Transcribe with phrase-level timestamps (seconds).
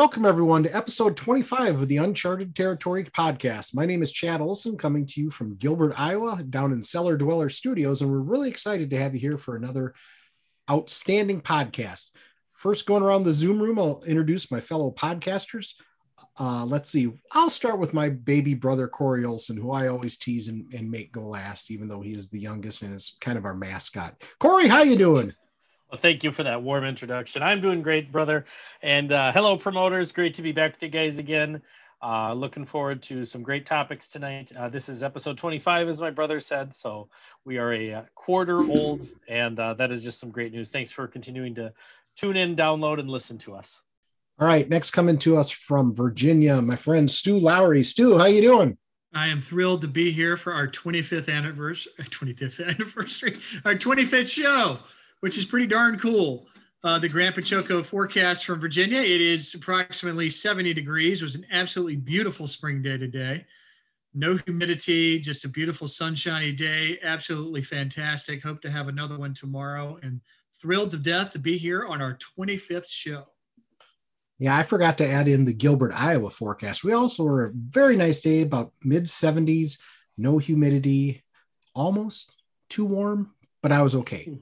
[0.00, 3.74] Welcome, everyone, to episode 25 of the Uncharted Territory podcast.
[3.74, 7.50] My name is Chad Olson, coming to you from Gilbert, Iowa, down in Cellar Dweller
[7.50, 9.92] Studios, and we're really excited to have you here for another
[10.70, 12.12] outstanding podcast.
[12.54, 15.74] First, going around the Zoom room, I'll introduce my fellow podcasters.
[16.38, 17.12] Uh, let's see.
[17.32, 21.12] I'll start with my baby brother Corey Olson, who I always tease and, and make
[21.12, 24.22] go last, even though he is the youngest and is kind of our mascot.
[24.38, 25.34] Corey, how you doing?
[25.90, 27.42] Well, thank you for that warm introduction.
[27.42, 28.44] I'm doing great, brother.
[28.80, 30.12] And uh, hello, promoters.
[30.12, 31.60] Great to be back with you guys again.
[32.00, 34.52] Uh, looking forward to some great topics tonight.
[34.56, 36.76] Uh, this is episode 25, as my brother said.
[36.76, 37.08] So
[37.44, 40.70] we are a uh, quarter old, and uh, that is just some great news.
[40.70, 41.72] Thanks for continuing to
[42.16, 43.80] tune in, download, and listen to us.
[44.38, 47.82] All right, next coming to us from Virginia, my friend Stu Lowry.
[47.82, 48.78] Stu, how you doing?
[49.12, 54.78] I am thrilled to be here for our 25th anniversary, 25th anniversary, our 25th show
[55.20, 56.46] which is pretty darn cool.
[56.82, 59.00] Uh, the Grand Pachoco forecast from Virginia.
[59.00, 61.20] It is approximately 70 degrees.
[61.20, 63.44] It was an absolutely beautiful spring day today.
[64.14, 66.98] No humidity, just a beautiful sunshiny day.
[67.02, 68.42] Absolutely fantastic.
[68.42, 70.20] Hope to have another one tomorrow and
[70.60, 73.24] thrilled to death to be here on our 25th show.
[74.38, 76.82] Yeah, I forgot to add in the Gilbert, Iowa forecast.
[76.82, 79.78] We also were a very nice day, about mid 70s,
[80.16, 81.22] no humidity,
[81.74, 82.32] almost
[82.70, 84.32] too warm, but I was okay.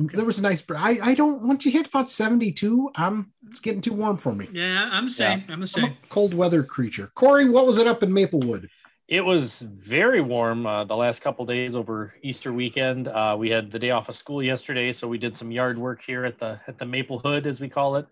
[0.00, 0.16] Okay.
[0.16, 0.62] There was a nice.
[0.70, 2.90] I I don't once you hit about seventy two.
[2.96, 4.48] I'm it's getting too warm for me.
[4.52, 5.44] Yeah, I'm the same.
[5.46, 5.54] Yeah.
[5.54, 5.84] I'm the same.
[5.84, 7.10] I'm cold weather creature.
[7.14, 8.68] Corey, what was it up in Maplewood?
[9.06, 13.06] It was very warm uh, the last couple days over Easter weekend.
[13.06, 16.02] Uh, we had the day off of school yesterday, so we did some yard work
[16.02, 18.06] here at the at the Maple Hood, as we call it,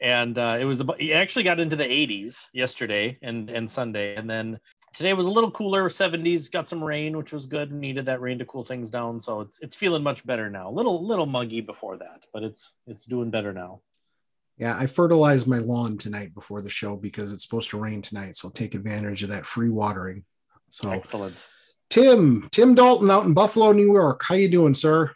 [0.00, 4.16] and uh, it was about, it actually got into the 80s yesterday and and Sunday,
[4.16, 4.60] and then
[4.94, 8.38] today was a little cooler 70s got some rain which was good needed that rain
[8.38, 10.70] to cool things down so it's it's feeling much better now.
[10.70, 13.80] A little little muggy before that but it's it's doing better now.
[14.56, 18.36] Yeah i fertilized my lawn tonight before the show because it's supposed to rain tonight
[18.36, 20.24] so I'll take advantage of that free watering.
[20.70, 21.44] So excellent.
[21.90, 24.22] Tim tim dalton out in buffalo new york.
[24.24, 25.10] How you doing sir?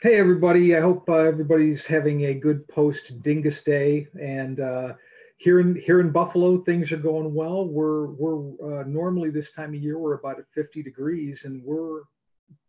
[0.00, 0.76] Hey everybody.
[0.76, 4.92] I hope uh, everybody's having a good post Dyngus day and uh,
[5.38, 7.66] here in here in Buffalo, things are going well.
[7.66, 12.02] We're we're uh, normally this time of year we're about at 50 degrees, and we're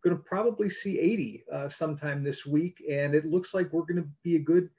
[0.03, 4.03] going to probably see 80 uh, sometime this week, and it looks like we're going
[4.03, 4.69] to be a good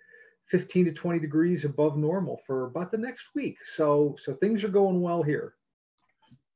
[0.47, 3.59] 15 to 20 degrees above normal for about the next week.
[3.75, 5.55] So so things are going well here.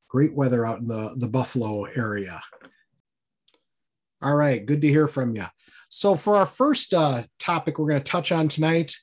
[0.09, 2.41] Great weather out in the the Buffalo area.
[4.23, 5.45] All right, good to hear from you.
[5.89, 8.97] So for our first uh, topic, we're going to touch on tonight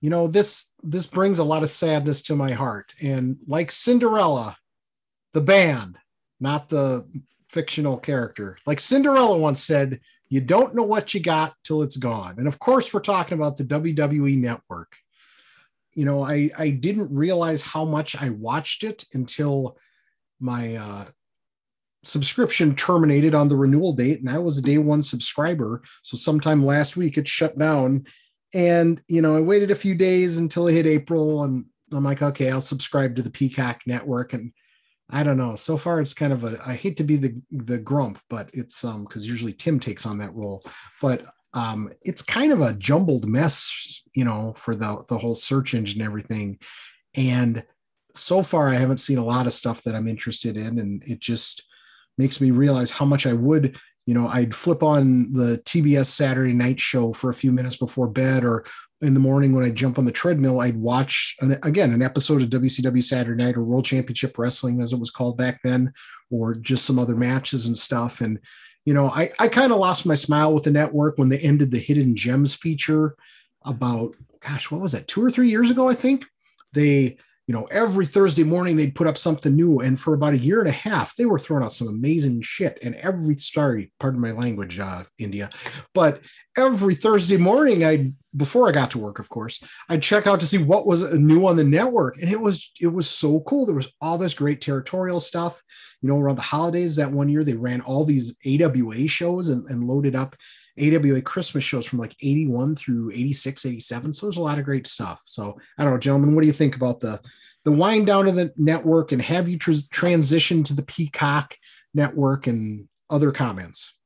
[0.00, 2.94] you know this this brings a lot of sadness to my heart.
[3.00, 4.56] And like cinderella
[5.32, 5.96] the band
[6.42, 7.06] not the
[7.50, 8.56] fictional character.
[8.66, 12.36] Like cinderella once said you don't know what you got till it's gone.
[12.38, 14.96] And of course we're talking about the wwe network.
[15.92, 19.76] You know i i didn't realize how much i watched it until
[20.40, 21.04] my uh
[22.02, 25.82] subscription terminated on the renewal date and i was a day one subscriber.
[26.02, 28.06] So sometime last week it shut down
[28.54, 32.22] and, you know, I waited a few days until it hit April and I'm like,
[32.22, 34.32] okay, I'll subscribe to the Peacock network.
[34.32, 34.52] And
[35.10, 35.56] I don't know.
[35.56, 38.84] So far, it's kind of a, I hate to be the, the grump, but it's,
[38.84, 40.64] um, cause usually Tim takes on that role,
[41.00, 45.74] but, um, it's kind of a jumbled mess, you know, for the, the whole search
[45.74, 46.58] engine and everything.
[47.14, 47.64] And
[48.14, 50.78] so far, I haven't seen a lot of stuff that I'm interested in.
[50.78, 51.64] And it just
[52.18, 53.78] makes me realize how much I would
[54.10, 58.08] you know i'd flip on the tbs saturday night show for a few minutes before
[58.08, 58.66] bed or
[59.02, 62.42] in the morning when i jump on the treadmill i'd watch an, again an episode
[62.42, 65.92] of wcw saturday night or world championship wrestling as it was called back then
[66.28, 68.20] or just some other matches and stuff.
[68.20, 68.40] And
[68.84, 71.70] you know i, I kind of lost my smile with the network when they ended
[71.70, 73.14] the hidden gems feature
[73.64, 76.24] about gosh what was that two or three years ago i think?
[76.72, 77.18] They
[77.50, 79.80] you know, every Thursday morning they'd put up something new.
[79.80, 82.78] And for about a year and a half, they were throwing out some amazing shit.
[82.80, 85.50] And every, sorry, pardon my language, uh, India,
[85.92, 86.20] but
[86.56, 90.46] every Thursday morning, I before I got to work, of course, I'd check out to
[90.46, 92.18] see what was new on the network.
[92.22, 93.66] And it was, it was so cool.
[93.66, 95.60] There was all this great territorial stuff.
[96.02, 99.68] You know, around the holidays that one year, they ran all these AWA shows and,
[99.68, 100.36] and loaded up
[100.78, 104.12] AWA Christmas shows from like 81 through 86, 87.
[104.12, 105.20] So there's a lot of great stuff.
[105.24, 107.20] So I don't know, gentlemen, what do you think about the
[107.64, 111.56] the wind down of the network and have you tr- transition to the Peacock
[111.94, 113.98] network and other comments?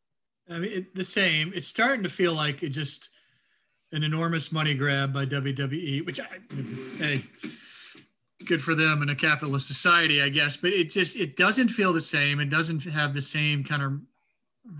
[0.50, 1.52] I mean, it, the same.
[1.54, 3.10] It's starting to feel like it just
[3.92, 6.26] an enormous money grab by WWE, which I,
[6.98, 7.24] hey,
[8.44, 10.56] good for them in a capitalist society, I guess.
[10.56, 12.40] But it just it doesn't feel the same.
[12.40, 13.92] It doesn't have the same kind of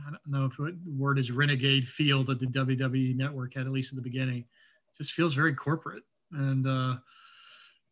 [0.07, 3.73] I don't know if the word is renegade feel that the WWE network had at
[3.73, 4.39] least at the beginning.
[4.39, 6.67] It just feels very corporate and.
[6.67, 6.97] uh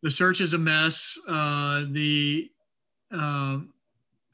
[0.03, 1.17] The search is a mess.
[1.27, 2.51] Uh, the
[3.11, 3.73] um,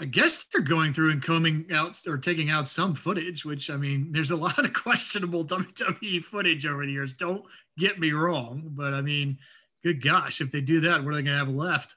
[0.01, 3.75] I guess they're going through and combing out or taking out some footage, which I
[3.75, 7.13] mean, there's a lot of questionable WWE footage over the years.
[7.13, 7.43] Don't
[7.77, 9.37] get me wrong, but I mean,
[9.83, 11.95] good gosh, if they do that, what are they going to have left?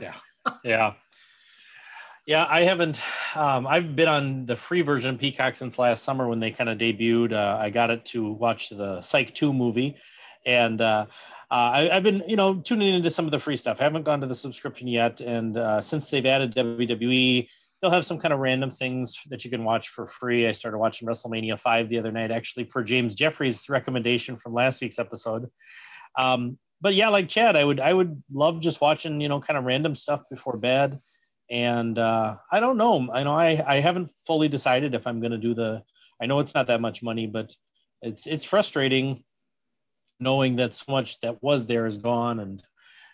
[0.00, 0.14] yeah,
[0.64, 0.94] yeah,
[2.26, 2.46] yeah.
[2.48, 3.00] I haven't.
[3.34, 6.70] Um, I've been on the free version of Peacock since last summer when they kind
[6.70, 7.32] of debuted.
[7.32, 9.96] Uh, I got it to watch the Psych Two movie,
[10.46, 11.06] and uh, uh,
[11.56, 13.80] I, have been, you know, tuning into some of the free stuff.
[13.80, 17.48] I haven't gone to the subscription yet, and uh, since they've added WWE,
[17.80, 20.48] they'll have some kind of random things that you can watch for free.
[20.48, 24.80] I started watching WrestleMania Five the other night, actually, per James Jeffrey's recommendation from last
[24.80, 25.48] week's episode.
[26.18, 29.56] Um, but yeah, like Chad, I would, I would love just watching, you know, kind
[29.56, 31.00] of random stuff before bed.
[31.50, 33.08] And uh, I don't know.
[33.12, 35.84] I know I, I haven't fully decided if I'm to do the.
[36.20, 37.54] I know it's not that much money, but
[38.02, 39.24] it's it's frustrating
[40.20, 42.62] knowing that so much that was there is gone and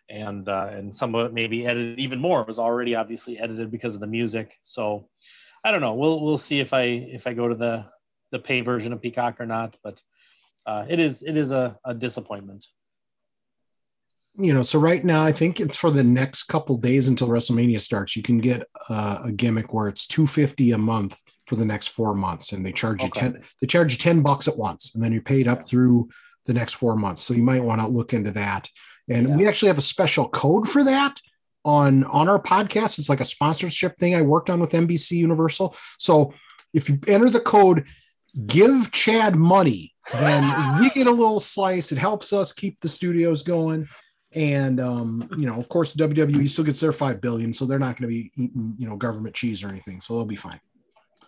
[0.08, 3.70] and uh, and some of it maybe edited even more it was already obviously edited
[3.70, 4.58] because of the music.
[4.62, 5.08] So
[5.64, 5.94] i don't know.
[5.94, 7.87] We'll we'll see if i if i go to the
[8.31, 10.00] the pay version of peacock or not but
[10.67, 12.67] uh, it is it is a, a disappointment.
[14.37, 17.81] You know so right now i think it's for the next couple days until wrestlemania
[17.81, 21.88] starts you can get uh, a gimmick where it's 250 a month for the next
[21.88, 25.02] four months and they charge you 10 they charge you 10 bucks at once and
[25.02, 26.08] then you're paid up through
[26.46, 27.22] the next four months.
[27.22, 28.69] So you might want to look into that.
[29.08, 29.37] And yeah.
[29.37, 31.20] we actually have a special code for that
[31.64, 32.98] on on our podcast.
[32.98, 35.76] It's like a sponsorship thing I worked on with NBC Universal.
[35.98, 36.32] So
[36.72, 37.84] if you enter the code
[38.46, 41.92] give Chad money, then we get a little slice.
[41.92, 43.88] It helps us keep the studios going.
[44.32, 47.96] And um, you know, of course, WWE still gets their five billion, so they're not
[47.96, 50.00] going to be eating, you know, government cheese or anything.
[50.00, 50.60] So they'll be fine.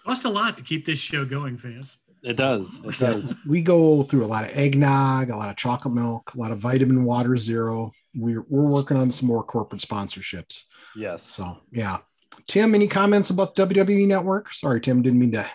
[0.06, 1.98] Cost a lot to keep this show going, fans.
[2.22, 2.80] It does.
[2.84, 3.34] It does.
[3.46, 6.58] we go through a lot of eggnog, a lot of chocolate milk, a lot of
[6.58, 7.92] vitamin water zero.
[8.14, 10.64] We're we're working on some more corporate sponsorships.
[10.94, 11.22] Yes.
[11.22, 11.98] So yeah.
[12.46, 14.52] Tim, any comments about WWE Network?
[14.52, 15.46] Sorry, Tim, didn't mean to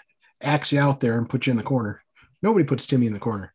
[0.41, 2.01] axe you out there and put you in the corner.
[2.41, 3.53] Nobody puts Timmy in the corner.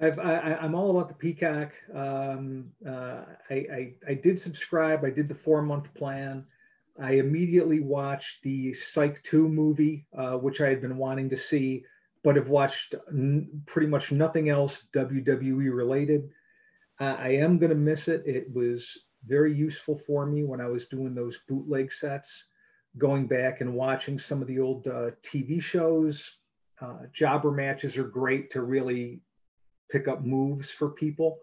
[0.00, 1.72] i am all about the Peacock.
[1.94, 5.04] Um, uh, I, I, I did subscribe.
[5.04, 6.46] I did the four month plan.
[7.00, 11.84] I immediately watched the Psych 2 movie, uh, which I had been wanting to see,
[12.22, 16.28] but have watched n- pretty much nothing else WWE related.
[17.00, 18.22] I am going to miss it.
[18.26, 22.44] It was very useful for me when I was doing those bootleg sets,
[22.98, 26.30] going back and watching some of the old uh, TV shows.
[26.80, 29.22] Uh, jobber matches are great to really
[29.90, 31.38] pick up moves for people.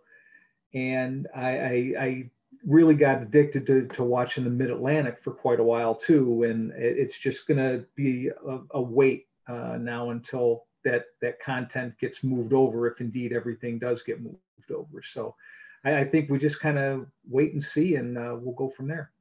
[0.74, 2.32] And I, I, I
[2.66, 6.72] really got addicted to, to watching the Mid Atlantic for quite a while too, and
[6.72, 11.98] it, it's just going to be a, a wait uh, now until that that content
[12.00, 14.40] gets moved over, if indeed everything does get moved
[14.74, 15.02] over.
[15.04, 15.36] So
[15.84, 18.88] I, I think we just kind of wait and see, and uh, we'll go from
[18.88, 19.12] there.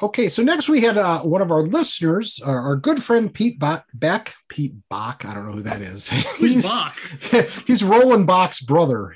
[0.00, 3.58] Okay, so next we had uh, one of our listeners, our, our good friend Pete
[3.58, 5.24] Bach, Beck, Pete Bach.
[5.24, 6.08] I don't know who that is.
[6.38, 6.96] he's, Bach?
[7.66, 9.14] he's Roland Bach's brother.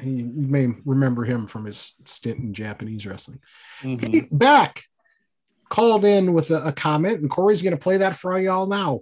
[0.00, 3.40] He, you may remember him from his stint in Japanese wrestling.
[3.82, 4.10] Mm-hmm.
[4.10, 4.84] Pete Beck
[5.68, 9.00] called in with a, a comment, and Corey's going to play that for y'all now.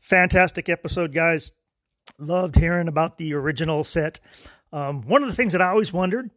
[0.00, 1.50] Fantastic episode, guys.
[2.18, 4.20] Loved hearing about the original set.
[4.72, 6.30] Um, one of the things that I always wondered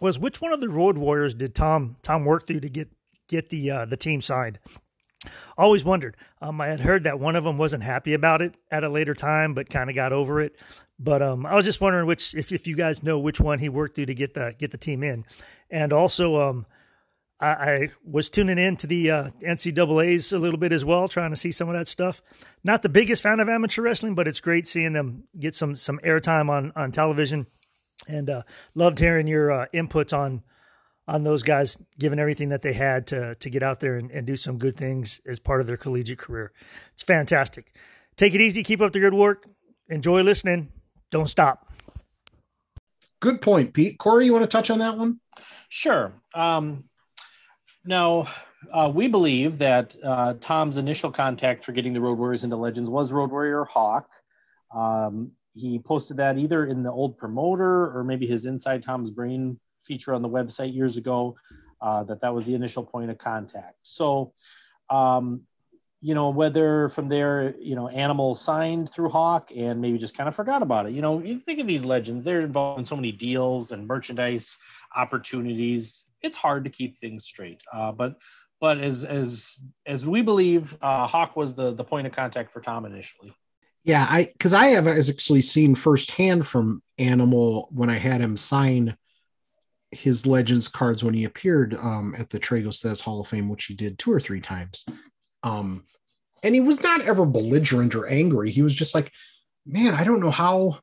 [0.00, 2.88] was which one of the Road Warriors did Tom Tom work through to get
[3.28, 4.60] get the uh, the team signed.
[5.56, 6.16] Always wondered.
[6.40, 9.14] Um, I had heard that one of them wasn't happy about it at a later
[9.14, 10.56] time, but kind of got over it.
[10.98, 13.68] But um, I was just wondering which, if, if you guys know which one he
[13.68, 15.24] worked through to get the get the team in,
[15.70, 16.66] and also um,
[17.40, 21.30] I, I was tuning in to the uh, NCAA's a little bit as well, trying
[21.30, 22.20] to see some of that stuff.
[22.64, 26.00] Not the biggest fan of amateur wrestling, but it's great seeing them get some some
[26.04, 27.46] airtime on on television,
[28.08, 28.42] and uh,
[28.74, 30.42] loved hearing your uh, inputs on
[31.08, 34.26] on those guys giving everything that they had to to get out there and, and
[34.26, 36.52] do some good things as part of their collegiate career.
[36.92, 37.74] It's fantastic.
[38.16, 39.46] Take it easy, keep up the good work,
[39.88, 40.70] enjoy listening
[41.10, 41.66] don't stop.
[43.20, 43.98] Good point, Pete.
[43.98, 45.20] Corey, you want to touch on that one?
[45.68, 46.12] Sure.
[46.34, 46.84] Um,
[47.84, 48.28] now,
[48.72, 52.90] uh, we believe that uh, Tom's initial contact for getting the Road Warriors into Legends
[52.90, 54.08] was Road Warrior Hawk.
[54.74, 59.58] Um, he posted that either in the old promoter or maybe his Inside Tom's Brain
[59.88, 61.36] feature on the website years ago.
[61.80, 63.76] Uh, that that was the initial point of contact.
[63.82, 64.32] So
[64.90, 65.42] um,
[66.00, 70.28] you know, whether from there, you know, Animal signed through Hawk and maybe just kind
[70.28, 70.92] of forgot about it.
[70.92, 74.56] You know, you think of these legends, they're involved in so many deals and merchandise
[74.94, 76.04] opportunities.
[76.22, 77.60] It's hard to keep things straight.
[77.72, 78.16] Uh, but
[78.60, 82.60] but as as as we believe, uh, Hawk was the the point of contact for
[82.60, 83.34] Tom initially.
[83.82, 88.96] Yeah, I because I have actually seen firsthand from Animal when I had him sign
[89.90, 93.74] his Legends cards when he appeared um, at the Tragos Hall of Fame, which he
[93.74, 94.84] did two or three times.
[95.42, 95.84] Um,
[96.42, 98.50] and he was not ever belligerent or angry.
[98.50, 99.12] He was just like,
[99.66, 100.78] man, I don't know how.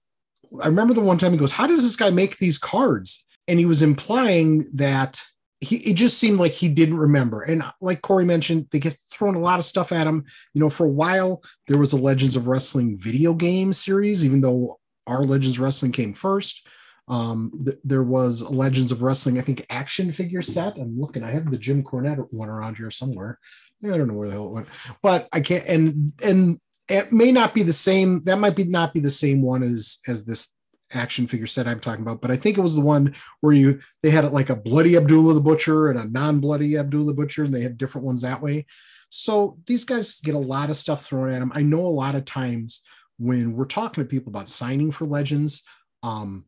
[0.62, 3.26] I remember the one time he goes, How does this guy make these cards?
[3.48, 5.22] And he was implying that
[5.60, 7.42] he it just seemed like he didn't remember.
[7.42, 10.26] And like Corey mentioned, they get thrown a lot of stuff at him.
[10.54, 14.42] You know, for a while there was a Legends of Wrestling video game series, even
[14.42, 16.68] though our Legends Wrestling came first.
[17.08, 20.78] Um, th- there was Legends of Wrestling, I think, action figure set.
[20.78, 23.40] I'm looking, I have the Jim Cornette one around here somewhere.
[23.84, 24.68] I don't know where the hell it went,
[25.04, 25.66] but I can't.
[25.66, 28.24] And and it may not be the same.
[28.24, 30.54] That might be not be the same one as as this
[30.94, 33.80] action figure set I'm talking about, but I think it was the one where you
[34.02, 37.44] they had it like a bloody Abdullah the Butcher and a non-bloody Abdullah the Butcher,
[37.44, 38.66] and they had different ones that way.
[39.10, 41.52] So these guys get a lot of stuff thrown at them.
[41.54, 42.82] I know a lot of times
[43.18, 45.64] when we're talking to people about signing for legends,
[46.04, 46.46] um,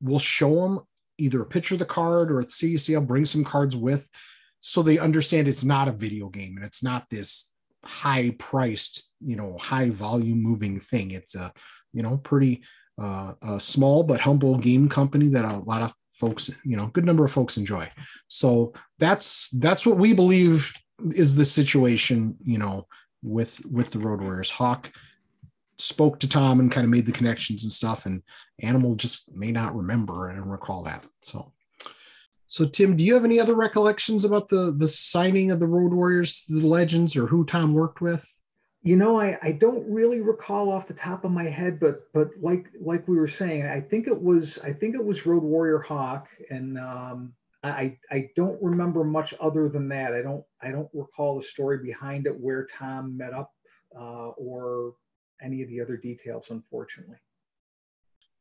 [0.00, 0.80] we'll show them
[1.18, 4.08] either a picture of the card or at CECL bring some cards with
[4.60, 7.52] so they understand it's not a video game and it's not this
[7.84, 11.10] high priced you know high volume moving thing.
[11.10, 11.52] It's a
[11.92, 12.62] you know pretty
[13.00, 17.04] uh, a small but humble game company that a lot of folks you know good
[17.04, 17.90] number of folks enjoy.
[18.28, 20.72] So that's that's what we believe
[21.10, 22.86] is the situation you know
[23.22, 24.50] with with the road warriors.
[24.50, 24.90] Hawk
[25.78, 28.22] spoke to tom and kind of made the connections and stuff and
[28.60, 31.52] animal just may not remember and recall that so
[32.54, 35.92] so, Tim, do you have any other recollections about the the signing of the Road
[35.92, 38.24] Warriors to the Legends, or who Tom worked with?
[38.84, 42.28] You know, I, I don't really recall off the top of my head, but but
[42.40, 45.80] like like we were saying, I think it was I think it was Road Warrior
[45.80, 47.32] Hawk, and um,
[47.64, 50.12] I I don't remember much other than that.
[50.12, 53.50] I don't I don't recall the story behind it, where Tom met up,
[53.98, 54.92] uh, or
[55.42, 57.16] any of the other details, unfortunately.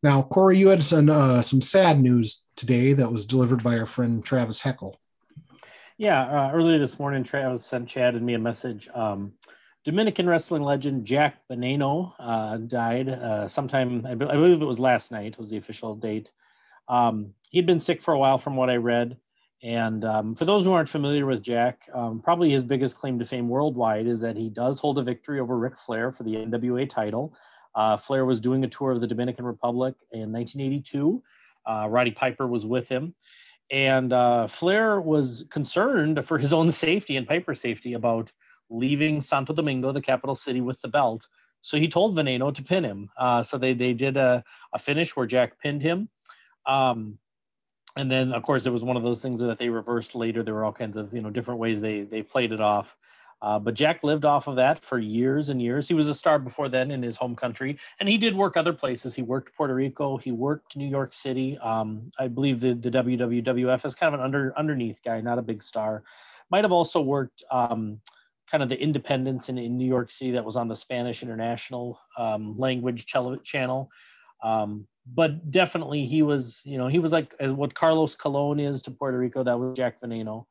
[0.02, 3.86] Now, Corey, you had some uh, some sad news today that was delivered by our
[3.86, 4.96] friend Travis Heckel.
[5.98, 8.90] Yeah, uh, earlier this morning, Travis sent Chad and me a message.
[8.94, 9.34] Um,
[9.86, 15.38] Dominican wrestling legend Jack Veneno uh, died uh, sometime, I, believe it was last night,
[15.38, 16.32] was the official date.
[16.88, 19.18] Um, he'd been sick for a while, from what I read.
[19.64, 23.26] And um, for those who aren't familiar with Jack, um, probably his biggest claim to
[23.26, 26.88] fame worldwide is that he does hold a victory over Ric Flair for the NWA
[26.90, 27.34] title.
[27.74, 31.24] Uh, Flair was doing a tour of the Dominican Republic in 1982.
[31.66, 33.16] Uh, Roddy Piper was with him.
[33.72, 38.34] And uh, Flair was concerned for his own safety and Piper's safety about
[38.70, 41.26] leaving Santo Domingo, the capital city, with the belt.
[41.62, 43.10] So he told Veneno to pin him.
[43.18, 44.44] Uh, so they, they did a,
[44.74, 46.10] a finish where Jack pinned him.
[46.66, 47.18] Um,
[47.96, 50.44] and then, of course, it was one of those things that they reversed later.
[50.44, 52.96] There were all kinds of you know different ways they they played it off.
[53.42, 55.86] Uh, but Jack lived off of that for years and years.
[55.86, 58.72] He was a star before then in his home country, and he did work other
[58.72, 59.14] places.
[59.14, 60.16] He worked Puerto Rico.
[60.16, 61.58] He worked New York City.
[61.58, 65.44] Um, I believe the the WWF is kind of an under underneath guy, not a
[65.44, 66.04] big star.
[66.50, 68.00] Might have also worked um,
[68.50, 72.00] kind of the Independence in, in New York City that was on the Spanish International
[72.18, 73.06] um, Language
[73.44, 73.90] channel.
[74.42, 78.92] Um, but definitely, he was you know he was like what Carlos Colon is to
[78.92, 79.44] Puerto Rico.
[79.44, 80.46] That was Jack Veneno.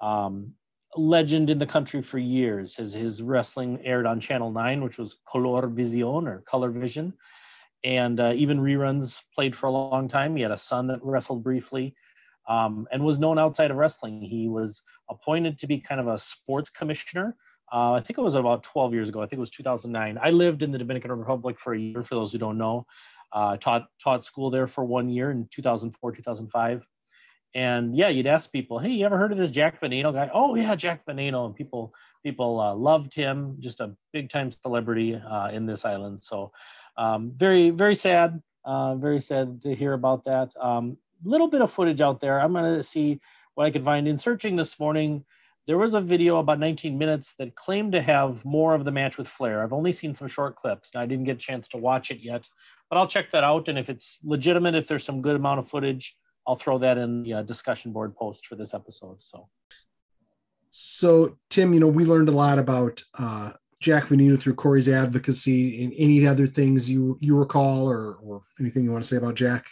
[0.00, 0.54] Um,
[0.96, 2.74] legend in the country for years.
[2.74, 7.12] His his wrestling aired on Channel Nine, which was Color Vision or Color Vision,
[7.84, 10.36] and uh, even reruns played for a long time.
[10.36, 11.94] He had a son that wrestled briefly,
[12.48, 14.22] um, and was known outside of wrestling.
[14.22, 17.36] He was appointed to be kind of a sports commissioner.
[17.70, 19.20] Uh, I think it was about 12 years ago.
[19.20, 20.18] I think it was 2009.
[20.22, 22.02] I lived in the Dominican Republic for a year.
[22.02, 22.86] For those who don't know,
[23.32, 26.86] uh, taught taught school there for one year in 2004 2005
[27.54, 30.54] and yeah, you'd ask people, "Hey, you ever heard of this Jack Veneno guy?" Oh
[30.54, 33.56] yeah, Jack Veneno, and people people uh, loved him.
[33.58, 36.22] Just a big time celebrity uh, in this island.
[36.22, 36.52] So
[36.96, 40.54] um, very very sad, uh, very sad to hear about that.
[40.60, 42.40] Um, little bit of footage out there.
[42.40, 43.20] I'm gonna see
[43.54, 45.24] what I could find in searching this morning.
[45.66, 49.18] There was a video about 19 minutes that claimed to have more of the match
[49.18, 49.62] with Flair.
[49.62, 52.20] I've only seen some short clips, and I didn't get a chance to watch it
[52.20, 52.48] yet.
[52.90, 55.68] But I'll check that out, and if it's legitimate, if there's some good amount of
[55.68, 56.16] footage
[56.48, 59.22] I'll throw that in the uh, discussion board post for this episode.
[59.22, 59.48] So,
[60.70, 65.84] so Tim, you know, we learned a lot about uh, Jack Veneno through Corey's advocacy.
[65.84, 69.34] And any other things you you recall, or or anything you want to say about
[69.34, 69.66] Jack?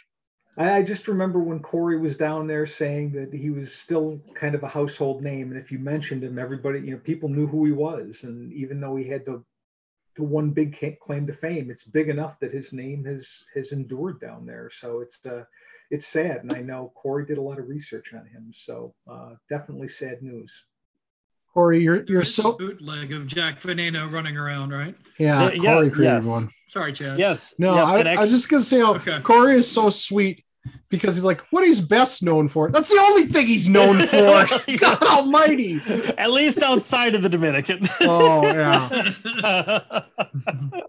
[0.59, 4.63] I just remember when Corey was down there saying that he was still kind of
[4.63, 7.71] a household name, and if you mentioned him, everybody, you know, people knew who he
[7.71, 8.23] was.
[8.23, 9.43] And even though he had the
[10.17, 14.19] the one big claim to fame, it's big enough that his name has has endured
[14.19, 14.69] down there.
[14.73, 15.43] So it's uh,
[15.91, 16.41] it's sad.
[16.41, 18.51] And I know Corey did a lot of research on him.
[18.53, 20.51] So uh, definitely sad news.
[21.53, 24.95] Corey, you're you're so bootleg of Jack Veneno running around, right?
[25.17, 25.51] yeah.
[25.51, 26.25] Yeah, Corey created yes.
[26.25, 26.51] one.
[26.67, 27.17] Sorry, Chad.
[27.17, 27.53] Yes.
[27.57, 29.21] No, yes, I, and I was just gonna say how Okay.
[29.21, 30.43] Corey is so sweet
[30.89, 32.69] because he's like, what he's best known for.
[32.71, 34.45] That's the only thing he's known for.
[34.77, 35.81] God Almighty.
[36.17, 37.87] at least outside of the Dominican.
[38.01, 40.01] Oh yeah.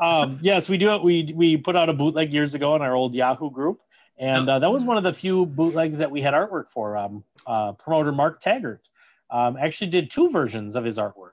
[0.00, 0.90] um, yes, we do.
[0.94, 1.02] It.
[1.02, 3.80] We we put out a bootleg years ago in our old Yahoo group,
[4.18, 6.96] and uh, that was one of the few bootlegs that we had artwork for.
[6.96, 8.88] Um, uh, promoter Mark Taggart
[9.30, 11.32] um, actually did two versions of his artwork,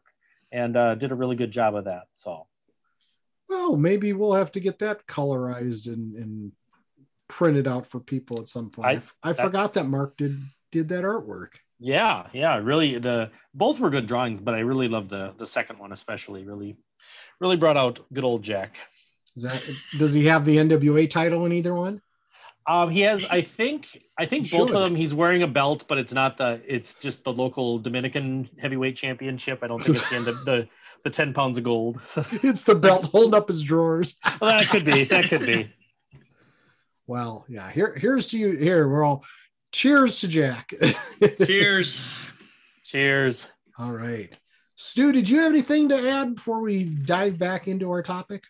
[0.52, 2.08] and uh, did a really good job of that.
[2.14, 2.48] So
[3.50, 6.52] Well, maybe we'll have to get that colorized and, and
[7.28, 8.88] printed out for people at some point.
[9.24, 10.40] I, I that- forgot that Mark did
[10.72, 11.54] did that artwork.
[11.80, 15.80] yeah, yeah, really, the both were good drawings, but I really love the the second
[15.80, 16.44] one especially.
[16.46, 16.78] Really,
[17.40, 18.76] really brought out good old Jack.
[19.36, 19.62] Is that
[19.98, 22.02] does he have the NWA title in either one?
[22.70, 24.94] Um, he has, I think, I think both of them.
[24.94, 26.62] He's wearing a belt, but it's not the.
[26.68, 29.60] It's just the local Dominican heavyweight championship.
[29.62, 30.68] I don't think it's the end of the
[31.06, 32.02] the ten pounds of gold.
[32.44, 34.18] It's the belt holding up his drawers.
[34.42, 35.06] well, that could be.
[35.06, 35.72] That could be.
[37.08, 37.72] Well, yeah.
[37.72, 38.58] Here, here's to you.
[38.58, 39.24] Here, we're all
[39.72, 40.72] cheers to Jack.
[41.46, 42.00] Cheers.
[42.84, 43.48] Cheers.
[43.80, 44.38] all right.
[44.76, 48.44] Stu, did you have anything to add before we dive back into our topic?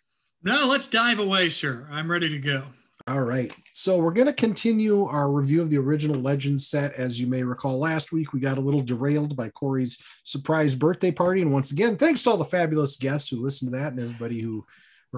[0.44, 1.88] No, let's dive away, sir.
[1.90, 2.64] I'm ready to go.
[3.08, 3.54] All right.
[3.74, 6.94] So we're going to continue our review of the original Legend set.
[6.94, 11.12] As you may recall, last week we got a little derailed by Corey's surprise birthday
[11.12, 11.42] party.
[11.42, 14.42] And once again, thanks to all the fabulous guests who listened to that and everybody
[14.42, 14.66] who,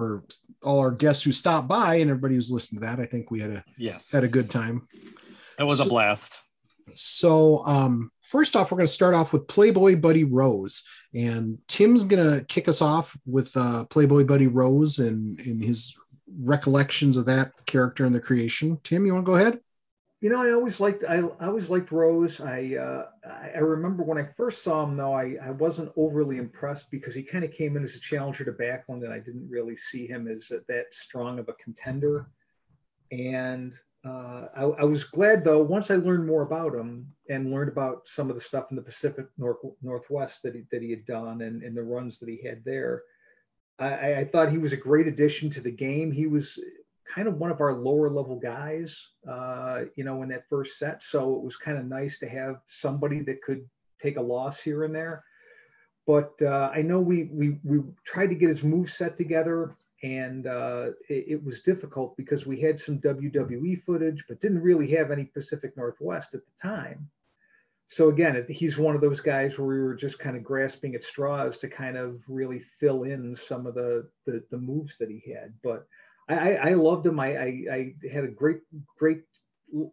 [0.02, 0.24] or
[0.62, 3.00] all our guests who stopped by and everybody who's listened to that.
[3.00, 4.86] I think we had a Yes, had a good time.
[5.58, 6.40] it was a blast.
[6.92, 10.82] So, um, first off, we're going to start off with Playboy Buddy Rose,
[11.14, 15.96] and Tim's going to kick us off with uh, Playboy Buddy Rose and, and his
[16.42, 18.78] recollections of that character and the creation.
[18.82, 19.60] Tim, you want to go ahead?
[20.20, 22.40] You know, I always liked I, I always liked Rose.
[22.42, 23.06] I uh,
[23.54, 27.22] I remember when I first saw him though, I, I wasn't overly impressed because he
[27.22, 30.28] kind of came in as a challenger to Backlund, and I didn't really see him
[30.28, 32.28] as that strong of a contender.
[33.10, 33.72] And
[34.04, 38.02] uh, I, I was glad though once I learned more about him and learned about
[38.06, 41.40] some of the stuff in the Pacific North, Northwest that he that he had done
[41.40, 43.04] and, and the runs that he had there.
[43.78, 46.12] I- I thought he was a great addition to the game.
[46.12, 46.58] He was
[47.12, 51.02] kind of one of our lower level guys, uh, you know, in that first set.
[51.02, 53.68] So it was kind of nice to have somebody that could
[54.00, 55.24] take a loss here and there.
[56.06, 60.46] But uh, I know we we we tried to get his move set together, and
[60.46, 65.10] uh, it, it was difficult because we had some WWE footage, but didn't really have
[65.10, 67.08] any Pacific Northwest at the time.
[67.88, 71.02] So again, he's one of those guys where we were just kind of grasping at
[71.02, 75.32] straws to kind of really fill in some of the the, the moves that he
[75.32, 75.52] had.
[75.62, 75.86] But
[76.34, 77.18] I, I, loved him.
[77.18, 78.60] I, I, I had a great,
[78.98, 79.22] great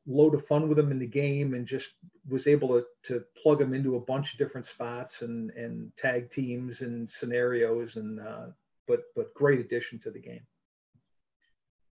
[0.06, 1.88] load of fun with him in the game and just
[2.28, 6.30] was able to, to plug him into a bunch of different spots and, and tag
[6.32, 7.95] teams and scenarios.
[7.95, 8.47] And, uh,
[8.88, 10.41] but, but great addition to the game.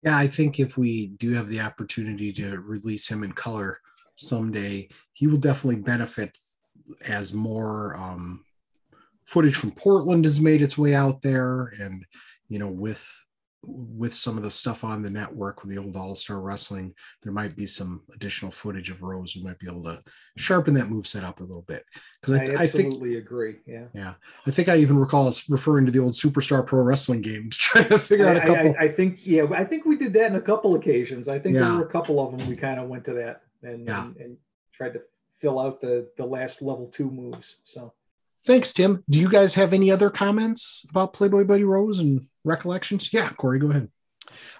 [0.03, 3.79] Yeah, I think if we do have the opportunity to release him in color
[4.15, 6.37] someday, he will definitely benefit
[7.07, 8.45] as more um,
[9.25, 12.05] footage from Portland has made its way out there, and
[12.47, 13.05] you know, with
[13.67, 17.33] with some of the stuff on the network with the old All Star Wrestling, there
[17.33, 19.35] might be some additional footage of Rose.
[19.35, 20.01] We might be able to
[20.37, 21.83] sharpen that move set up a little bit
[22.21, 23.55] because I, I, I think absolutely agree.
[23.65, 23.85] Yeah.
[23.93, 24.13] yeah,
[24.45, 27.57] I think I even recall us referring to the old Superstar Pro Wrestling game to
[27.57, 28.75] try to figure out a I, couple.
[28.79, 31.27] I, I think, yeah, I think we did that in a couple occasions.
[31.27, 31.61] I think Yeah.
[31.61, 34.05] there were a couple of them we kind of went to that and, Yeah.
[34.05, 34.37] and, and
[34.73, 35.01] tried to
[35.39, 37.57] fill out the, the last level two moves.
[37.63, 37.93] So.
[38.45, 39.03] Thanks, Tim.
[39.09, 43.11] Do you guys have any other comments about Playboy Buddy Rose and recollections?
[43.11, 43.89] Yeah, Corey, go ahead.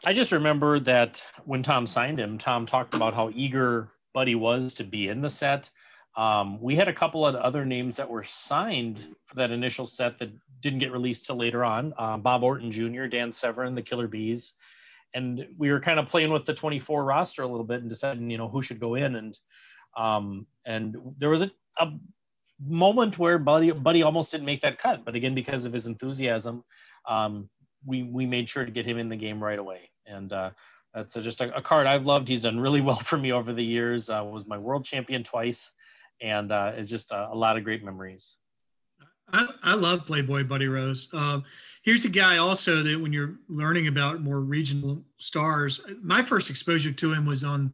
[0.04, 4.74] I just remember that when Tom signed him, Tom talked about how eager Buddy was
[4.76, 5.70] to be in the set.
[6.18, 10.18] Um, we had a couple of other names that were signed for that initial set
[10.18, 11.94] that didn't get released till later on.
[12.00, 14.54] Um, Bob Orton Jr., Dan Severn, the Killer Bees,
[15.14, 18.32] and we were kind of playing with the 24 roster a little bit and deciding,
[18.32, 19.16] you know, who should go in.
[19.16, 19.38] And
[19.96, 21.92] um, and there was a, a
[22.64, 26.64] moment where Buddy Buddy almost didn't make that cut, but again because of his enthusiasm,
[27.08, 27.50] um,
[27.86, 29.90] we we made sure to get him in the game right away.
[30.06, 30.52] And uh,
[30.94, 32.28] that's a, just a, a card I've loved.
[32.28, 34.10] He's done really well for me over the years.
[34.10, 35.72] Uh, was my world champion twice,
[36.22, 38.38] and uh, it's just a, a lot of great memories.
[39.34, 41.10] I, I love Playboy Buddy Rose.
[41.14, 41.44] Um,
[41.84, 46.92] here's a guy also that when you're learning about more regional stars, my first exposure
[46.92, 47.74] to him was on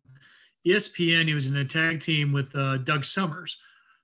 [0.65, 1.27] ESPN.
[1.27, 3.57] He was in a tag team with uh, Doug Summers.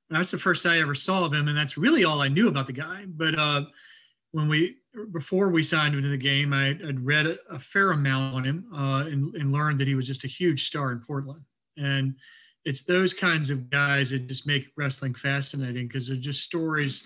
[0.10, 2.68] That's the first I ever saw of him, and that's really all I knew about
[2.68, 3.06] the guy.
[3.08, 3.64] But uh,
[4.32, 4.78] when we
[5.12, 8.44] before we signed him to the game, I had read a, a fair amount on
[8.44, 11.44] him uh, and, and learned that he was just a huge star in Portland.
[11.78, 12.16] And
[12.66, 17.06] it's those kinds of guys that just make wrestling fascinating because they're just stories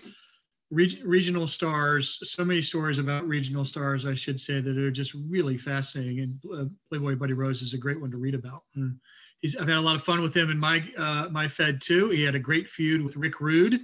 [0.72, 5.14] reg- regional stars so many stories about regional stars i should say that are just
[5.28, 8.96] really fascinating and uh, playboy buddy rose is a great one to read about and
[9.42, 12.08] he's i've had a lot of fun with him in my uh, my fed too
[12.08, 13.80] he had a great feud with rick rude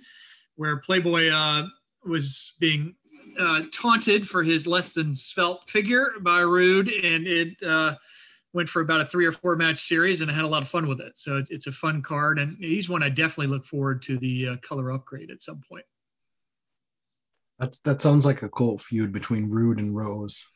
[0.57, 1.67] where playboy uh,
[2.05, 2.95] was being
[3.39, 7.95] uh, taunted for his less than svelte figure by rude and it uh,
[8.53, 10.69] went for about a three or four match series and I had a lot of
[10.69, 11.19] fun with it.
[11.19, 14.49] So it's, it's a fun card and he's one I definitely look forward to the
[14.49, 15.85] uh, color upgrade at some point.
[17.59, 20.47] That's that sounds like a cool feud between Rude and Rose.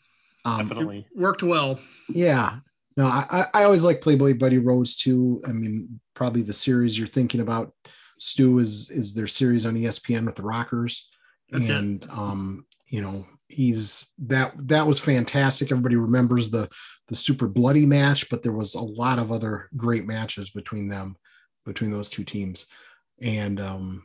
[0.44, 1.06] Um, Definitely.
[1.14, 1.80] Worked well.
[2.08, 2.58] Yeah.
[2.96, 5.40] No, I, I always like Playboy Buddy Rose too.
[5.46, 7.72] I mean, probably the series you're thinking about,
[8.18, 11.10] Stu, is is their series on ESPN with the Rockers.
[11.50, 11.74] That's it.
[11.74, 15.70] and um, you know, he's that that was fantastic.
[15.70, 16.68] Everybody remembers the
[17.08, 21.16] the super bloody match, but there was a lot of other great matches between them,
[21.64, 22.66] between those two teams.
[23.20, 24.04] And um,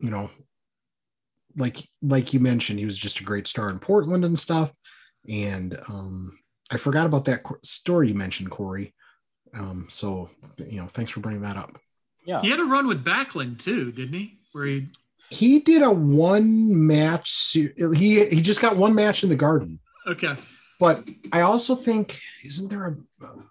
[0.00, 0.30] you know,
[1.56, 4.72] like like you mentioned, he was just a great star in Portland and stuff.
[5.28, 6.38] And um,
[6.70, 8.94] I forgot about that story you mentioned, Corey.
[9.54, 11.78] Um, so you know, thanks for bringing that up.
[12.24, 12.40] Yeah.
[12.40, 14.38] He had a run with Backlund too, didn't he?
[14.52, 14.88] Where he
[15.30, 17.52] He did a one match.
[17.52, 19.80] He he just got one match in the Garden.
[20.06, 20.36] okay.
[20.80, 23.42] But I also think isn't there a uh,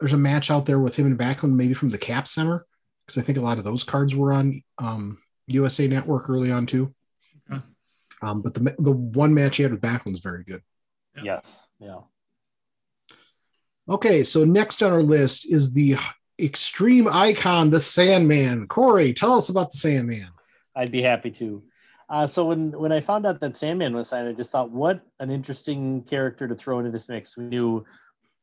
[0.00, 2.64] there's a match out there with him and Backlund maybe from the Cap Center
[3.04, 6.66] because I think a lot of those cards were on um, USA Network early on
[6.66, 6.94] too.
[7.50, 7.62] Okay.
[8.22, 10.62] Um, but the the one match he had with Backlund's very good.
[11.22, 11.66] Yes.
[11.80, 11.98] Yeah.
[13.88, 15.96] Okay, so next on our list is the
[16.38, 18.66] extreme icon, the Sandman.
[18.68, 20.28] Corey, tell us about the Sandman.
[20.76, 21.62] I'd be happy to.
[22.10, 25.00] Uh, so when when I found out that Sandman was signed, I just thought, what
[25.20, 27.36] an interesting character to throw into this mix.
[27.36, 27.84] We knew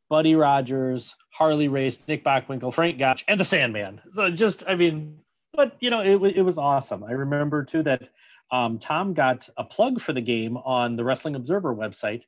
[0.10, 4.02] Buddy Rogers, Harley Race, Nick Bockwinkel, Frank Gotch, and the Sandman.
[4.12, 5.20] So just, I mean,
[5.54, 7.04] but you know, it, it was awesome.
[7.04, 8.10] I remember too that
[8.52, 12.26] um, Tom got a plug for the game on the Wrestling Observer website.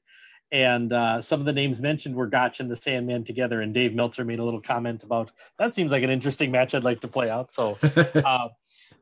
[0.52, 3.62] And uh, some of the names mentioned were Gotch and the Sandman together.
[3.62, 6.84] And Dave Meltzer made a little comment about that seems like an interesting match I'd
[6.84, 7.52] like to play out.
[7.52, 7.78] So
[8.16, 8.48] uh,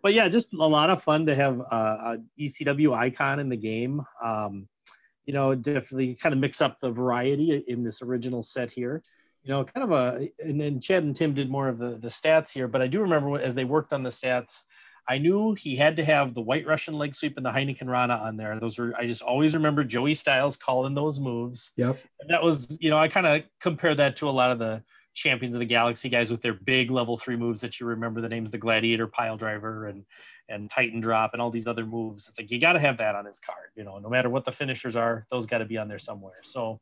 [0.01, 3.58] but yeah, just a lot of fun to have uh, a ECW icon in the
[3.58, 4.03] game.
[4.23, 4.67] Um,
[5.25, 9.01] you know, definitely kind of mix up the variety in this original set here.
[9.43, 12.08] You know, kind of a, and then Chad and Tim did more of the, the
[12.08, 14.62] stats here, but I do remember as they worked on the stats,
[15.07, 18.15] I knew he had to have the White Russian leg sweep and the Heineken Rana
[18.15, 18.59] on there.
[18.59, 21.71] Those were, I just always remember Joey Styles calling those moves.
[21.77, 21.99] Yep.
[22.21, 24.83] And that was, you know, I kind of compare that to a lot of the
[25.13, 28.29] champions of the galaxy guys with their big level three moves that you remember the
[28.29, 30.05] names, of the gladiator pile driver and,
[30.49, 32.27] and Titan drop and all these other moves.
[32.27, 34.43] It's like, you got to have that on his card, you know, no matter what
[34.43, 36.41] the finishers are, those got to be on there somewhere.
[36.43, 36.81] So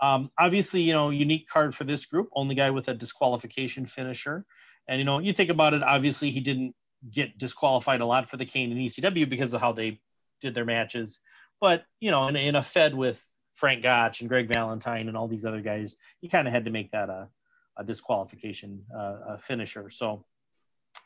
[0.00, 4.44] um, obviously, you know, unique card for this group, only guy with a disqualification finisher.
[4.86, 6.74] And, you know, you think about it, obviously he didn't
[7.10, 10.00] get disqualified a lot for the cane and ECW because of how they
[10.40, 11.18] did their matches.
[11.60, 15.28] But, you know, in, in a Fed with Frank Gotch and Greg Valentine and all
[15.28, 17.28] these other guys, you kind of had to make that a,
[17.76, 19.90] a disqualification uh, a finisher.
[19.90, 20.24] So,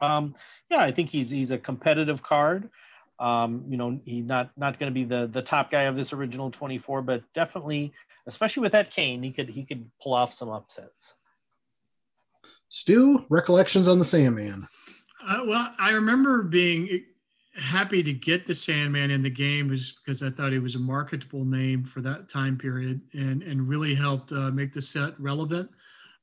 [0.00, 0.34] um,
[0.70, 2.70] yeah, I think he's he's a competitive card.
[3.18, 6.12] Um, you know, he's not not going to be the the top guy of this
[6.12, 7.92] original 24, but definitely,
[8.26, 11.14] especially with that cane, he could he could pull off some upsets.
[12.68, 14.68] Stu, recollections on the Sandman.
[15.26, 17.04] Uh, well, I remember being
[17.56, 20.80] happy to get the Sandman in the game is because I thought it was a
[20.80, 25.70] marketable name for that time period and and really helped uh, make the set relevant.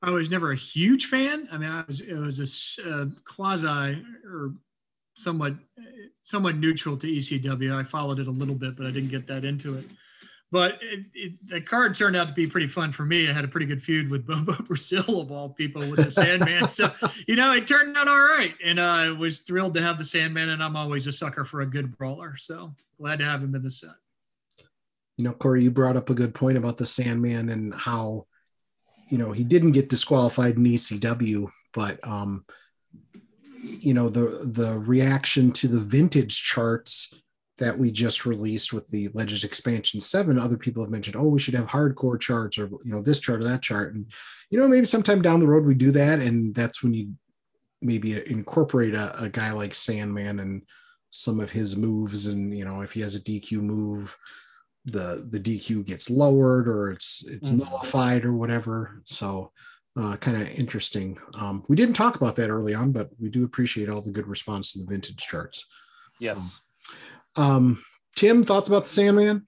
[0.02, 1.48] I was never a huge fan.
[1.50, 4.54] I mean, I was it was a uh, quasi or
[5.14, 5.54] somewhat
[6.22, 7.74] somewhat neutral to ECW.
[7.74, 9.84] I followed it a little bit, but I didn't get that into it.
[10.50, 13.28] But it, it, the card turned out to be pretty fun for me.
[13.28, 16.68] I had a pretty good feud with Bobo Brazil of all people with the Sandman.
[16.68, 16.90] so
[17.26, 20.50] you know, it turned out all right, and I was thrilled to have the Sandman.
[20.50, 23.62] And I'm always a sucker for a good brawler, so glad to have him in
[23.62, 23.90] the set.
[25.18, 28.26] You know, Corey, you brought up a good point about the Sandman and how,
[29.08, 32.44] you know, he didn't get disqualified in ECW, but um,
[33.62, 37.12] you know, the the reaction to the vintage charts
[37.58, 41.40] that we just released with the Legends Expansion 7, other people have mentioned, oh, we
[41.40, 43.94] should have hardcore charts or you know, this chart or that chart.
[43.94, 44.06] And
[44.50, 47.12] you know, maybe sometime down the road we do that, and that's when you
[47.82, 50.62] maybe incorporate a, a guy like Sandman and
[51.10, 54.16] some of his moves, and you know, if he has a DQ move,
[54.84, 57.58] the the DQ gets lowered or it's it's Mhm.
[57.58, 59.02] nullified or whatever.
[59.04, 59.52] So
[59.96, 61.18] uh, kind of interesting.
[61.34, 64.28] Um, we didn't talk about that early on, but we do appreciate all the good
[64.28, 65.66] response to the vintage charts.
[66.20, 66.60] Yes.
[67.38, 67.82] Um,
[68.14, 69.46] Tim, thoughts about the Sandman?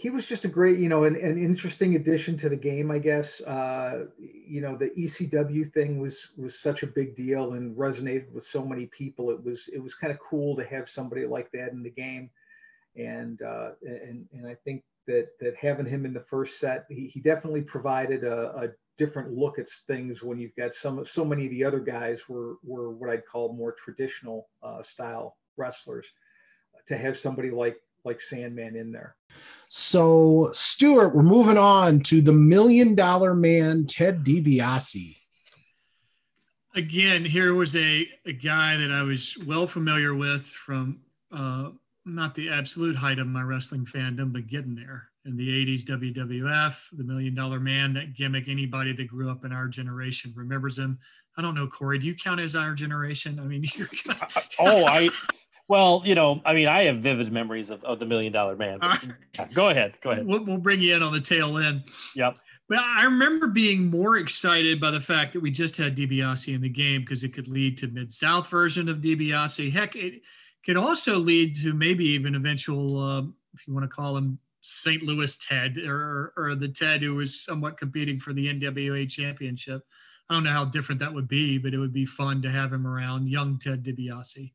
[0.00, 2.98] he was just a great, you know, an, an interesting addition to the game, I
[2.98, 3.40] guess.
[3.42, 8.44] Uh, you know, the ECW thing was was such a big deal and resonated with
[8.44, 9.30] so many people.
[9.30, 12.30] It was it was kind of cool to have somebody like that in the game,
[12.96, 17.08] and uh, and and I think that that having him in the first set, he,
[17.08, 21.44] he definitely provided a, a different look at things when you've got some so many
[21.44, 26.06] of the other guys were were what I'd call more traditional uh, style wrestlers.
[26.90, 29.14] To have somebody like like Sandman in there.
[29.68, 35.16] So, Stuart, we're moving on to the Million Dollar Man, Ted DiBiase.
[36.74, 40.98] Again, here was a, a guy that I was well familiar with from
[41.30, 41.70] uh,
[42.04, 46.74] not the absolute height of my wrestling fandom, but getting there in the 80s WWF,
[46.94, 48.48] the Million Dollar Man, that gimmick.
[48.48, 50.98] Anybody that grew up in our generation remembers him.
[51.36, 52.00] I don't know, Corey.
[52.00, 53.38] Do you count as our generation?
[53.38, 53.88] I mean, you're.
[54.58, 55.10] oh, I
[55.70, 58.80] well, you know, I mean, I have vivid memories of, of the Million Dollar Man.
[58.82, 59.96] yeah, go ahead.
[60.00, 60.26] Go ahead.
[60.26, 61.84] We'll, we'll bring you in on the tail end.
[62.16, 62.38] Yep.
[62.68, 66.60] But I remember being more excited by the fact that we just had DiBiase in
[66.60, 69.70] the game because it could lead to Mid South version of DiBiase.
[69.72, 70.22] Heck, it
[70.66, 73.22] could also lead to maybe even eventual, uh,
[73.54, 75.04] if you want to call him St.
[75.04, 79.82] Louis Ted or, or the Ted who was somewhat competing for the NWA championship.
[80.28, 82.72] I don't know how different that would be, but it would be fun to have
[82.72, 84.50] him around, young Ted DiBiase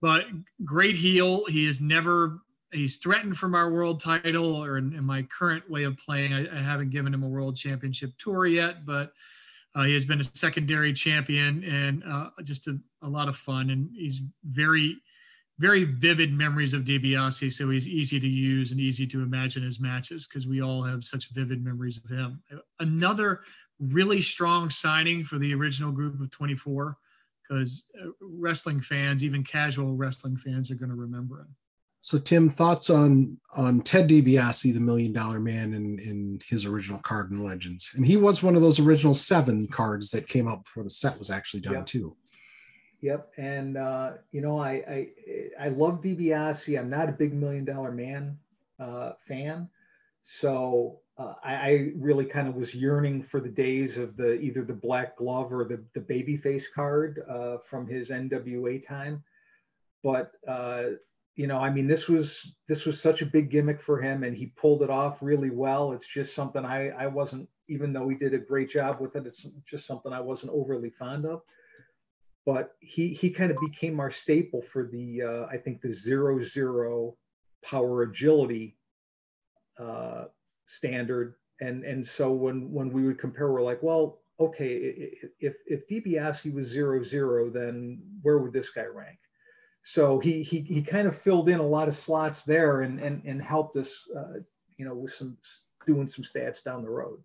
[0.00, 0.24] but
[0.64, 1.44] great heel.
[1.46, 2.40] He is never
[2.72, 6.32] he's threatened from our world title or in, in my current way of playing.
[6.32, 9.12] I, I, haven't given him a world championship tour yet, but
[9.74, 13.70] uh, he has been a secondary champion and uh, just a, a, lot of fun.
[13.70, 14.96] And he's very,
[15.58, 17.52] very vivid memories of DiBiase.
[17.52, 21.04] So he's easy to use and easy to imagine his matches because we all have
[21.04, 22.42] such vivid memories of him.
[22.78, 23.40] Another
[23.78, 26.96] really strong signing for the original group of 24
[27.50, 31.48] because uh, wrestling fans, even casual wrestling fans, are going to remember him.
[32.02, 36.98] So, Tim, thoughts on on Ted DiBiase, the Million Dollar Man, in in his original
[37.00, 40.64] card in Legends, and he was one of those original seven cards that came out
[40.64, 41.86] before the set was actually done yep.
[41.86, 42.16] too.
[43.02, 45.08] Yep, and uh, you know, I, I
[45.66, 46.78] I love DiBiase.
[46.78, 48.38] I'm not a big Million Dollar Man
[48.78, 49.68] uh, fan,
[50.22, 54.64] so uh, I, I, really kind of was yearning for the days of the either
[54.64, 59.22] the black glove or the the babyface card uh, from his NWA time.
[60.02, 60.84] But uh,
[61.36, 64.34] you know, I mean, this was this was such a big gimmick for him, and
[64.34, 65.92] he pulled it off really well.
[65.92, 69.26] It's just something I I wasn't, even though he did a great job with it,
[69.26, 71.42] it's just something I wasn't overly fond of.
[72.46, 76.42] But he he kind of became our staple for the uh, I think the zero
[76.42, 77.16] zero
[77.62, 78.78] power agility
[79.78, 80.24] uh,
[80.70, 81.34] standard.
[81.60, 86.52] And and so when when we would compare, we're like, well, okay, if if DiBiase
[86.52, 89.18] was zero zero, then where would this guy rank?
[89.82, 93.22] So he he he kind of filled in a lot of slots there and and
[93.24, 94.40] and helped us, uh,
[94.76, 95.36] you know, with some
[95.86, 97.20] doing some stats down the road.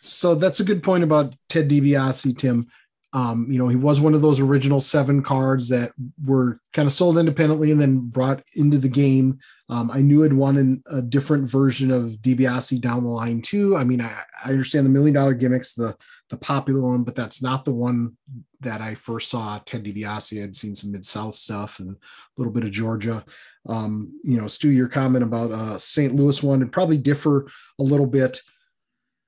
[0.00, 2.66] So that's a good point about Ted DiBiase, Tim.
[3.12, 5.92] Um, you know, he was one of those original seven cards that
[6.24, 9.38] were kind of sold independently and then brought into the game.
[9.68, 13.76] Um, I knew I'd wanted a different version of DiBiase down the line too.
[13.76, 14.12] I mean, I,
[14.44, 15.96] I understand the million dollar gimmicks, the
[16.28, 18.16] the popular one, but that's not the one
[18.60, 20.42] that I first saw Ted DiBiase.
[20.42, 21.96] I'd seen some Mid South stuff and a
[22.36, 23.24] little bit of Georgia.
[23.68, 26.14] Um, you know, Stu, your comment about uh, St.
[26.14, 28.40] Louis one would probably differ a little bit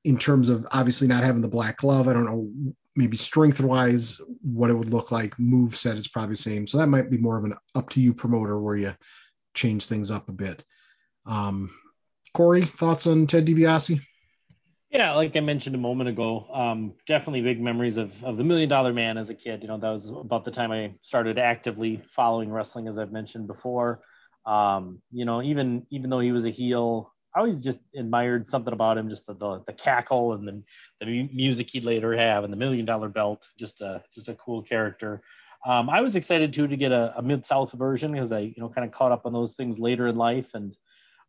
[0.04, 2.08] in terms of obviously not having the black glove.
[2.08, 5.38] I don't know maybe strength wise what it would look like.
[5.38, 6.66] Move set is probably the same.
[6.66, 8.94] So that might be more of an up to you promoter where you
[9.54, 10.64] change things up a bit.
[11.24, 11.70] Um
[12.34, 14.00] corey thoughts on ted DiBiase?
[14.90, 18.68] yeah like i mentioned a moment ago um definitely big memories of of the million
[18.68, 19.62] dollar man as a kid.
[19.62, 23.46] You know that was about the time i started actively following wrestling as i've mentioned
[23.46, 24.00] before.
[24.46, 28.72] Um you know even even though he was a heel I always just admired something
[28.72, 30.60] about him, just the, the, the cackle and the,
[30.98, 34.60] the music he'd later have and the million dollar belt, just a, just a cool
[34.60, 35.22] character.
[35.64, 38.56] Um, I was excited too to get a, a mid South version because I, you
[38.56, 40.50] know, kind of caught up on those things later in life.
[40.54, 40.76] And,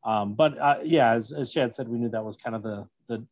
[0.04, 2.88] um, but uh, yeah, as, as Chad said, we knew that was kind of the,
[3.08, 3.24] the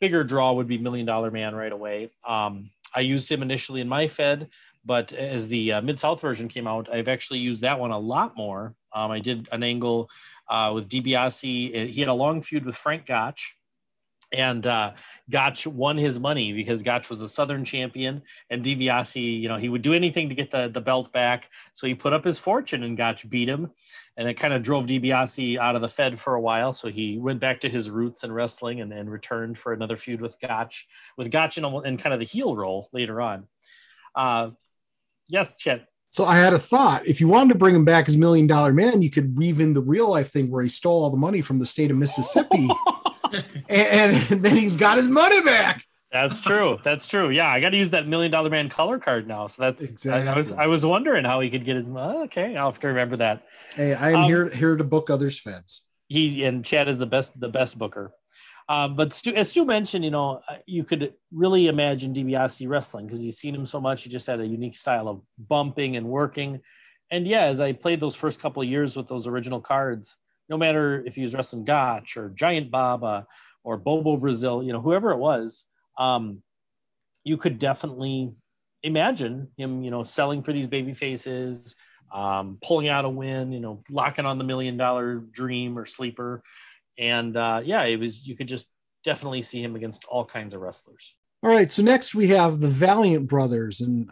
[0.00, 2.10] bigger draw would be Million Dollar Man right away.
[2.24, 4.50] Um, I used him initially in my Fed,
[4.84, 7.98] but as the uh, Mid South version came out, I've actually used that one a
[7.98, 8.76] lot more.
[8.92, 10.08] Um, I did an angle
[10.50, 11.90] uh, with DiBiase.
[11.90, 13.56] He had a long feud with Frank Gotch.
[14.32, 14.92] And uh,
[15.28, 19.68] Gotch won his money because Gotch was the Southern champion, and DiBiase, you know, he
[19.68, 21.50] would do anything to get the, the belt back.
[21.72, 23.72] So he put up his fortune, and Gotch beat him,
[24.16, 26.72] and it kind of drove DiBiase out of the Fed for a while.
[26.72, 30.20] So he went back to his roots in wrestling, and then returned for another feud
[30.20, 30.86] with Gotch,
[31.16, 33.48] with Gotch in, in kind of the heel role later on.
[34.14, 34.50] Uh,
[35.26, 35.89] yes, Chet.
[36.10, 37.06] So I had a thought.
[37.06, 39.72] If you wanted to bring him back as Million Dollar Man, you could weave in
[39.74, 42.68] the real life thing where he stole all the money from the state of Mississippi,
[43.32, 45.84] and, and then he's got his money back.
[46.10, 46.78] That's true.
[46.82, 47.30] That's true.
[47.30, 49.46] Yeah, I got to use that million dollar man color card now.
[49.46, 50.28] So that's exactly.
[50.28, 51.88] I, I, was I was wondering how he could get his.
[51.88, 53.44] Okay, I'll have to remember that.
[53.74, 55.84] Hey, I am um, here here to book others' feds.
[56.08, 58.12] He and Chad is the best the best booker.
[58.70, 63.06] Um, but Stu, as Stu mentioned, you know, uh, you could really imagine DiBiase wrestling
[63.06, 64.04] because you've seen him so much.
[64.04, 66.60] He just had a unique style of bumping and working.
[67.10, 70.16] And yeah, as I played those first couple of years with those original cards,
[70.48, 73.26] no matter if he was wrestling Gotch or Giant Baba
[73.64, 75.64] or Bobo Brazil, you know, whoever it was,
[75.98, 76.40] um,
[77.24, 78.32] you could definitely
[78.84, 81.74] imagine him, you know, selling for these baby faces,
[82.12, 86.44] um, pulling out a win, you know, locking on the million dollar dream or sleeper.
[87.00, 88.66] And uh, yeah, it was, you could just
[89.02, 91.16] definitely see him against all kinds of wrestlers.
[91.42, 91.72] All right.
[91.72, 93.80] So next we have the Valiant brothers.
[93.80, 94.10] And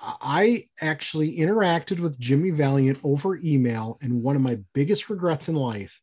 [0.00, 3.98] I actually interacted with Jimmy Valiant over email.
[4.00, 6.00] And one of my biggest regrets in life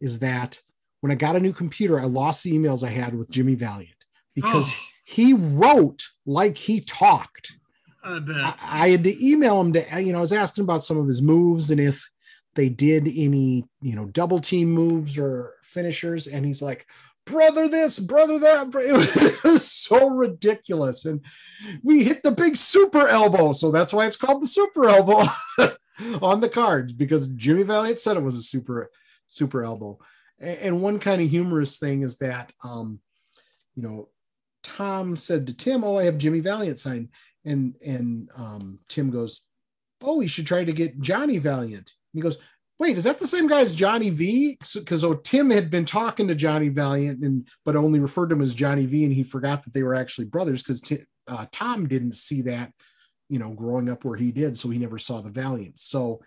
[0.00, 0.60] is that
[1.00, 3.96] when I got a new computer, I lost the emails I had with Jimmy Valiant
[4.34, 4.80] because oh.
[5.06, 7.56] he wrote like he talked.
[8.04, 10.98] I, I, I, had to email him to, you know, I was asking about some
[10.98, 12.09] of his moves and if
[12.54, 16.26] they did any, you know, double team moves or finishers.
[16.26, 16.86] And he's like,
[17.24, 18.68] brother this, brother that.
[18.74, 21.04] It was so ridiculous.
[21.04, 21.24] And
[21.82, 23.52] we hit the big super elbow.
[23.52, 25.24] So that's why it's called the super elbow
[26.22, 28.90] on the cards because Jimmy Valiant said it was a super,
[29.26, 29.98] super elbow.
[30.38, 33.00] And one kind of humorous thing is that, um,
[33.74, 34.08] you know,
[34.62, 37.08] Tom said to Tim, "Oh, I have Jimmy Valiant signed,"
[37.44, 39.42] and and um, Tim goes,
[40.02, 42.38] "Oh, we should try to get Johnny Valiant." And he goes,
[42.78, 45.84] "Wait, is that the same guy as Johnny V?" Because so, oh, Tim had been
[45.84, 49.22] talking to Johnny Valiant, and but only referred to him as Johnny V, and he
[49.22, 52.72] forgot that they were actually brothers because t- uh, Tom didn't see that,
[53.28, 55.78] you know, growing up where he did, so he never saw the Valiant.
[55.78, 56.20] So,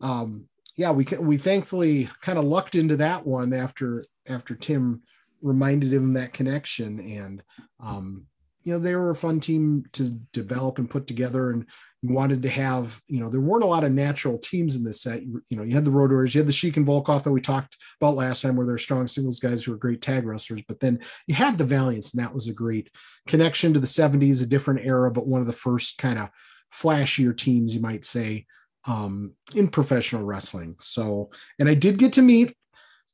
[0.00, 5.02] um, yeah, we we thankfully kind of lucked into that one after after Tim
[5.42, 7.42] reminded him that connection and
[7.78, 8.26] um,
[8.64, 11.66] you know they were a fun team to develop and put together and
[12.02, 15.02] you wanted to have you know there weren't a lot of natural teams in this
[15.02, 17.32] set you, know you had the road warriors you had the sheik and volkov that
[17.32, 20.62] we talked about last time where they're strong singles guys who are great tag wrestlers
[20.66, 22.90] but then you had the valiants and that was a great
[23.26, 26.28] connection to the 70s a different era but one of the first kind of
[26.72, 28.46] flashier teams you might say
[28.86, 32.54] um, in professional wrestling so and i did get to meet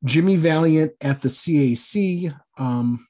[0.04, 3.06] Jimmy Valiant at the CAC, um,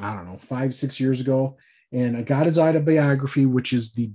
[0.00, 1.58] I don't know, five, six years ago.
[1.92, 4.10] And I got his autobiography, which is the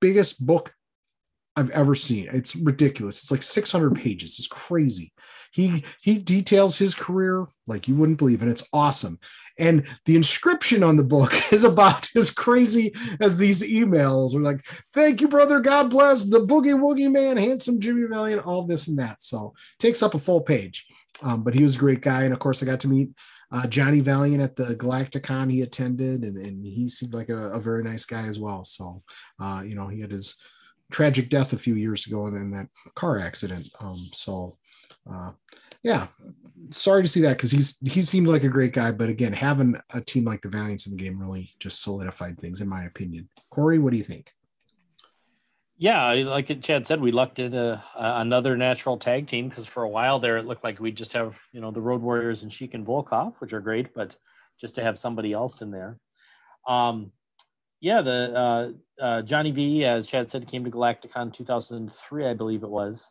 [0.00, 0.74] biggest book
[1.56, 2.28] I've ever seen.
[2.32, 3.22] It's ridiculous.
[3.22, 4.38] It's like 600 pages.
[4.38, 5.12] It's crazy.
[5.52, 9.18] He he details his career like you wouldn't believe, and it's awesome.
[9.58, 14.34] And the inscription on the book is about as crazy as these emails.
[14.34, 14.64] Are like,
[14.94, 15.60] "Thank you, brother.
[15.60, 20.02] God bless the boogie woogie man, handsome Jimmy Valiant, all this and that." So takes
[20.02, 20.86] up a full page.
[21.22, 23.10] Um, but he was a great guy, and of course, I got to meet
[23.52, 27.60] uh, Johnny Valiant at the Galacticon he attended, and, and he seemed like a, a
[27.60, 28.64] very nice guy as well.
[28.64, 29.02] So,
[29.40, 30.36] uh, you know, he had his
[30.92, 33.66] tragic death a few years ago in that car accident.
[33.80, 34.56] Um, so,
[35.10, 35.32] uh,
[35.82, 36.08] yeah,
[36.70, 39.76] sorry to see that because he's he seemed like a great guy, but again, having
[39.94, 43.28] a team like the Valiants in the game really just solidified things, in my opinion.
[43.50, 44.30] Corey, what do you think?
[45.80, 50.18] Yeah, like Chad said, we lucked into another natural tag team because for a while
[50.18, 52.86] there it looked like we just have you know the Road Warriors and Sheik and
[52.86, 54.14] Volkov, which are great, but
[54.60, 55.98] just to have somebody else in there.
[56.68, 57.12] Um,
[57.80, 62.62] yeah, the uh, uh, Johnny V, as Chad said, came to Galacticon 2003, I believe
[62.62, 63.08] it was,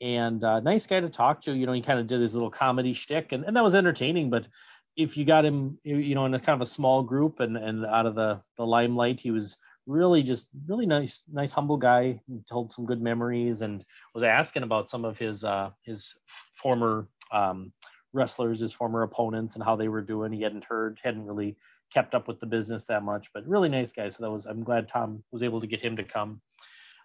[0.00, 1.52] and uh, nice guy to talk to.
[1.52, 4.30] You know, he kind of did his little comedy shtick, and, and that was entertaining.
[4.30, 4.48] But
[4.96, 7.86] if you got him, you know, in a kind of a small group and and
[7.86, 12.72] out of the the limelight, he was really just really nice nice humble guy told
[12.72, 16.14] some good memories and was asking about some of his uh his
[16.54, 17.72] former um
[18.12, 21.56] wrestlers his former opponents and how they were doing he hadn't heard hadn't really
[21.92, 24.62] kept up with the business that much but really nice guy so that was i'm
[24.62, 26.40] glad tom was able to get him to come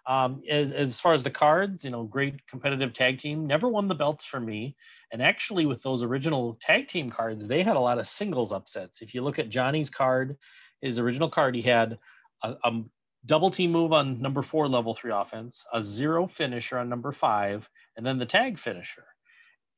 [0.06, 3.88] um, as, as far as the cards, you know, great competitive tag team, never won
[3.88, 4.76] the belts for me.
[5.12, 9.02] And actually, with those original tag team cards, they had a lot of singles upsets.
[9.02, 10.36] If you look at Johnny's card,
[10.80, 11.98] his original card, he had
[12.42, 12.82] a, a
[13.26, 17.68] double team move on number four level three offense, a zero finisher on number five,
[17.96, 19.04] and then the tag finisher.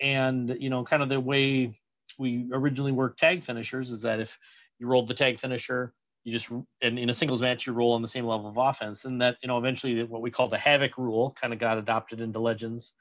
[0.01, 1.79] And you know, kind of the way
[2.19, 4.39] we originally worked tag finishers is that if
[4.79, 5.93] you rolled the tag finisher,
[6.25, 6.51] you just
[6.83, 9.37] and in a singles match you roll on the same level of offense, and that
[9.43, 12.93] you know eventually what we call the havoc rule kind of got adopted into legends,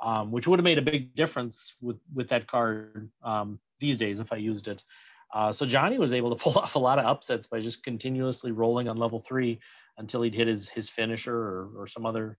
[0.00, 4.20] um, which would have made a big difference with with that card um, these days
[4.20, 4.82] if I used it.
[5.36, 8.52] Uh, so Johnny was able to pull off a lot of upsets by just continuously
[8.52, 9.60] rolling on level three
[9.98, 12.38] until he'd hit his his finisher or, or some other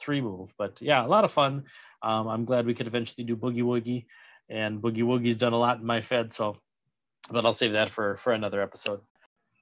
[0.00, 0.52] three move.
[0.56, 1.64] But yeah, a lot of fun.
[2.02, 4.06] Um, I'm glad we could eventually do Boogie Woogie,
[4.48, 6.32] and Boogie Woogie's done a lot in my Fed.
[6.32, 6.56] So,
[7.30, 9.00] but I'll save that for for another episode.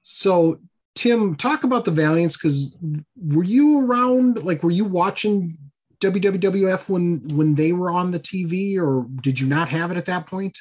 [0.01, 0.61] So
[0.95, 2.77] Tim, talk about the Valiants because
[3.17, 4.45] were you around?
[4.45, 5.57] Like, were you watching
[5.99, 10.05] WWF when when they were on the TV, or did you not have it at
[10.05, 10.57] that point?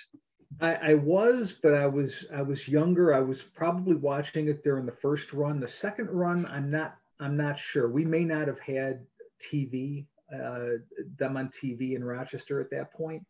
[0.60, 3.14] I, I, was, but I was I was younger.
[3.14, 5.60] I was probably watching it during the first run.
[5.60, 7.88] The second run, I'm not I'm not sure.
[7.88, 9.06] We may not have had
[9.40, 10.78] TV uh,
[11.16, 13.24] them on TV in Rochester at that point.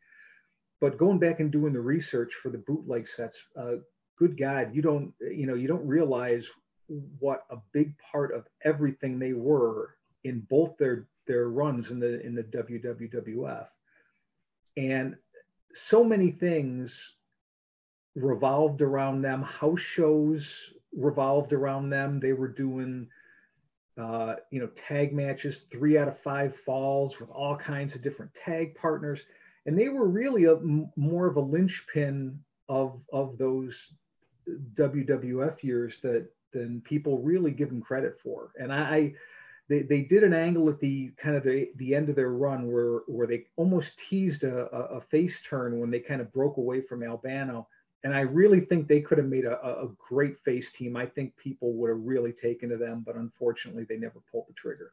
[0.81, 3.77] But going back and doing the research for the bootleg sets, uh,
[4.17, 6.47] good God, you don't you know you don't realize
[7.19, 12.25] what a big part of everything they were in both their their runs in the
[12.25, 13.67] in the WWF.
[14.77, 15.17] And
[15.75, 17.15] so many things
[18.23, 19.43] revolved around them.
[19.43, 22.21] House shows revolved around them.
[22.21, 23.09] They were doing
[23.97, 28.35] uh, you know tag matches, three out of five falls with all kinds of different
[28.35, 29.23] tag partners,
[29.67, 30.57] and they were really a,
[30.97, 32.39] more of a linchpin
[32.69, 33.95] of of those
[34.75, 38.53] WWF years that than people really give them credit for.
[38.59, 39.15] And I,
[39.69, 42.73] they, they did an angle at the kind of the, the end of their run
[42.73, 46.81] where, where they almost teased a, a face turn when they kind of broke away
[46.81, 47.69] from Albano.
[48.05, 50.97] And I really think they could have made a, a great face team.
[50.97, 54.55] I think people would have really taken to them, but unfortunately, they never pulled the
[54.55, 54.93] trigger.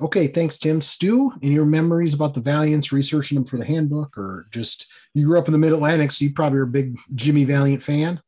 [0.00, 0.80] Okay, thanks, Tim.
[0.80, 5.26] Stu, any your memories about the Valiants, researching them for the handbook, or just you
[5.26, 8.20] grew up in the Mid Atlantic, so you probably are a big Jimmy Valiant fan?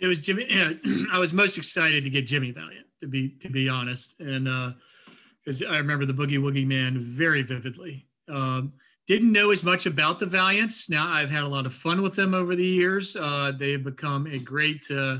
[0.00, 0.46] It was Jimmy.
[0.48, 0.72] Yeah,
[1.12, 4.74] I was most excited to get Jimmy Valiant, to be to be honest, and
[5.44, 8.06] because uh, I remember the Boogie Woogie Man very vividly.
[8.28, 8.72] Um,
[9.06, 10.88] didn't know as much about the Valiants.
[10.88, 13.16] Now I've had a lot of fun with them over the years.
[13.16, 15.18] Uh, they've become a great uh,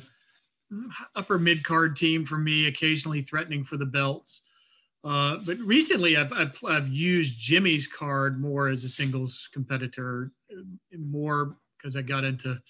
[1.17, 4.43] upper mid card team for me, occasionally threatening for the belts.
[5.03, 10.61] Uh, but recently, I've, I've, I've, used Jimmy's card more as a singles competitor, uh,
[10.99, 12.61] more because I got into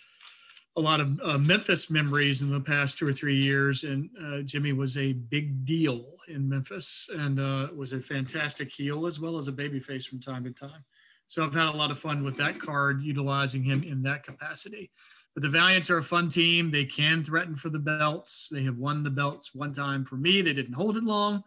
[0.77, 4.43] a lot of uh, Memphis memories in the past two or three years, and uh,
[4.43, 9.37] Jimmy was a big deal in Memphis and uh, was a fantastic heel as well
[9.37, 10.85] as a babyface from time to time.
[11.31, 14.91] So I've had a lot of fun with that card, utilizing him in that capacity.
[15.33, 16.73] But the Valiants are a fun team.
[16.73, 18.49] They can threaten for the belts.
[18.51, 20.43] They have won the belts one time for me.
[20.43, 21.45] They didn't hold it long,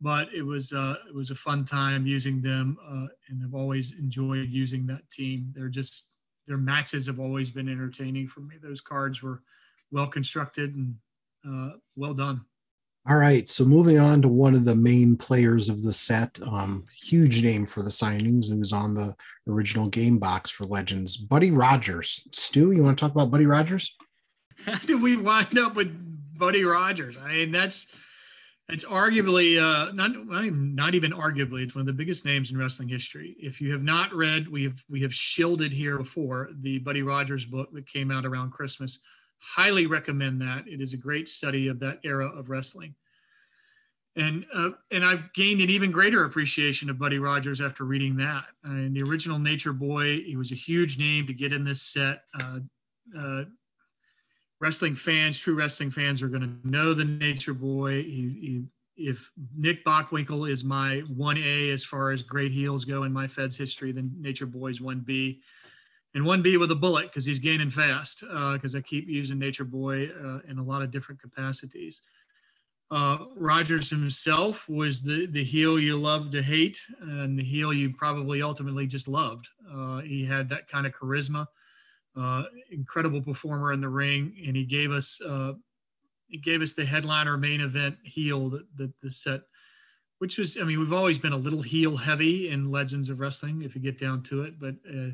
[0.00, 3.92] but it was uh, it was a fun time using them, uh, and I've always
[3.98, 5.52] enjoyed using that team.
[5.54, 6.14] They're just
[6.46, 8.54] their matches have always been entertaining for me.
[8.58, 9.42] Those cards were
[9.90, 10.96] well constructed and
[11.46, 12.46] uh, well done.
[13.08, 16.84] All right, so moving on to one of the main players of the set, um,
[16.94, 19.16] huge name for the signings, who was on the
[19.48, 22.28] original game box for Legends, Buddy Rogers.
[22.32, 23.96] Stu, you want to talk about Buddy Rogers?
[24.66, 25.90] How did we wind up with
[26.38, 27.16] Buddy Rogers?
[27.16, 27.86] I mean, that's
[28.68, 32.88] it's arguably uh, not not even arguably it's one of the biggest names in wrestling
[32.88, 33.34] history.
[33.40, 37.46] If you have not read, we have we have shielded here before the Buddy Rogers
[37.46, 38.98] book that came out around Christmas.
[39.38, 40.66] Highly recommend that.
[40.66, 42.94] It is a great study of that era of wrestling.
[44.16, 48.46] And uh, and I've gained an even greater appreciation of Buddy Rogers after reading that.
[48.64, 52.22] And the original Nature Boy, he was a huge name to get in this set.
[52.38, 52.58] Uh,
[53.16, 53.44] uh
[54.60, 58.02] wrestling fans, true wrestling fans, are going to know the Nature Boy.
[58.02, 58.64] He,
[58.96, 63.28] he, if Nick Bockwinkel is my 1A as far as great heels go in my
[63.28, 65.38] Fed's history, then Nature Boy's 1B.
[66.18, 69.62] And 1B with a bullet because he's gaining fast because uh, I keep using Nature
[69.62, 72.02] Boy uh, in a lot of different capacities.
[72.90, 77.94] Uh, Rogers himself was the, the heel you love to hate and the heel you
[77.94, 79.46] probably ultimately just loved.
[79.72, 81.46] Uh, he had that kind of charisma
[82.16, 82.42] uh,
[82.72, 85.52] incredible performer in the ring, and he gave us uh,
[86.26, 89.42] he gave us the headliner main event heel that the, the set,
[90.18, 93.62] which was I mean we've always been a little heel heavy in Legends of Wrestling
[93.62, 95.10] if you get down to it, but uh,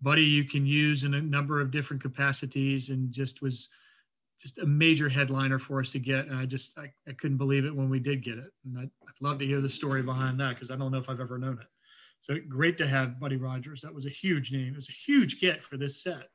[0.00, 3.68] Buddy you can use in a number of different capacities, and just was
[4.40, 6.26] just a major headliner for us to get.
[6.26, 8.90] And I just I, I couldn't believe it when we did get it, and I'd,
[9.08, 11.38] I'd love to hear the story behind that because I don't know if I've ever
[11.38, 11.66] known it.
[12.20, 13.80] So great to have Buddy Rogers.
[13.82, 14.72] That was a huge name.
[14.72, 16.28] It was a huge get for this set.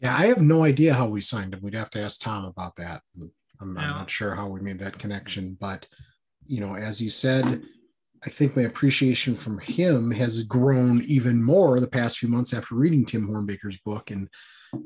[0.00, 1.60] Yeah, I have no idea how we signed him.
[1.62, 3.02] We'd have to ask Tom about that.
[3.16, 3.30] I'm,
[3.60, 5.86] I'm not sure how we made that connection, but
[6.46, 7.62] you know, as you said,
[8.24, 12.74] I think my appreciation from him has grown even more the past few months after
[12.76, 14.10] reading Tim Hornbaker's book.
[14.10, 14.28] And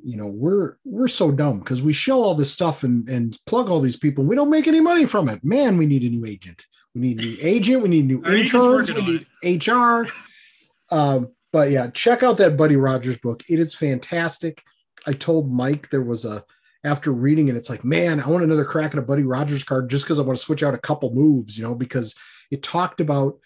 [0.02, 3.68] you know, we're we're so dumb because we show all this stuff and and plug
[3.68, 4.24] all these people.
[4.24, 5.44] We don't make any money from it.
[5.44, 6.64] Man, we need a new agent.
[6.94, 7.82] We need a new agent.
[7.82, 8.92] We need new interns.
[8.92, 10.06] We need HR.
[10.90, 13.42] Um, but yeah, check out that Buddy Rogers book.
[13.48, 14.62] It is fantastic.
[15.06, 16.44] I told Mike there was a
[16.84, 19.90] after reading it, it's like, man, I want another crack at a Buddy Rogers card
[19.90, 22.14] just because I want to switch out a couple moves, you know, because
[22.50, 23.38] it talked about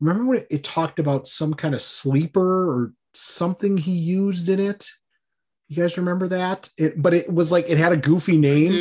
[0.00, 4.60] remember when it, it talked about some kind of sleeper or something he used in
[4.60, 4.88] it?
[5.68, 6.68] You guys remember that?
[6.76, 8.72] It, but it was like it had a goofy name.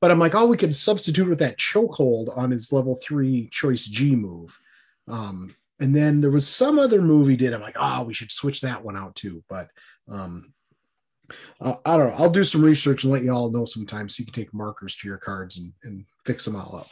[0.00, 3.84] But I'm like, oh, we could substitute with that chokehold on his level three choice
[3.84, 4.58] G move.
[5.06, 7.52] Um, and then there was some other movie did.
[7.52, 9.44] I'm like, oh, we should switch that one out too.
[9.48, 9.68] But
[10.08, 10.54] um,
[11.60, 12.16] uh, I don't know.
[12.16, 14.96] I'll do some research and let you all know sometime so you can take markers
[14.96, 16.88] to your cards and, and fix them all up.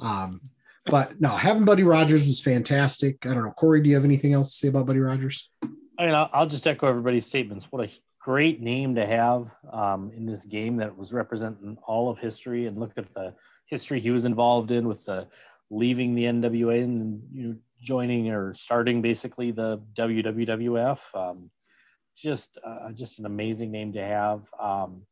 [0.00, 0.40] Um,
[0.88, 3.26] but no, having Buddy Rogers was fantastic.
[3.26, 3.52] I don't know.
[3.52, 5.50] Corey, do you have anything else to say about Buddy Rogers?
[5.62, 7.72] I mean, I'll, just echo everybody's statements.
[7.72, 12.18] What a great name to have um, in this game that was representing all of
[12.18, 13.34] history, and look at the
[13.66, 15.26] history he was involved in with the
[15.70, 21.00] leaving the NWA and you know, joining or starting basically the WWF.
[21.14, 21.50] Um,
[22.16, 24.42] just, uh, just an amazing name to have.
[24.58, 25.02] Um,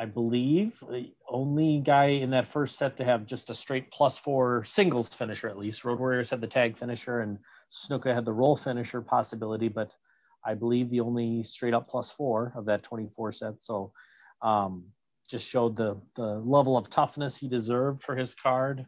[0.00, 4.18] I believe the only guy in that first set to have just a straight plus
[4.18, 5.84] four singles finisher, at least.
[5.84, 7.38] Road Warriors had the tag finisher, and
[7.70, 9.94] Snuka had the roll finisher possibility, but
[10.42, 13.62] I believe the only straight up plus four of that 24 set.
[13.62, 13.92] So
[14.40, 14.84] um,
[15.28, 18.86] just showed the the level of toughness he deserved for his card.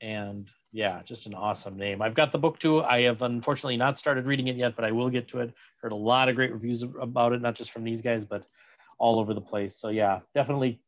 [0.00, 2.00] And yeah, just an awesome name.
[2.00, 2.82] I've got the book too.
[2.82, 5.52] I have unfortunately not started reading it yet, but I will get to it.
[5.82, 8.46] Heard a lot of great reviews about it, not just from these guys, but
[8.98, 9.76] all over the place.
[9.76, 10.80] So yeah, definitely,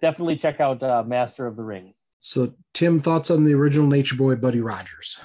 [0.00, 1.94] definitely check out uh, Master of the Ring.
[2.24, 5.18] So, Tim, thoughts on the original Nature Boy, Buddy Rogers?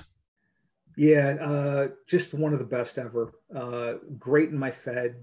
[0.96, 3.36] Yeah, uh, just one of the best ever.
[3.56, 5.16] Uh, great in my Fed.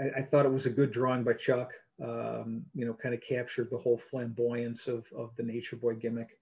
[0.00, 1.72] I, I, thought it was a good drawing by Chuck.
[2.00, 6.38] Um, you know, kind of captured the whole flamboyance of, of the Nature Boy gimmick.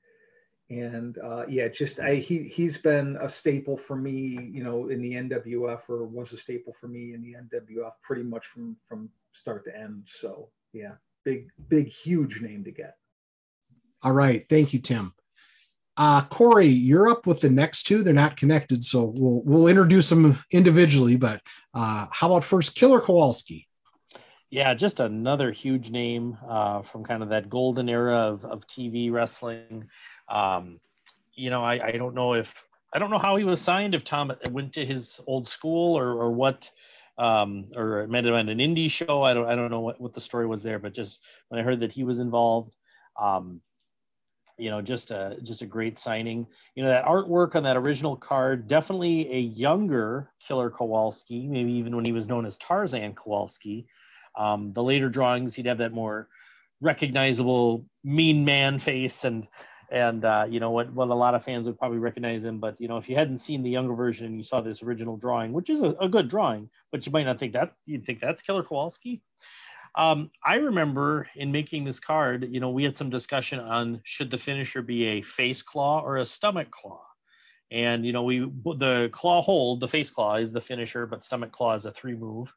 [0.68, 5.00] And uh, yeah, just I, he he's been a staple for me, you know, in
[5.00, 9.08] the NWF or was a staple for me in the NWF pretty much from from
[9.32, 10.06] start to end.
[10.06, 12.96] So yeah, big big huge name to get.
[14.02, 15.12] All right, thank you, Tim.
[15.96, 18.04] Uh, Corey, you're up with the next two.
[18.04, 21.16] They're not connected, so we'll we'll introduce them individually.
[21.16, 21.42] But
[21.74, 23.66] uh, how about first, Killer Kowalski?
[24.50, 29.12] Yeah, just another huge name uh, from kind of that golden era of, of TV
[29.12, 29.88] wrestling.
[30.28, 30.80] Um,
[31.34, 33.94] you know, I, I don't know if I don't know how he was signed.
[33.94, 36.70] If Tom went to his old school or or what,
[37.18, 39.22] um, or it might have been an indie show.
[39.22, 40.78] I don't I don't know what, what the story was there.
[40.78, 42.74] But just when I heard that he was involved,
[43.20, 43.60] um,
[44.56, 46.46] you know, just a just a great signing.
[46.74, 51.94] You know, that artwork on that original card, definitely a younger Killer Kowalski, maybe even
[51.94, 53.86] when he was known as Tarzan Kowalski.
[54.36, 56.28] Um, the later drawings, he'd have that more
[56.80, 59.48] recognizable mean man face and
[59.90, 62.58] and uh, you know what what a lot of fans would probably recognize him.
[62.58, 65.16] But you know, if you hadn't seen the younger version and you saw this original
[65.16, 68.20] drawing, which is a, a good drawing, but you might not think that you'd think
[68.20, 69.22] that's Killer Kowalski.
[69.94, 74.30] Um, I remember in making this card, you know, we had some discussion on should
[74.30, 77.02] the finisher be a face claw or a stomach claw.
[77.70, 78.40] And you know, we
[78.76, 82.14] the claw hold, the face claw is the finisher, but stomach claw is a three
[82.14, 82.52] move.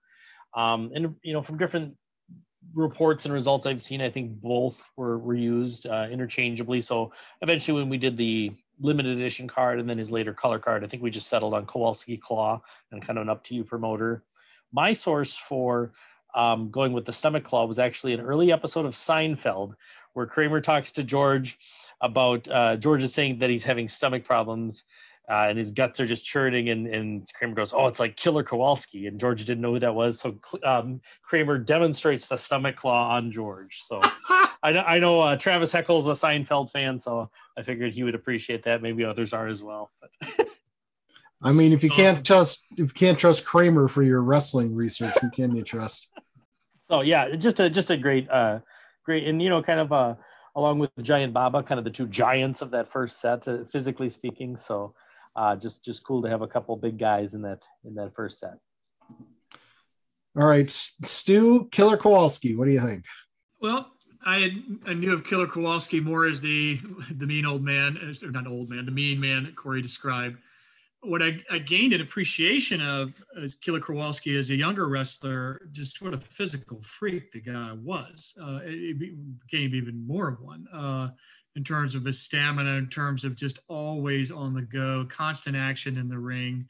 [0.53, 1.95] Um, and you know, from different
[2.73, 6.81] reports and results I've seen, I think both were, were used uh, interchangeably.
[6.81, 10.83] So eventually, when we did the limited edition card and then his later color card,
[10.83, 13.63] I think we just settled on Kowalski Claw and kind of an up to you
[13.63, 14.23] promoter.
[14.71, 15.93] My source for
[16.33, 19.75] um, going with the stomach claw was actually an early episode of Seinfeld
[20.13, 21.57] where Kramer talks to George
[21.99, 24.83] about uh, George is saying that he's having stomach problems
[25.29, 26.69] uh, and his guts are just churning.
[26.69, 29.95] And, and Kramer goes, "Oh, it's like Killer Kowalski," and George didn't know who that
[29.95, 30.19] was.
[30.19, 33.81] So um, Kramer demonstrates the stomach claw on George.
[33.83, 33.99] So
[34.63, 38.15] I know, I know uh, Travis Heckel's a Seinfeld fan, so I figured he would
[38.15, 38.81] appreciate that.
[38.81, 39.91] Maybe others are as well.
[41.43, 45.17] I mean, if you can't trust if you can't trust Kramer for your wrestling research,
[45.21, 46.09] who can you trust?
[46.83, 48.59] So yeah, just a just a great uh
[49.05, 50.15] great and you know kind of uh
[50.57, 54.09] along with Giant Baba, kind of the two giants of that first set, uh, physically
[54.09, 54.57] speaking.
[54.57, 54.93] So
[55.35, 58.39] uh, just just cool to have a couple big guys in that in that first
[58.39, 58.57] set.
[60.39, 63.05] All right, Stu Killer Kowalski, what do you think?
[63.61, 63.91] Well,
[64.25, 64.51] I had,
[64.85, 66.79] I knew of Killer Kowalski more as the
[67.17, 70.37] the mean old man, or not old man, the mean man that Corey described.
[71.03, 75.99] What I, I gained an appreciation of as Killer Kowalski as a younger wrestler, just
[75.99, 78.35] what a physical freak the guy was.
[78.39, 80.67] Uh, it became even more of one.
[80.71, 81.09] Uh,
[81.55, 85.97] in terms of his stamina, in terms of just always on the go, constant action
[85.97, 86.67] in the ring,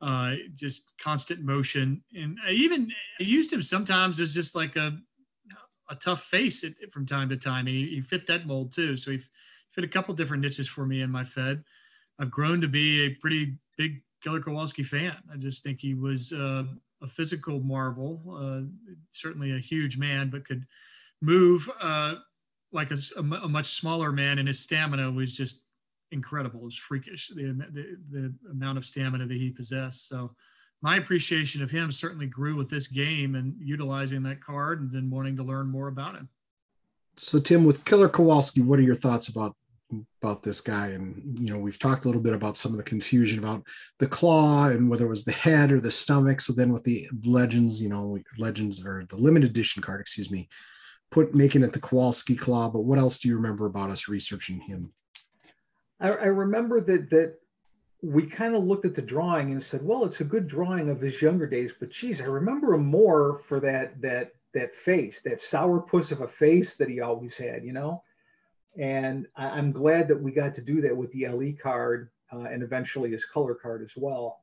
[0.00, 2.02] uh, just constant motion.
[2.14, 4.96] And I even I used him sometimes as just like a
[5.90, 7.66] a tough face from time to time.
[7.66, 8.96] And he, he fit that mold too.
[8.96, 9.20] So he
[9.72, 11.62] fit a couple different niches for me in my Fed.
[12.18, 15.16] I've grown to be a pretty big Killer Kowalski fan.
[15.32, 16.64] I just think he was uh,
[17.02, 18.62] a physical marvel, uh,
[19.10, 20.64] certainly a huge man, but could
[21.20, 22.14] move uh,
[22.72, 25.64] like a, a, much smaller man, and his stamina was just
[26.10, 26.60] incredible.
[26.60, 30.08] It was freakish the, the the amount of stamina that he possessed.
[30.08, 30.34] So
[30.82, 35.10] my appreciation of him certainly grew with this game and utilizing that card and then
[35.10, 36.28] wanting to learn more about him.
[37.16, 39.54] So Tim, with Killer Kowalski, what are your thoughts about
[40.22, 40.88] about this guy?
[40.88, 43.62] And you know, we've talked a little bit about some of the confusion about
[43.98, 46.40] the claw and whether it was the head or the stomach.
[46.40, 50.48] So then with the legends, you know, legends or the limited edition card, excuse me,
[51.12, 52.68] put making it the Kowalski claw.
[52.68, 54.92] But what else do you remember about us researching him?
[56.00, 57.38] I, I remember that that
[58.02, 61.00] we kind of looked at the drawing and said, well, it's a good drawing of
[61.00, 65.40] his younger days, but geez, I remember him more for that that that face, that
[65.40, 68.02] sourpuss of a face that he always had, you know.
[68.76, 72.40] And I, am glad that we got to do that with the LE card uh,
[72.40, 74.40] and eventually his color card as well.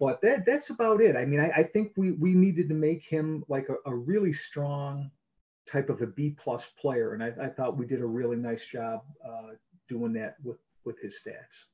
[0.00, 1.16] But that that's about it.
[1.16, 4.32] I mean, I, I think we we needed to make him like a, a really
[4.32, 5.10] strong
[5.72, 8.66] type of a B plus player, and I, I, thought we did a really nice
[8.66, 9.54] job uh,
[9.88, 11.66] doing that with with his stats.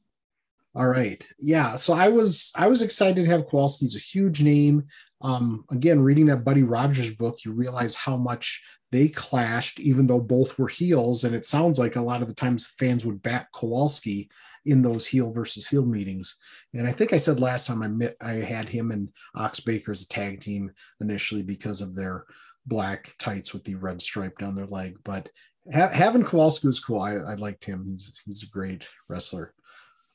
[0.74, 1.26] All right.
[1.38, 1.76] Yeah.
[1.76, 3.86] So I was I was excited to have Kowalski.
[3.86, 4.84] He's a huge name.
[5.20, 10.20] Um, again, reading that Buddy Rogers book, you realize how much they clashed, even though
[10.20, 11.24] both were heels.
[11.24, 14.30] And it sounds like a lot of the times fans would back Kowalski
[14.64, 16.36] in those heel versus heel meetings.
[16.74, 19.92] And I think I said last time I met I had him and Ox Baker
[19.92, 20.70] as a tag team
[21.00, 22.24] initially because of their
[22.68, 24.98] black tights with the red stripe down their leg.
[25.04, 25.30] But
[25.72, 27.00] ha- having Kowalski was cool.
[27.00, 27.86] I, I liked him.
[27.88, 29.54] He's he's a great wrestler.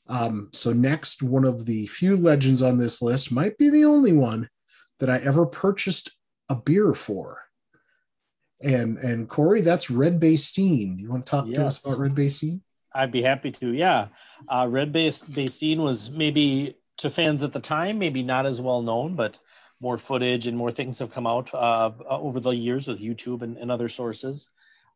[0.08, 4.12] Um, so next, one of the few legends on this list might be the only
[4.12, 4.48] one
[5.00, 6.10] that I ever purchased
[6.48, 7.42] a beer for.
[8.62, 10.98] And and Corey, that's Red Bastien.
[10.98, 11.56] You want to talk yes.
[11.56, 12.62] to us about Red Bastien?
[12.94, 13.72] I'd be happy to.
[13.72, 14.08] Yeah,
[14.48, 19.16] uh, Red Bastien was maybe to fans at the time, maybe not as well known,
[19.16, 19.38] but
[19.84, 23.56] more footage and more things have come out uh, over the years with YouTube and,
[23.58, 24.48] and other sources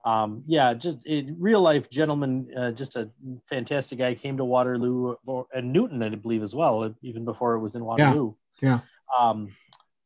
[0.05, 3.11] um, yeah, just a real life gentleman, uh, just a
[3.49, 4.15] fantastic guy.
[4.15, 5.17] Came to Waterloo
[5.53, 8.35] and Newton, I believe, as well, even before it was in Waterloo.
[8.63, 8.81] Yeah.
[9.19, 9.19] yeah.
[9.19, 9.55] Um,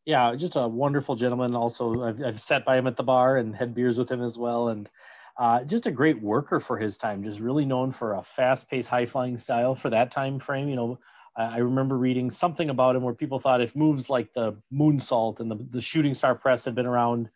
[0.05, 1.55] yeah, just a wonderful gentleman.
[1.55, 4.37] Also, I've, I've sat by him at the bar and had beers with him as
[4.37, 4.91] well, and
[5.39, 7.22] uh, just a great worker for his time.
[7.22, 10.68] Just really known for a fast-paced, high-flying style for that time frame.
[10.68, 10.99] You know,
[11.37, 15.51] I remember reading something about him where people thought if moves like the moonsault and
[15.51, 17.30] the, the shooting star press had been around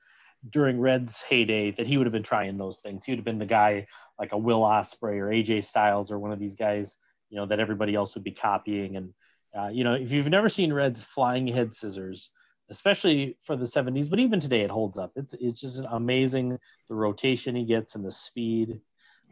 [0.48, 3.04] during Red's heyday that he would have been trying those things.
[3.04, 3.86] He would have been the guy
[4.18, 6.96] like a Will Ospreay or AJ Styles or one of these guys,
[7.30, 8.96] you know, that everybody else would be copying.
[8.96, 9.14] And
[9.58, 12.30] uh, you know, if you've never seen Red's flying head scissors,
[12.68, 15.12] especially for the 70s, but even today it holds up.
[15.16, 18.80] It's it's just amazing the rotation he gets and the speed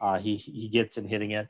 [0.01, 1.49] uh, he he gets in hitting it.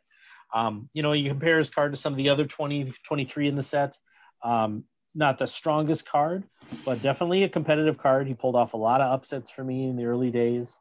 [0.54, 3.56] Um, you know, you compare his card to some of the other 20, 23 in
[3.56, 3.98] the set.
[4.42, 4.84] Um,
[5.14, 6.44] not the strongest card,
[6.84, 8.26] but definitely a competitive card.
[8.26, 10.78] He pulled off a lot of upsets for me in the early days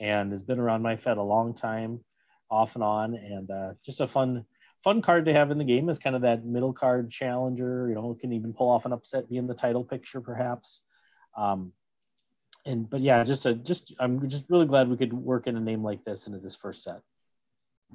[0.00, 2.00] and has been around my Fed a long time,
[2.50, 4.44] off and on, and uh, just a fun
[4.84, 7.88] fun card to have in the game is kind of that middle card challenger.
[7.88, 10.82] You know, can even pull off an upset, be in the title picture perhaps.
[11.36, 11.72] Um,
[12.64, 15.60] and but yeah, just a just I'm just really glad we could work in a
[15.60, 17.02] name like this into this first set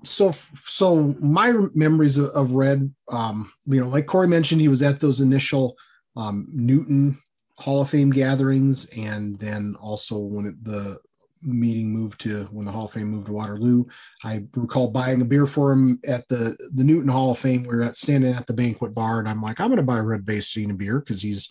[0.04, 4.82] so so my memories of, of red um you know like corey mentioned he was
[4.82, 5.76] at those initial
[6.16, 7.18] um newton
[7.58, 10.98] hall of fame gatherings and then also when it, the
[11.44, 13.84] meeting moved to when the hall of fame moved to waterloo
[14.24, 17.64] i recall buying a beer for him at the the newton hall of fame.
[17.64, 20.00] We are at standing at the banquet bar and i'm like i'm going to buy
[20.00, 21.50] red Bastien a beer because he's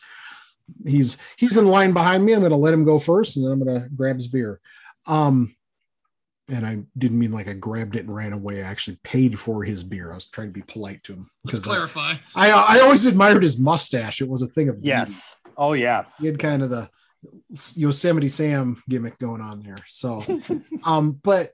[0.86, 2.32] he's he's in line behind me.
[2.32, 4.60] I'm going to let him go first and then i'm going to grab his beer.
[5.06, 5.54] Um
[6.50, 8.62] and I didn't mean like I grabbed it and ran away.
[8.62, 10.12] I actually paid for his beer.
[10.12, 11.30] I was trying to be polite to him.
[11.44, 12.14] Let's clarify.
[12.34, 14.20] I, I, I always admired his mustache.
[14.20, 15.34] It was a thing of yes.
[15.44, 15.54] Beauty.
[15.56, 16.04] Oh yeah.
[16.18, 16.90] He had kind of the
[17.74, 19.76] Yosemite Sam gimmick going on there.
[19.86, 20.24] So,
[20.84, 21.50] um, but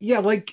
[0.00, 0.52] yeah, like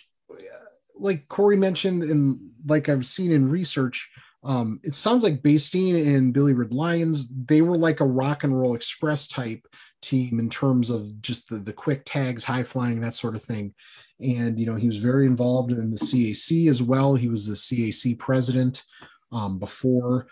[0.96, 4.10] like Corey mentioned, and like I've seen in research,
[4.44, 8.60] um, it sounds like Bastien and Billy Red Lyons, they were like a rock and
[8.60, 9.66] roll express type
[10.02, 13.74] team in terms of just the, the quick tags, high flying, that sort of thing.
[14.20, 17.16] And, you know, he was very involved in the CAC as well.
[17.16, 18.84] He was the CAC president
[19.32, 20.28] um, before,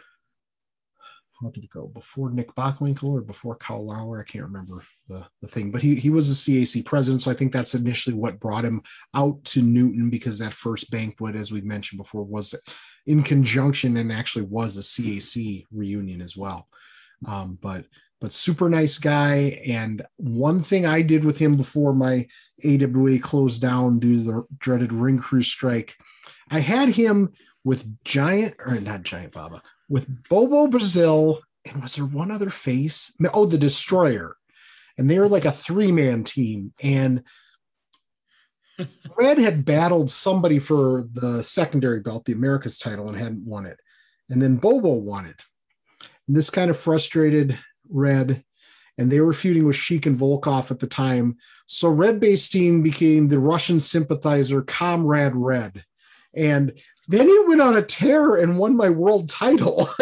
[1.41, 1.87] how did it go?
[1.87, 4.19] Before Nick Bockwinkel or before Karl Lauer?
[4.19, 7.21] I can't remember the, the thing, but he, he was a CAC president.
[7.21, 8.81] So I think that's initially what brought him
[9.13, 12.53] out to Newton because that first banquet, as we've mentioned before, was
[13.07, 16.67] in conjunction and actually was a CAC reunion as well.
[17.25, 17.85] Um, but
[18.19, 19.61] but super nice guy.
[19.65, 22.27] And one thing I did with him before my
[22.63, 25.95] AWA closed down due to the dreaded ring crew strike,
[26.51, 27.33] I had him
[27.63, 31.41] with Giant or not Giant Baba with Bobo Brazil.
[31.69, 33.15] And was there one other face?
[33.33, 34.37] Oh, the Destroyer.
[34.97, 36.73] And they were like a three man team.
[36.81, 37.23] And
[39.17, 43.79] Red had battled somebody for the secondary belt, the America's title, and hadn't won it.
[44.29, 45.41] And then Bobo won it.
[46.27, 48.43] And this kind of frustrated Red,
[48.97, 51.37] and they were feuding with Sheik and Volkov at the time.
[51.65, 55.83] So Red Bastien became the Russian sympathizer, Comrade Red.
[56.33, 56.73] And
[57.11, 59.89] then he went on a tear and won my world title.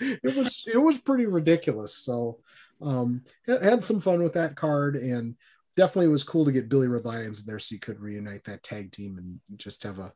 [0.00, 1.96] it was it was pretty ridiculous.
[1.96, 2.38] So
[2.80, 5.36] um had some fun with that card and
[5.76, 8.62] definitely was cool to get Billy Red Lyons in there so you could reunite that
[8.62, 10.12] tag team and just have a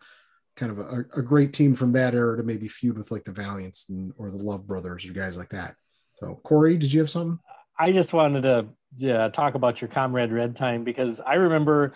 [0.57, 3.33] kind of a, a great team from that era to maybe feud with like the
[3.33, 5.75] Valiants and, or the Love Brothers or guys like that.
[6.19, 7.39] So Corey, did you have something?
[7.79, 11.95] I just wanted to yeah, talk about your comrade Red time because I remember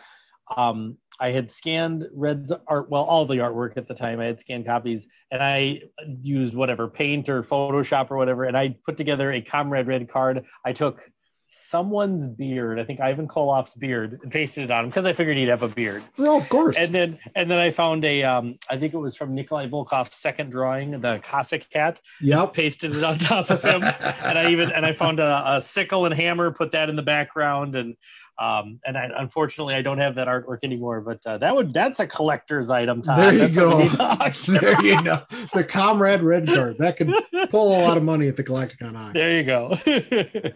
[0.56, 4.20] um, I had scanned Red's art, well, all the artwork at the time.
[4.20, 5.82] I had scanned copies and I
[6.22, 10.44] used whatever paint or Photoshop or whatever, and I put together a Comrade Red card.
[10.64, 11.00] I took
[11.48, 15.36] someone's beard, I think Ivan Koloff's beard, and pasted it on him because I figured
[15.36, 16.02] he'd have a beard.
[16.16, 16.76] Well, of course.
[16.76, 20.16] And then and then I found a um, I think it was from Nikolai Volkov's
[20.16, 22.00] second drawing, the Cossack cat.
[22.20, 22.54] Yep.
[22.54, 23.82] Pasted it on top of him.
[24.24, 27.02] and I even and I found a, a sickle and hammer, put that in the
[27.02, 27.96] background and
[28.38, 31.00] um, and I, unfortunately, I don't have that artwork anymore.
[31.00, 33.02] But uh, that would that's a collector's item.
[33.02, 33.18] Todd.
[33.18, 34.58] There you that's go.
[34.58, 35.22] there you go.
[35.52, 37.12] The Comrade Red card that could
[37.50, 39.12] pull a lot of money at the Galacticon auction.
[39.14, 39.78] There you go.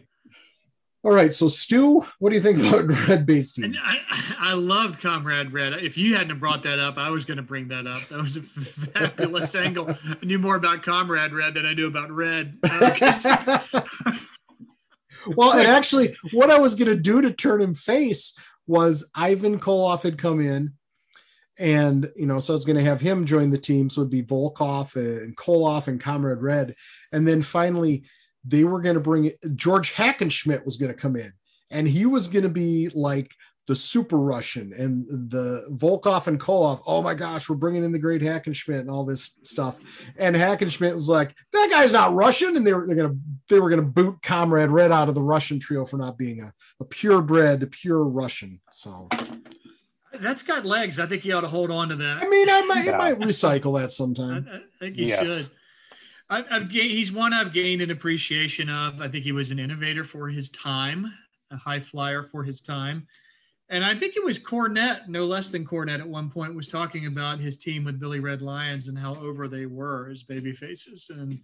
[1.05, 3.67] All right, so Stu, what do you think about Red Bastien?
[3.67, 3.99] And I,
[4.37, 5.73] I loved Comrade Red.
[5.75, 8.01] If you hadn't brought that up, I was going to bring that up.
[8.09, 9.89] That was a fabulous angle.
[9.89, 12.59] I knew more about Comrade Red than I knew about Red.
[15.37, 19.59] Well, and actually, what I was going to do to turn him face was Ivan
[19.59, 20.75] Koloff had come in,
[21.59, 23.89] and you know, so I was going to have him join the team.
[23.89, 26.75] So it'd be Volkov and Koloff and Comrade Red,
[27.13, 28.05] and then finally
[28.45, 31.33] they were going to bring George Hackenschmidt was going to come in,
[31.71, 33.33] and he was going to be like
[33.69, 36.81] the super Russian and the Volkov and Koloff.
[36.87, 39.77] Oh my gosh, we're bringing in the great Hackenschmidt and all this stuff.
[40.17, 42.57] And Hackenschmidt was like, that guy's not Russian.
[42.57, 43.17] And they were, they're gonna
[43.51, 46.53] they were gonna boot Comrade Red out of the Russian trio for not being a,
[46.81, 48.59] a purebred, pure Russian.
[48.73, 49.07] So
[50.19, 50.99] that's got legs.
[50.99, 52.23] I think you ought to hold on to that.
[52.23, 52.97] I mean, I might, yeah.
[52.97, 54.49] might recycle that sometime.
[54.51, 55.27] I, I think you yes.
[55.27, 55.51] should.
[56.31, 59.03] I've, I've gained, he's one I've gained an appreciation of.
[59.03, 61.13] I think he was an innovator for his time,
[61.51, 63.07] a high flyer for his time.
[63.71, 67.07] And I think it was Cornette, no less than Cornette, at one point was talking
[67.07, 71.11] about his team with Billy Red Lyons and how over they were as baby faces
[71.11, 71.39] and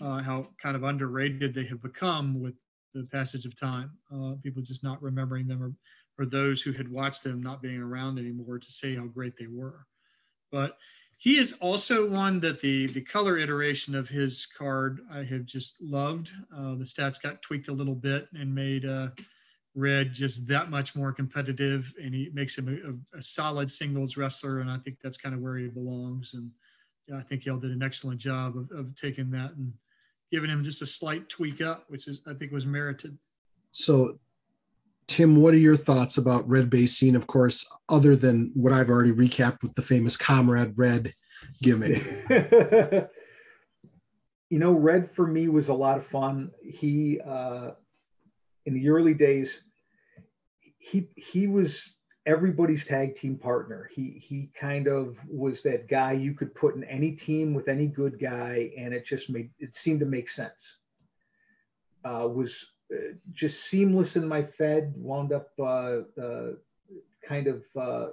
[0.00, 2.54] uh, how kind of underrated they have become with
[2.94, 3.90] the passage of time.
[4.12, 5.72] Uh, people just not remembering them or,
[6.16, 9.48] or those who had watched them not being around anymore to say how great they
[9.48, 9.84] were.
[10.52, 10.78] But
[11.18, 15.80] he is also one that the the color iteration of his card I have just
[15.80, 16.30] loved.
[16.54, 19.08] Uh, the stats got tweaked a little bit and made uh,
[19.74, 22.68] Red just that much more competitive, and he makes him
[23.12, 26.34] a, a, solid singles wrestler, and I think that's kind of where he belongs.
[26.34, 26.50] And
[27.08, 29.72] yeah, I think y'all did an excellent job of, of taking that and
[30.30, 33.18] giving him just a slight tweak up, which is I think was merited.
[33.72, 34.20] So,
[35.08, 37.16] Tim, what are your thoughts about Red Bastien?
[37.16, 41.12] Of course, other than what I've already recapped with the famous Comrade Red
[41.62, 42.00] gimmick.
[44.50, 46.52] you know, Red for me was a lot of fun.
[46.62, 47.72] He uh,
[48.66, 49.60] in the early days,
[50.84, 51.94] he he was
[52.26, 53.88] everybody's tag team partner.
[53.94, 57.86] He he kind of was that guy you could put in any team with any
[57.86, 60.76] good guy, and it just made it seemed to make sense.
[62.04, 64.92] Uh, was uh, just seamless in my Fed.
[64.96, 66.50] Wound up uh, uh
[67.26, 68.08] kind of uh,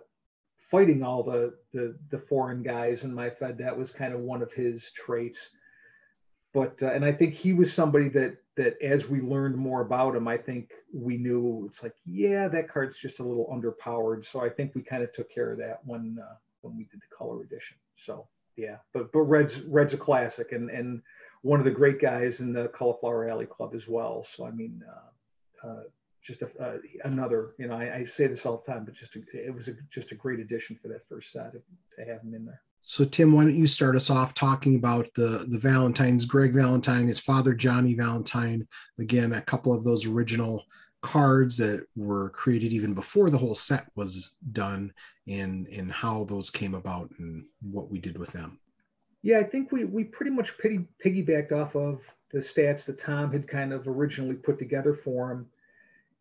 [0.69, 3.57] fighting all the, the the foreign guys in my Fed.
[3.57, 5.49] That was kind of one of his traits.
[6.53, 10.15] But uh, and I think he was somebody that that as we learned more about
[10.15, 14.25] him, I think we knew it's like, yeah, that card's just a little underpowered.
[14.25, 17.01] So I think we kind of took care of that when uh, when we did
[17.01, 17.77] the color edition.
[17.95, 18.27] So
[18.57, 21.01] yeah, but but Red's Red's a classic and and
[21.41, 24.23] one of the great guys in the Cauliflower Alley Club as well.
[24.23, 25.83] So I mean, uh, uh,
[26.23, 29.15] just a, uh, another, you know, I, I, say this all the time, but just
[29.15, 32.35] a, it was a, just a great addition for that first set to have him
[32.35, 32.61] in there.
[32.83, 37.07] So Tim, why don't you start us off talking about the the Valentines, Greg Valentine,
[37.07, 38.67] his father Johnny Valentine.
[38.99, 40.65] Again, a couple of those original
[41.01, 44.93] cards that were created even before the whole set was done,
[45.27, 48.59] and and how those came about and what we did with them.
[49.23, 53.31] Yeah, I think we we pretty much piggy, piggybacked off of the stats that Tom
[53.31, 55.47] had kind of originally put together for him,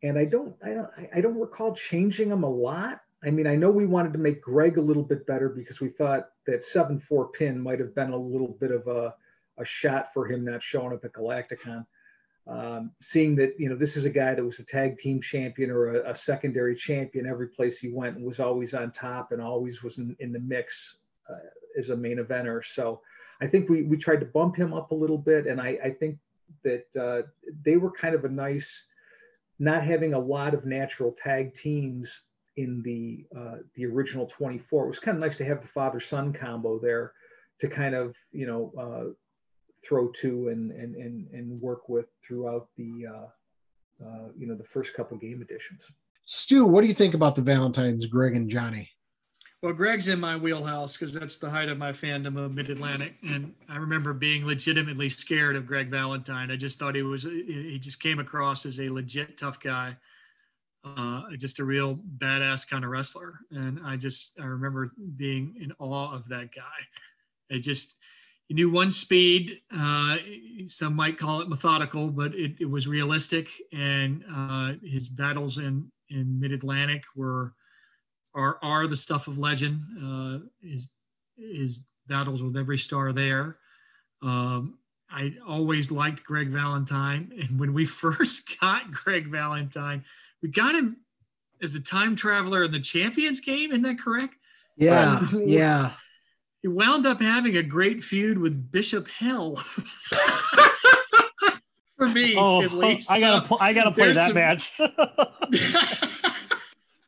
[0.02, 3.00] and I don't I don't I don't recall changing them a lot.
[3.22, 5.90] I mean, I know we wanted to make Greg a little bit better because we
[5.90, 9.14] thought that 7 4 pin might have been a little bit of a,
[9.58, 11.84] a shot for him not showing up at Galacticon.
[12.46, 15.70] um, seeing that you know this is a guy that was a tag team champion
[15.70, 19.42] or a, a, secondary champion every place he went and was always on top and
[19.42, 20.96] always was in, in the mix
[21.28, 21.34] uh,
[21.78, 22.64] as a main eventer.
[22.64, 23.02] So
[23.42, 25.90] I think we we tried to bump him up a little bit, and I, I
[25.90, 26.18] think
[26.64, 27.28] that uh,
[27.62, 28.84] they were kind of a nice,
[29.58, 32.22] not having a lot of natural tag teams
[32.60, 34.84] in the uh, the original 24.
[34.84, 37.12] It was kind of nice to have the father son combo there
[37.60, 39.12] to kind of you know uh,
[39.86, 44.64] throw to and and and and work with throughout the uh, uh, you know the
[44.64, 45.82] first couple game editions.
[46.24, 48.90] Stu, what do you think about the Valentines, Greg and Johnny?
[49.62, 53.14] Well, Greg's in my wheelhouse because that's the height of my fandom of Mid Atlantic,
[53.22, 56.50] and I remember being legitimately scared of Greg Valentine.
[56.50, 59.96] I just thought he was he just came across as a legit tough guy,
[60.84, 65.72] uh, just a real badass kind of wrestler, and I just I remember being in
[65.78, 66.62] awe of that guy.
[67.50, 67.96] It just
[68.48, 69.60] he knew one speed.
[69.76, 70.16] Uh,
[70.66, 75.90] some might call it methodical, but it, it was realistic, and uh, his battles in
[76.08, 77.54] in Mid Atlantic were
[78.34, 79.80] are are the stuff of legend.
[80.02, 80.90] Uh, his
[81.36, 83.58] his battles with every star there.
[84.22, 84.78] Um,
[85.10, 90.04] I always liked Greg Valentine, and when we first got Greg Valentine,
[90.42, 90.96] we got him
[91.62, 93.70] as a time traveler in the Champions game.
[93.70, 94.34] Isn't that correct?
[94.76, 95.92] Yeah, um, yeah.
[96.62, 99.56] He wound up having a great feud with Bishop Hell.
[101.96, 103.10] For me, oh, at least.
[103.10, 104.34] I gotta, pl- I gotta play that some...
[104.34, 104.72] match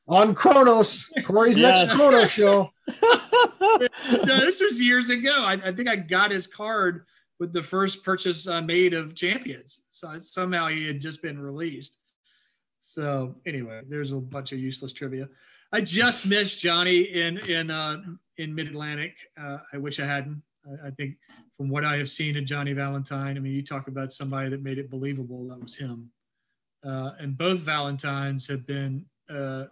[0.08, 1.86] on Kronos, Corey's yes.
[1.86, 2.70] next Kronos show.
[3.00, 5.44] no, this was years ago.
[5.44, 7.06] I, I, think I got his card
[7.40, 9.84] with the first purchase I made of Champions.
[9.90, 12.01] So somehow he had just been released.
[12.82, 15.28] So anyway, there's a bunch of useless trivia.
[15.72, 18.02] I just missed Johnny in in uh,
[18.36, 19.14] in Mid Atlantic.
[19.40, 20.42] Uh, I wish I hadn't.
[20.66, 21.16] I, I, think
[21.56, 24.62] from what I have seen of Johnny Valentine, I mean, you talk about somebody that
[24.62, 25.48] made it believable.
[25.48, 26.10] That was him.
[26.84, 29.64] Uh, and both Valentines have been uh,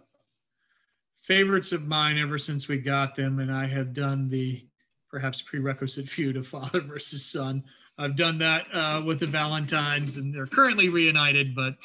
[1.21, 4.65] favorites of mine ever since we got them, and I have done the
[5.09, 7.63] perhaps prerequisite feud of father versus son.
[7.97, 11.75] I've done that uh, with the Valentines, and they're currently reunited, but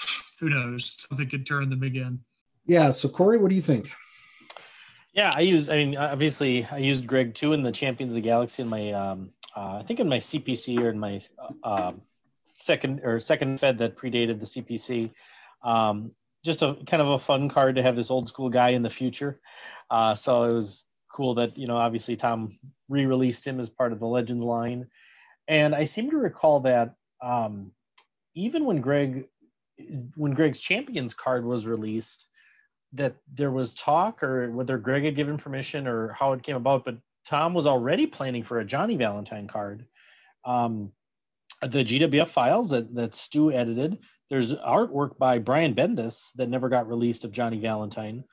[0.41, 0.95] who knows?
[1.09, 2.21] Something could turn them again.
[2.65, 2.91] Yeah.
[2.91, 3.91] So, Corey, what do you think?
[5.13, 5.71] Yeah, I used.
[5.71, 8.93] I mean, obviously, I used Greg too in the Champions of the Galaxy in my.
[8.93, 11.23] Um, uh, I think in my CPC or in my
[11.65, 11.93] uh,
[12.53, 15.11] second or second Fed that predated the CPC.
[15.63, 16.13] Um,
[16.45, 18.91] just a kind of a fun card to have this old school guy in the
[18.91, 19.41] future.
[19.91, 23.99] Uh, so it was cool that you know obviously Tom re-released him as part of
[23.99, 24.87] the Legends line,
[25.49, 27.73] and I seem to recall that um,
[28.35, 29.29] even when Greg
[30.15, 32.27] when Greg's Champions card was released,
[32.95, 36.85] that there was talk or whether Greg had given permission or how it came about,
[36.85, 39.87] but Tom was already planning for a Johnny Valentine card.
[40.45, 40.93] Um,
[41.61, 46.89] the GWF files that that Stu edited there's artwork by Brian Bendis that never got
[46.89, 48.25] released of Johnny Valentine.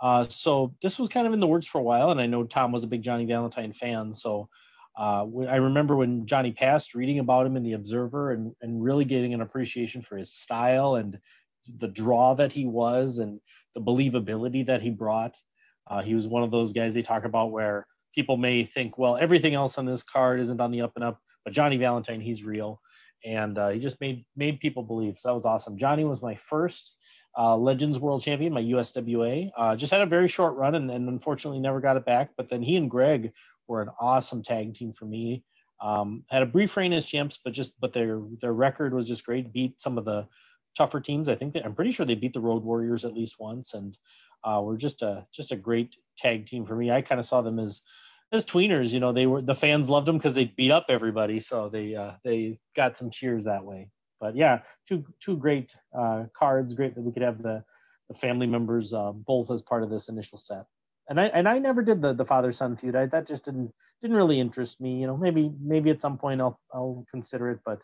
[0.00, 2.44] Uh, so this was kind of in the works for a while, and I know
[2.44, 4.12] Tom was a big Johnny Valentine fan.
[4.12, 4.48] So
[4.98, 9.04] uh, I remember when Johnny passed, reading about him in the Observer, and and really
[9.04, 11.18] getting an appreciation for his style and
[11.78, 13.40] the draw that he was, and
[13.74, 15.36] the believability that he brought.
[15.86, 19.16] Uh, he was one of those guys they talk about where people may think, well,
[19.16, 22.42] everything else on this card isn't on the up and up, but Johnny Valentine, he's
[22.42, 22.80] real
[23.24, 25.18] and uh, he just made made people believe.
[25.18, 25.76] So that was awesome.
[25.76, 26.94] Johnny was my first
[27.36, 29.50] uh, Legends World Champion, my USWA.
[29.56, 32.30] Uh, just had a very short run, and, and, unfortunately never got it back.
[32.36, 33.32] But then he and Greg
[33.68, 35.44] were an awesome tag team for me.
[35.80, 39.24] Um, had a brief reign as champs, but just but their their record was just
[39.24, 39.52] great.
[39.52, 40.26] Beat some of the
[40.76, 41.28] tougher teams.
[41.28, 43.96] I think that I'm pretty sure they beat the Road Warriors at least once, and
[44.42, 46.90] uh, were just a just a great tag team for me.
[46.90, 47.82] I kind of saw them as
[48.32, 51.40] as tweeners, you know, they were the fans loved them because they beat up everybody,
[51.40, 53.90] so they uh, they got some cheers that way.
[54.20, 56.74] But yeah, two two great uh, cards.
[56.74, 57.64] Great that we could have the,
[58.08, 60.66] the family members uh, both as part of this initial set.
[61.08, 62.94] And I and I never did the the father son feud.
[62.94, 65.00] I, that just didn't didn't really interest me.
[65.00, 67.60] You know, maybe maybe at some point I'll I'll consider it.
[67.64, 67.80] But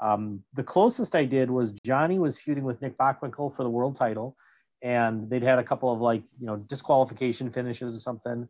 [0.00, 3.96] um, the closest I did was Johnny was feuding with Nick Bockwinkel for the world
[3.96, 4.36] title,
[4.82, 8.48] and they'd had a couple of like you know disqualification finishes or something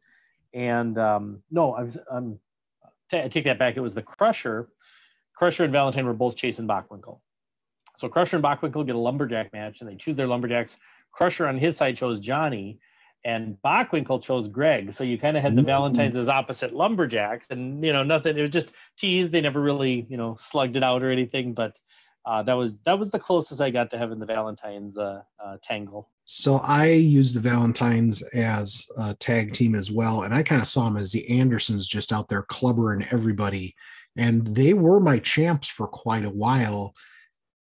[0.55, 2.39] and um, no, I was um,
[3.11, 3.77] t- I take that back.
[3.77, 4.69] It was the Crusher.
[5.35, 7.21] Crusher and Valentine were both chasing Bockwinkel.
[7.97, 10.77] So Crusher and Bockwinkel get a lumberjack match, and they choose their lumberjacks.
[11.13, 12.79] Crusher on his side chose Johnny,
[13.25, 14.93] and Bockwinkel chose Greg.
[14.93, 18.37] So you kind of had the Valentines as opposite lumberjacks, and you know nothing.
[18.37, 19.33] It was just teased.
[19.33, 21.79] They never really you know slugged it out or anything, but
[22.25, 25.57] uh, that was that was the closest I got to having the Valentines uh, uh,
[25.63, 26.11] tangle.
[26.27, 30.69] So I used the Valentines as a tag team as well, and I kind of
[30.69, 33.75] saw them as the Andersons just out there clubbering everybody,
[34.17, 36.93] and they were my champs for quite a while.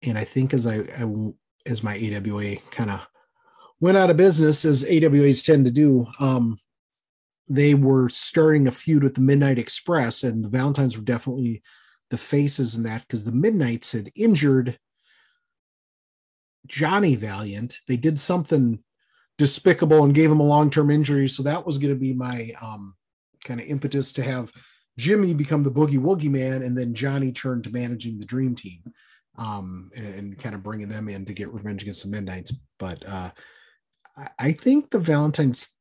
[0.04, 1.32] and I think as I, I
[1.66, 3.02] as my AWA kind of
[3.80, 6.60] went out of business, as AWAs tend to do, um,
[7.48, 11.64] they were starting a feud with the Midnight Express, and the Valentines were definitely
[12.10, 14.78] the faces in that because the Midnights had injured
[16.68, 17.78] Johnny Valiant.
[17.88, 18.84] They did something
[19.38, 21.28] despicable and gave him a long term injury.
[21.28, 22.96] So that was going to be my um,
[23.44, 24.52] kind of impetus to have
[24.98, 28.82] Jimmy become the boogie woogie man and then Johnny turn to managing the dream team
[29.38, 32.54] um, and, and, kind of bringing them in to get revenge against the Midnights.
[32.78, 33.32] But uh,
[34.38, 35.76] I think the Valentines,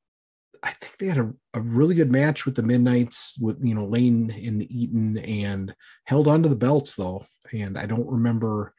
[0.63, 3.87] I think they had a, a really good match with the Midnights with, you know,
[3.87, 5.75] Lane and Eaton and
[6.05, 7.27] held on to the belts though.
[7.53, 8.75] And I don't remember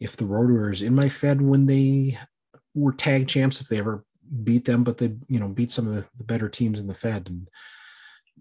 [0.00, 2.18] if the Road Warriors in my Fed when they
[2.74, 4.04] were tag champs, if they ever
[4.44, 6.94] beat them, but they, you know, beat some of the, the better teams in the
[6.94, 7.28] Fed.
[7.28, 7.48] And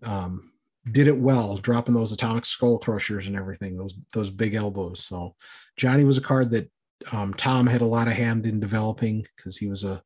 [0.03, 0.51] um,
[0.91, 5.05] did it well, dropping those atomic skull crushers and everything, those those big elbows.
[5.05, 5.36] So
[5.78, 6.70] Johnny was a card that
[7.11, 10.01] um, Tom had a lot of hand in developing because he was a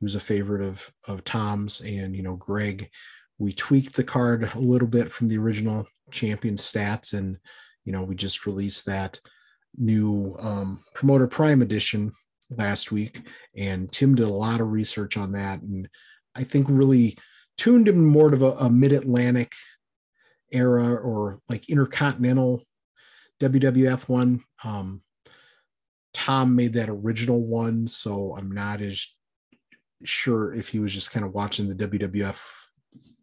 [0.00, 2.90] was a favorite of of Tom's and you know Greg.
[3.38, 7.38] We tweaked the card a little bit from the original champion stats, and
[7.84, 9.20] you know we just released that
[9.76, 12.12] new um, promoter prime edition
[12.50, 13.22] last week,
[13.56, 15.88] and Tim did a lot of research on that, and
[16.34, 17.16] I think really
[17.56, 19.52] tuned him more to a, a mid Atlantic
[20.52, 22.62] era or like intercontinental
[23.40, 24.42] WWF one.
[24.62, 25.02] Um,
[26.12, 29.06] Tom made that original one, so I'm not as
[30.06, 32.42] sure if he was just kind of watching the WWF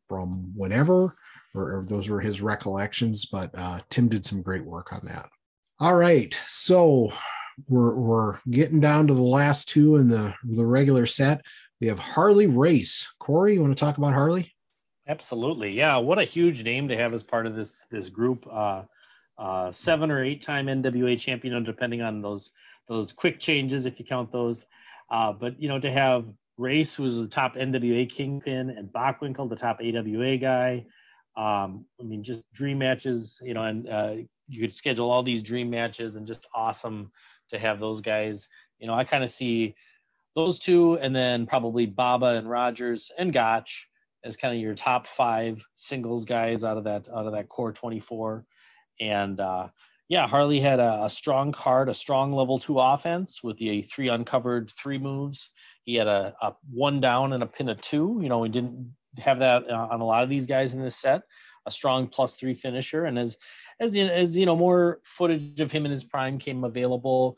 [0.07, 1.15] from whenever
[1.55, 3.25] or, or those were his recollections.
[3.25, 5.29] But uh, Tim did some great work on that.
[5.79, 7.11] All right, so
[7.67, 11.41] we're we're getting down to the last two in the the regular set.
[11.79, 13.11] We have Harley Race.
[13.19, 14.53] Corey, you want to talk about Harley?
[15.07, 15.71] Absolutely.
[15.71, 15.97] Yeah.
[15.97, 18.45] What a huge name to have as part of this this group.
[18.49, 18.83] Uh,
[19.37, 22.51] uh, seven or eight time NWA champion, depending on those
[22.87, 24.65] those quick changes if you count those.
[25.09, 26.25] Uh, but you know, to have
[26.57, 30.85] Race, was the top NWA kingpin, and Bockwinkel, the top AWA guy.
[31.35, 33.39] Um, I mean, just dream matches.
[33.43, 34.13] You know, and uh,
[34.47, 37.11] you could schedule all these dream matches, and just awesome
[37.49, 38.47] to have those guys.
[38.79, 39.75] You know, I kind of see
[40.35, 43.87] those two, and then probably Baba and Rogers and Gotch
[44.23, 47.71] as kind of your top five singles guys out of that out of that core
[47.71, 48.45] 24
[48.99, 49.67] and uh,
[50.07, 54.09] yeah harley had a, a, strong card a strong level two offense with the three
[54.09, 55.49] uncovered three moves
[55.83, 58.93] he had a, a one down and a pin of two you know we didn't
[59.17, 61.23] have that uh, on a lot of these guys in this set
[61.65, 63.37] a strong plus three finisher and as
[63.79, 67.37] as as you know more footage of him in his prime came available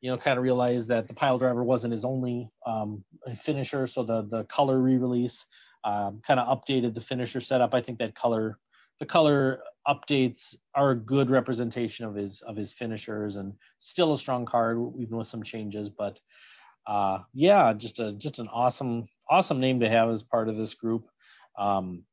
[0.00, 3.04] you know kind of realized that the pile driver wasn't his only um,
[3.40, 5.46] finisher so the the color re-release
[5.84, 7.74] um, kind of updated the finisher setup.
[7.74, 8.58] I think that color,
[8.98, 14.18] the color updates are a good representation of his of his finishers, and still a
[14.18, 15.88] strong card even with some changes.
[15.88, 16.20] But
[16.86, 20.74] uh, yeah, just a just an awesome awesome name to have as part of this
[20.74, 21.08] group.
[21.56, 22.04] Um,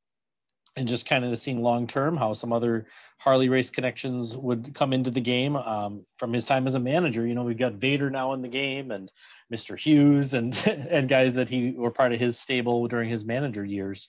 [0.76, 4.94] and just kind of seeing long term how some other Harley Race connections would come
[4.94, 7.28] into the game um, from his time as a manager.
[7.28, 9.12] You know, we've got Vader now in the game, and
[9.54, 9.78] Mr.
[9.78, 10.56] Hughes and
[10.90, 14.08] and guys that he were part of his stable during his manager years.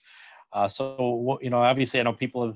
[0.52, 2.46] Uh, so you know, obviously, I know people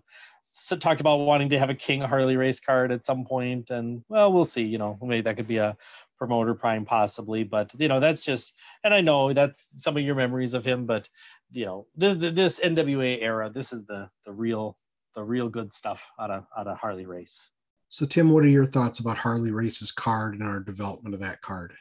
[0.70, 4.04] have talked about wanting to have a King Harley Race card at some point, and
[4.08, 4.62] well, we'll see.
[4.62, 5.76] You know, maybe that could be a
[6.24, 8.54] promoter prime possibly, but you know, that's just.
[8.82, 11.08] And I know that's some of your memories of him, but
[11.52, 14.78] you know, the, the, this NWA era, this is the the real
[15.14, 17.50] the real good stuff out of out of Harley Race.
[17.88, 21.42] So, Tim, what are your thoughts about Harley Race's card and our development of that
[21.42, 21.74] card?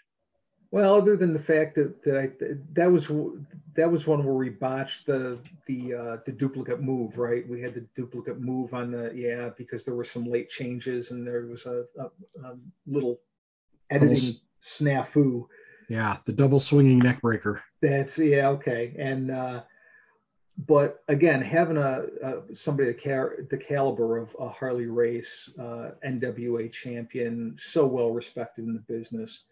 [0.70, 2.32] Well, other than the fact that, that I,
[2.74, 3.08] that was
[3.76, 7.48] that was one where we botched the the uh, the duplicate move, right?
[7.48, 11.26] We had the duplicate move on the yeah because there were some late changes and
[11.26, 12.06] there was a, a,
[12.44, 12.56] a
[12.88, 13.20] little
[13.94, 15.46] editing double, snafu.
[15.89, 17.62] Yeah, the double swinging neck breaker.
[17.82, 19.62] That's yeah okay, and uh,
[20.68, 25.91] but again, having a, a somebody the, car, the caliber of a Harley Race uh,
[26.06, 29.44] NWA champion, so well respected in the business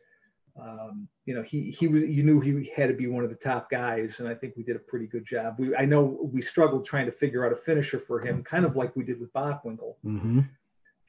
[0.59, 3.35] um, you know, he he was you knew he had to be one of the
[3.35, 5.55] top guys, and I think we did a pretty good job.
[5.57, 8.75] We I know we struggled trying to figure out a finisher for him, kind of
[8.75, 9.95] like we did with Bockwinkel.
[10.05, 10.41] Mm-hmm.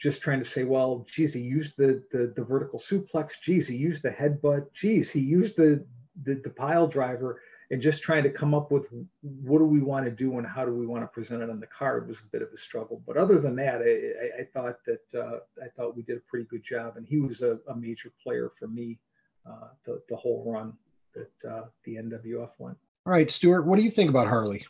[0.03, 3.41] Just trying to say, well, geez, he used the, the the vertical suplex.
[3.41, 4.73] Geez, he used the headbutt.
[4.75, 5.85] Geez, he used the
[6.25, 7.41] the, the pile driver,
[7.71, 8.87] and just trying to come up with
[9.23, 11.61] what do we want to do and how do we want to present it on
[11.61, 13.01] the card was a bit of a struggle.
[13.07, 16.23] But other than that, I, I, I thought that uh, I thought we did a
[16.29, 18.99] pretty good job, and he was a, a major player for me
[19.47, 20.73] uh, the, the whole run
[21.15, 22.77] that uh, the NWF went.
[23.07, 24.67] All right, Stuart, what do you think about Harley?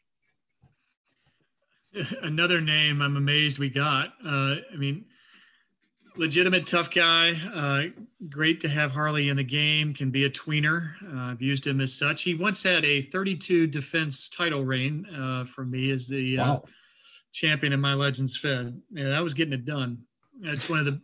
[2.23, 4.15] Another name I'm amazed we got.
[4.25, 5.05] Uh, I mean,
[6.17, 7.33] legitimate tough guy.
[7.55, 9.95] Uh, great to have Harley in the game.
[9.95, 10.93] Can be a tweener.
[11.03, 12.23] Uh, I've used him as such.
[12.23, 16.65] He once had a 32 defense title reign uh, for me as the uh, wow.
[17.33, 18.81] champion in my Legends Fed.
[18.91, 19.99] Yeah, that was getting it done.
[20.41, 21.01] That's one of the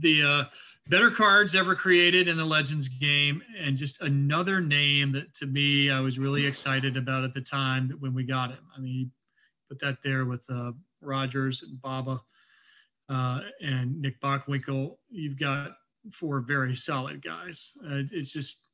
[0.00, 0.44] the uh,
[0.88, 5.90] better cards ever created in the Legends game, and just another name that to me
[5.90, 8.66] I was really excited about at the time that when we got him.
[8.76, 9.10] I mean, he
[9.68, 12.20] put that there with uh, Rogers and Baba
[13.08, 14.96] uh, and Nick Bockwinkel.
[15.10, 15.72] You've got
[16.12, 17.72] four very solid guys.
[17.84, 18.68] Uh, it's just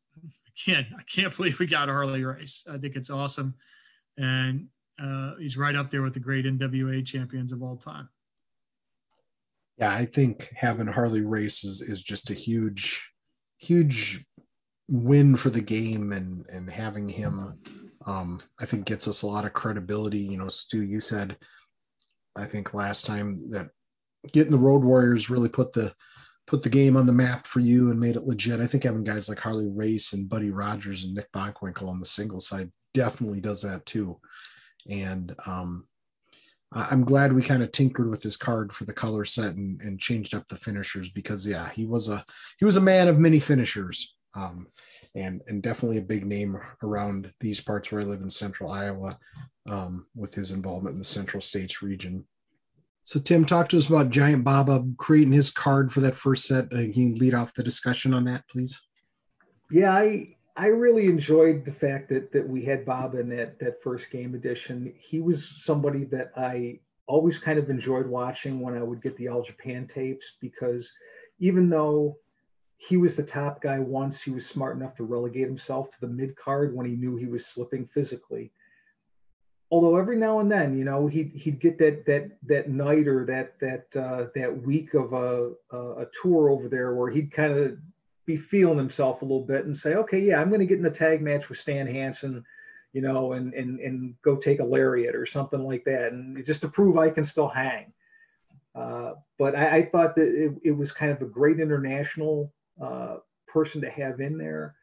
[0.66, 2.66] again, I can't believe we got Harley Race.
[2.70, 3.54] I think it's awesome,
[4.16, 4.68] and
[5.02, 8.08] uh, he's right up there with the great NWA champions of all time.
[9.78, 13.10] Yeah, I think having Harley Race is, is just a huge,
[13.58, 14.24] huge
[14.88, 17.58] win for the game, and and having him,
[18.06, 20.18] um, I think gets us a lot of credibility.
[20.18, 21.36] You know, Stu, you said,
[22.36, 23.70] I think last time that
[24.32, 25.94] getting the Road Warriors really put the
[26.46, 28.60] put the game on the map for you and made it legit.
[28.60, 32.06] I think having guys like Harley Race and Buddy Rogers and Nick Bockwinkel on the
[32.06, 34.20] single side definitely does that too.
[34.90, 35.86] And um,
[36.72, 39.98] I'm glad we kind of tinkered with his card for the color set and, and,
[39.98, 42.24] changed up the finishers because yeah, he was a
[42.58, 44.16] he was a man of many finishers.
[44.34, 44.66] Um,
[45.14, 49.16] and and definitely a big name around these parts where I live in central Iowa
[49.68, 52.26] um, with his involvement in the central states region.
[53.04, 56.64] So Tim, talk to us about Giant Baba creating his card for that first set.
[56.72, 58.80] Uh, can you lead off the discussion on that, please?
[59.70, 63.82] Yeah, I I really enjoyed the fact that that we had Bob in that that
[63.82, 64.94] first game edition.
[64.98, 69.28] He was somebody that I always kind of enjoyed watching when I would get the
[69.28, 70.90] All Japan tapes because
[71.38, 72.16] even though
[72.78, 76.08] he was the top guy once, he was smart enough to relegate himself to the
[76.08, 78.50] mid card when he knew he was slipping physically.
[79.74, 83.26] Although every now and then, you know, he'd he'd get that that that night or
[83.26, 87.76] that that uh, that week of a a tour over there where he'd kind of
[88.24, 90.84] be feeling himself a little bit and say, okay, yeah, I'm going to get in
[90.84, 92.44] the tag match with Stan Hansen,
[92.92, 96.60] you know, and and and go take a lariat or something like that, and just
[96.60, 97.92] to prove I can still hang.
[98.76, 103.16] Uh, but I, I, thought that it, it, was kind of a great international uh,
[103.48, 104.76] person to have in there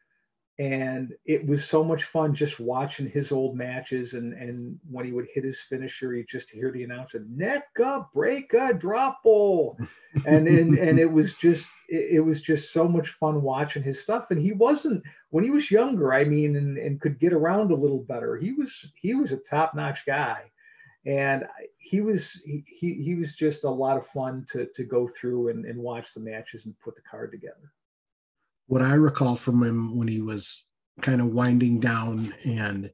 [0.58, 5.12] and it was so much fun just watching his old matches and and when he
[5.12, 9.78] would hit his finisher you just hear the announcer neck up break a drop ball.
[10.26, 14.02] And and and it was just it, it, was just so much fun watching his
[14.02, 14.30] stuff.
[14.30, 17.76] And he wasn't when he was younger i mean and, and could get around a
[17.76, 20.50] little better he was he was a top-notch guy.
[21.06, 21.44] And
[21.78, 22.62] he was he,
[23.02, 26.20] he was just a lot of fun to to go through and, and watch the
[26.20, 27.72] matches and put the card together
[28.66, 30.66] what I recall from him when he was
[31.00, 32.90] kind of winding down and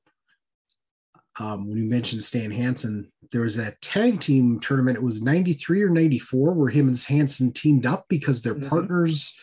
[1.41, 4.97] um, when you mentioned Stan Hansen, there was that tag team tournament.
[4.97, 8.69] It was 93 or 94 where him and Hansen teamed up because their mm-hmm.
[8.69, 9.39] partners,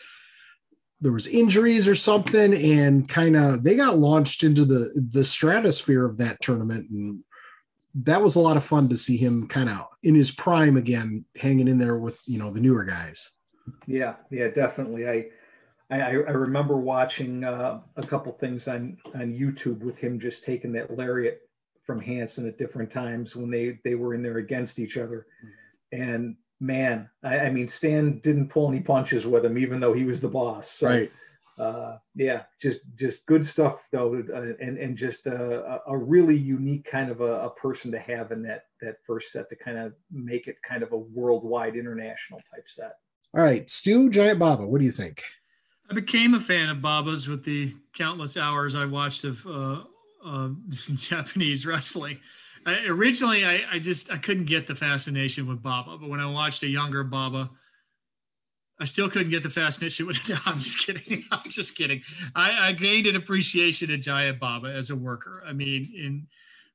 [1.00, 6.04] there was injuries or something and kind of they got launched into the, the stratosphere
[6.04, 6.90] of that tournament.
[6.90, 7.20] And
[7.94, 11.24] that was a lot of fun to see him kind of in his prime again,
[11.36, 13.30] hanging in there with, you know, the newer guys.
[13.86, 14.16] Yeah.
[14.30, 15.08] Yeah, definitely.
[15.08, 15.26] I,
[15.90, 20.72] I, I remember watching uh, a couple things on on YouTube with him just taking
[20.72, 21.42] that lariat
[21.84, 25.26] from Hansen at different times when they they were in there against each other,
[25.92, 30.04] and man, I, I mean Stan didn't pull any punches with him even though he
[30.04, 30.70] was the boss.
[30.70, 31.12] So, right.
[31.58, 36.84] Uh, yeah, just just good stuff though, uh, and and just a, a really unique
[36.84, 39.94] kind of a, a, person to have in that that first set to kind of
[40.10, 42.96] make it kind of a worldwide international type set.
[43.34, 45.22] All right, Stu Giant Baba, what do you think?
[45.88, 49.82] I became a fan of Baba's with the countless hours I watched of uh,
[50.24, 50.48] uh,
[50.94, 52.18] Japanese wrestling.
[52.66, 56.26] I, originally, I, I, just I couldn't get the fascination with Baba, but when I
[56.26, 57.48] watched a younger Baba,
[58.80, 60.16] I still couldn't get the fascination with.
[60.28, 61.24] No, I'm just kidding.
[61.30, 62.02] I'm just kidding.
[62.34, 65.42] I, I gained an appreciation of Giant Baba as a worker.
[65.46, 66.26] I mean, in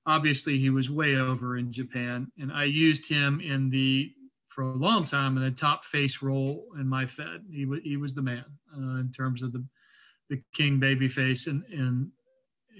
[0.05, 4.13] obviously he was way over in Japan, and I used him in the
[4.53, 7.45] for a long time in the top face role in my Fed.
[7.49, 8.45] He was he was the man
[8.75, 9.65] uh, in terms of the
[10.29, 12.11] the king baby face in in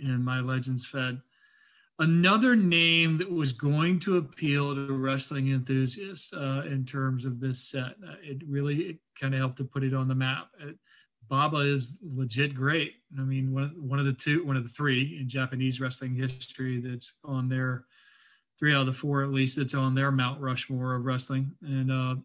[0.02, 1.22] in my Legends Fed.
[2.00, 7.70] Another name that was going to appeal to wrestling enthusiasts uh, in terms of this
[7.70, 7.94] set.
[8.08, 10.48] Uh, it really kind of helped to put it on the map.
[10.60, 10.78] It,
[11.28, 12.96] Baba is legit great.
[13.18, 16.82] I mean, one, one of the two, one of the three in Japanese wrestling history
[16.82, 17.86] that's on there
[18.60, 21.52] three out of the four at least that's on their Mount Rushmore of wrestling.
[21.62, 22.16] And uh,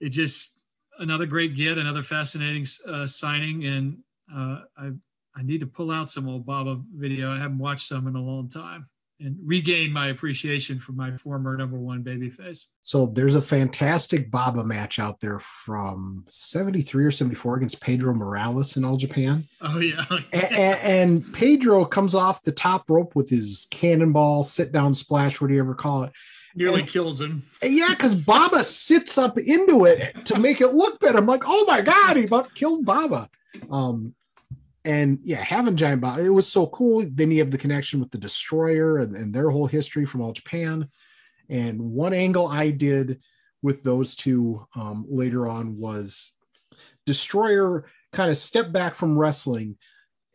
[0.00, 0.60] it just
[0.98, 3.64] another great get, another fascinating uh, signing.
[3.66, 3.98] And
[4.34, 4.90] uh, I
[5.36, 7.32] I need to pull out some old Baba video.
[7.32, 8.88] I haven't watched some in a long time.
[9.20, 12.66] And regain my appreciation for my former number one babyface.
[12.82, 18.76] So there's a fantastic Baba match out there from 73 or 74 against Pedro Morales
[18.76, 19.46] in All Japan.
[19.60, 20.04] Oh, yeah.
[20.32, 25.54] and, and, Pedro comes off the top rope with his cannonball, sit down splash, whatever
[25.54, 26.12] you ever call it.
[26.56, 27.42] Nearly and, kills him.
[27.62, 31.18] Yeah, because Baba sits up into it to make it look better.
[31.18, 33.28] I'm like, oh my God, he about killed Baba.
[33.70, 34.14] Um,
[34.84, 37.06] and yeah, having Giant Baba, it was so cool.
[37.10, 40.32] Then you have the connection with the Destroyer and, and their whole history from all
[40.32, 40.88] Japan.
[41.48, 43.22] And one angle I did
[43.62, 46.32] with those two um, later on was
[47.06, 49.76] Destroyer kind of stepped back from wrestling,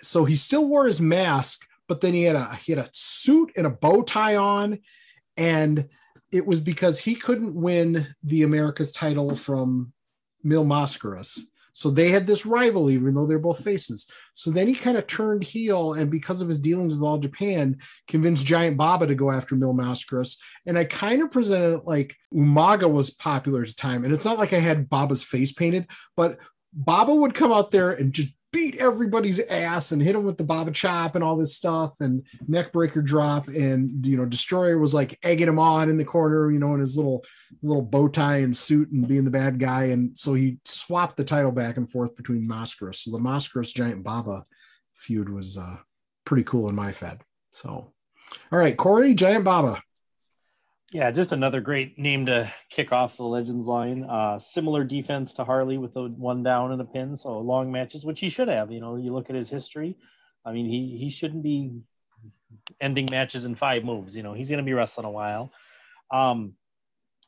[0.01, 3.51] so he still wore his mask, but then he had a he had a suit
[3.55, 4.79] and a bow tie on,
[5.37, 5.89] and
[6.31, 9.93] it was because he couldn't win the America's title from
[10.43, 11.39] Mil Mascaras.
[11.73, 14.09] So they had this rivalry, even though they're both faces.
[14.33, 17.77] So then he kind of turned heel, and because of his dealings with All Japan,
[18.07, 20.37] convinced Giant Baba to go after Mil Mascaras.
[20.65, 24.03] And I kind of presented it like Umaga was popular at the time.
[24.03, 26.37] And it's not like I had Baba's face painted, but
[26.73, 30.43] Baba would come out there and just beat everybody's ass and hit him with the
[30.43, 33.47] Baba chop and all this stuff and neck breaker drop.
[33.47, 36.79] And you know destroyer was like egging him on in the corner you know in
[36.79, 37.23] his little
[37.61, 39.85] little bow tie and suit and being the bad guy.
[39.85, 44.03] And so he swapped the title back and forth between Mascaras so the Mascaras giant
[44.03, 44.45] Baba
[44.95, 45.77] feud was uh
[46.25, 47.21] pretty cool in my fed.
[47.53, 47.93] So
[48.51, 49.81] all right Corey giant Baba
[50.91, 54.03] yeah, just another great name to kick off the Legends line.
[54.03, 58.03] Uh, similar defense to Harley with the one down and a pin, so long matches,
[58.03, 58.71] which he should have.
[58.71, 59.97] You know, you look at his history.
[60.43, 61.81] I mean, he he shouldn't be
[62.81, 64.17] ending matches in five moves.
[64.17, 65.51] You know, he's going to be wrestling a while.
[66.11, 66.53] Um,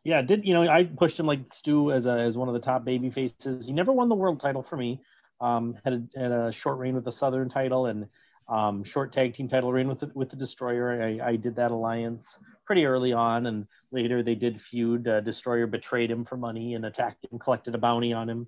[0.04, 2.60] yeah, did you know I pushed him like Stu as a as one of the
[2.60, 3.68] top baby faces.
[3.68, 5.02] He never won the world title for me.
[5.40, 8.08] Um, had a, had a short reign with the Southern title and
[8.48, 11.02] um, short tag team title reign with the, with the Destroyer.
[11.02, 12.38] I, I did that alliance
[12.72, 15.06] pretty early on, and later they did feud.
[15.06, 18.48] Uh, Destroyer betrayed him for money and attacked him, collected a bounty on him,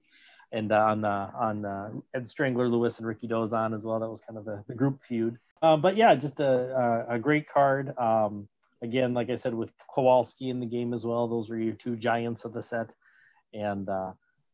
[0.53, 3.99] and uh, on uh, on uh, Ed Strangler Lewis and Ricky Dozon as well.
[3.99, 5.39] That was kind of the, the group feud.
[5.61, 7.97] Uh, but yeah, just a, a, a great card.
[7.97, 8.47] Um,
[8.81, 11.27] again, like I said, with Kowalski in the game as well.
[11.27, 12.91] Those were your two giants of the set,
[13.53, 13.89] and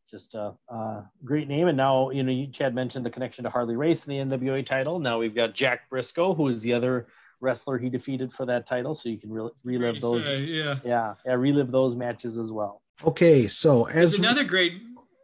[0.09, 1.67] just a, a, great name.
[1.67, 4.65] And now, you know, you, Chad mentioned the connection to Harley Race in the NWA
[4.65, 4.97] title.
[4.97, 7.05] Now we've got Jack Brisco, who is the other
[7.41, 8.95] wrestler he defeated for that title.
[8.95, 10.23] So you can re- relive those.
[10.23, 10.75] Say, yeah.
[10.83, 11.13] Yeah.
[11.25, 11.33] Yeah.
[11.33, 12.81] Relive those matches as well.
[13.05, 13.47] Okay.
[13.47, 14.73] So as There's another great.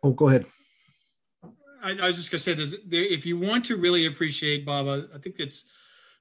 [0.04, 0.46] Oh, go ahead.
[1.84, 2.76] I, I was just going to say this.
[2.88, 5.66] There, if you want to really appreciate Baba, I think it's,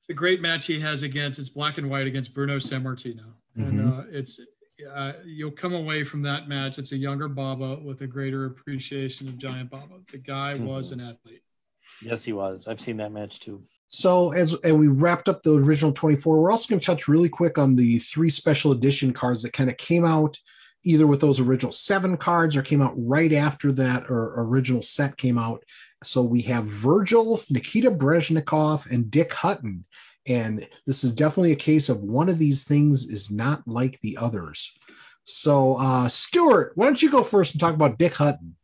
[0.00, 3.32] it's a great match he has against, it's black and white against Bruno Sammartino.
[3.56, 3.62] Mm-hmm.
[3.62, 4.40] And uh, it's,
[4.92, 6.78] uh, you'll come away from that match.
[6.78, 10.00] It's a younger Baba with a greater appreciation of Giant Baba.
[10.10, 10.66] The guy mm-hmm.
[10.66, 11.43] was an athlete.
[12.02, 12.68] Yes, he was.
[12.68, 13.62] I've seen that match too.
[13.88, 17.28] So as and we wrapped up the original 24, we're also going to touch really
[17.28, 20.38] quick on the three special edition cards that kind of came out
[20.84, 25.16] either with those original seven cards or came out right after that or original set
[25.16, 25.64] came out.
[26.02, 29.86] So we have Virgil, Nikita Breznikov, and Dick Hutton.
[30.26, 34.18] And this is definitely a case of one of these things is not like the
[34.18, 34.72] others.
[35.24, 38.56] So, uh, Stuart, why don't you go first and talk about Dick Hutton?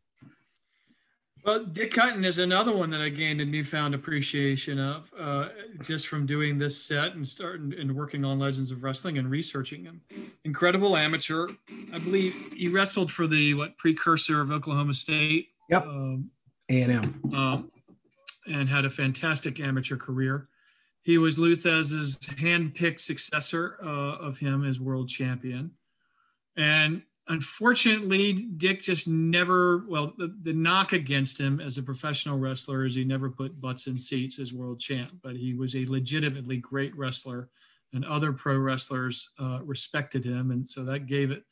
[1.51, 5.49] Well, Dick Hutton is another one that I gained a newfound appreciation of uh,
[5.83, 9.83] just from doing this set and starting and working on Legends of Wrestling and researching
[9.83, 10.01] him.
[10.45, 11.49] Incredible amateur.
[11.93, 15.49] I believe he wrestled for the what precursor of Oklahoma State.
[15.71, 15.87] Yep.
[15.87, 16.31] Um,
[16.71, 17.21] A&M.
[17.35, 17.73] Um,
[18.47, 20.47] and had a fantastic amateur career.
[21.03, 25.73] He was Lou Thesz's hand-picked successor uh, of him as world champion.
[26.57, 32.85] And unfortunately, Dick just never, well, the, the, knock against him as a professional wrestler
[32.85, 36.57] is he never put butts in seats as world champ, but he was a legitimately
[36.57, 37.49] great wrestler
[37.93, 40.51] and other pro wrestlers uh, respected him.
[40.51, 41.45] And so that gave it,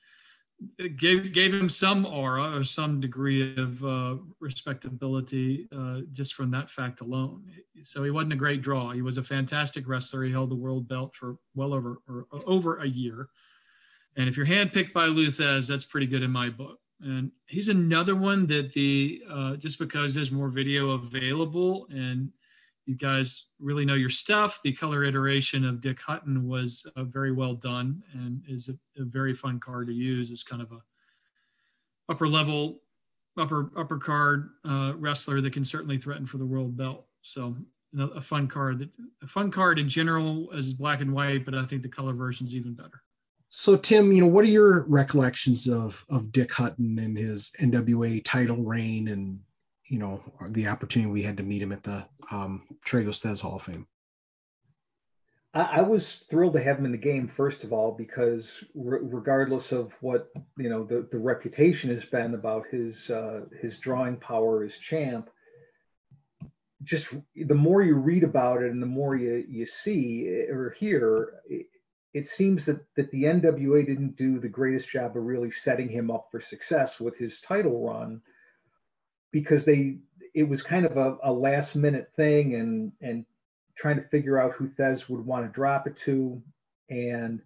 [0.79, 6.51] it gave, gave him some aura or some degree of uh, respectability uh, just from
[6.51, 7.45] that fact alone.
[7.83, 8.91] So he wasn't a great draw.
[8.91, 10.25] He was a fantastic wrestler.
[10.25, 13.29] He held the world belt for well over, or over a year
[14.19, 16.81] and if you're handpicked by Lou Thesz, that's pretty good in my book.
[17.01, 22.31] And he's another one that the uh, just because there's more video available and
[22.85, 27.31] you guys really know your stuff, the color iteration of Dick Hutton was uh, very
[27.31, 30.81] well done and is a, a, very fun card to use as kind of a
[32.09, 32.81] upper level,
[33.39, 37.07] upper upper card uh, wrestler that can certainly threaten for the world belt.
[37.23, 37.57] So
[37.97, 38.91] a fun card that
[39.23, 42.47] a fun card in general as black and white, but I think the color version
[42.47, 43.03] is even better.
[43.51, 48.23] So Tim, you know, what are your recollections of of Dick Hutton and his NWA
[48.25, 49.41] title reign, and
[49.87, 53.57] you know the opportunity we had to meet him at the um, Tragos Thesz Hall
[53.57, 53.87] of Fame?
[55.55, 59.01] I, I was thrilled to have him in the game, first of all, because re-
[59.03, 64.19] regardless of what you know the, the reputation has been about his uh, his drawing
[64.19, 65.31] power as champ,
[66.83, 71.41] just the more you read about it and the more you you see or hear,
[72.15, 76.11] it, seems that that the NWA didn't do the greatest job of really setting him
[76.11, 78.21] up for success with his title run
[79.31, 79.99] because they
[80.35, 83.25] it was kind of a, a last minute thing and and
[83.79, 86.43] trying to figure out who Thesz would want to drop it to.
[86.91, 87.41] And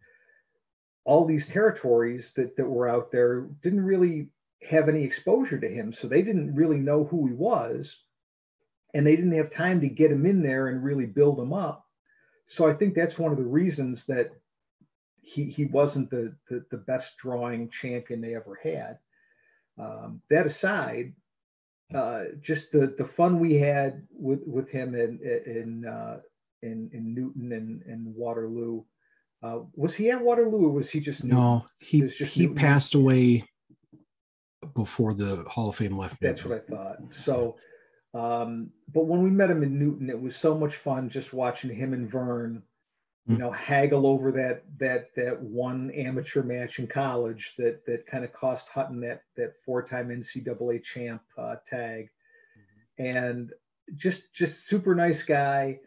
[1.04, 4.28] all these territories that, that were out there didn't really
[4.68, 5.92] have any exposure to him.
[5.92, 7.98] So they didn't really know who he was.
[8.94, 11.86] And they didn't have time to get him in there and really build him up.
[12.46, 14.32] So I think that's one of the reasons that
[15.22, 18.98] he, he wasn't the, the, the best drawing champion they ever had.
[19.78, 21.14] Um, that aside,
[21.94, 26.18] uh, just the the fun we had with with him in in uh,
[26.62, 28.82] in, in Newton and, and Waterloo.
[29.42, 31.38] Uh, was he at Waterloo or was he just Newton?
[31.38, 31.66] no?
[31.78, 32.56] He just he Newton?
[32.56, 33.44] passed away
[34.74, 36.20] before the Hall of Fame left.
[36.20, 36.98] That's what I thought.
[37.10, 37.56] So,
[38.14, 41.74] um, but when we met him in Newton, it was so much fun just watching
[41.74, 42.62] him and Vern
[43.26, 48.24] you know haggle over that that that one amateur match in college that that kind
[48.24, 52.08] of cost Hutton that that four-time NCAA champ uh, tag,
[52.58, 53.04] mm-hmm.
[53.04, 53.52] and
[53.96, 55.78] just just super nice guy.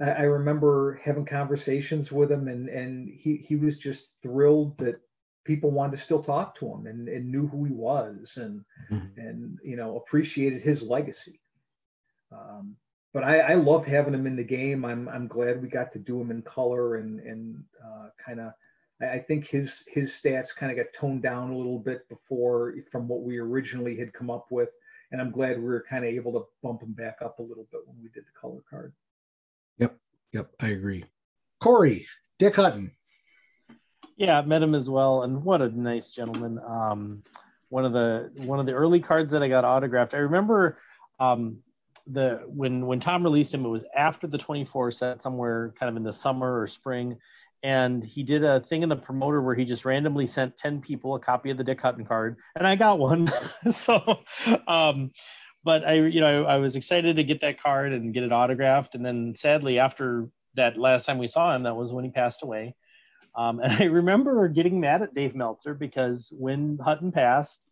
[0.00, 5.00] I, I, remember having conversations with him, and and he he was just thrilled that
[5.44, 9.20] people wanted to still talk to him and, and knew who he was and mm-hmm.
[9.20, 11.40] and you know appreciated his legacy.
[12.32, 12.76] Um,
[13.12, 14.84] but I, I love having him in the game.
[14.84, 18.52] I'm I'm glad we got to do him in color and and uh, kind of.
[19.02, 23.08] I think his his stats kind of got toned down a little bit before from
[23.08, 24.68] what we originally had come up with,
[25.10, 27.66] and I'm glad we were kind of able to bump him back up a little
[27.72, 28.92] bit when we did the color card.
[29.78, 29.96] Yep,
[30.32, 31.06] yep, I agree.
[31.60, 32.06] Corey,
[32.38, 32.92] Dick Hutton.
[34.16, 36.60] Yeah, I met him as well, and what a nice gentleman.
[36.62, 37.22] Um,
[37.70, 40.12] one of the one of the early cards that I got autographed.
[40.12, 40.76] I remember
[41.18, 41.60] um,
[42.06, 45.96] the when when Tom released him, it was after the 24 set, somewhere kind of
[45.96, 47.18] in the summer or spring,
[47.62, 51.14] and he did a thing in the promoter where he just randomly sent 10 people
[51.14, 53.28] a copy of the Dick Hutton card, and I got one.
[53.70, 54.20] so,
[54.66, 55.10] um,
[55.62, 58.32] but I you know I, I was excited to get that card and get it
[58.32, 62.10] autographed, and then sadly after that last time we saw him, that was when he
[62.10, 62.74] passed away.
[63.34, 67.66] Um, and I remember getting mad at Dave Meltzer because when Hutton passed,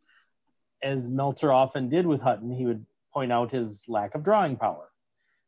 [0.82, 4.88] as Meltzer often did with Hutton, he would point out his lack of drawing power.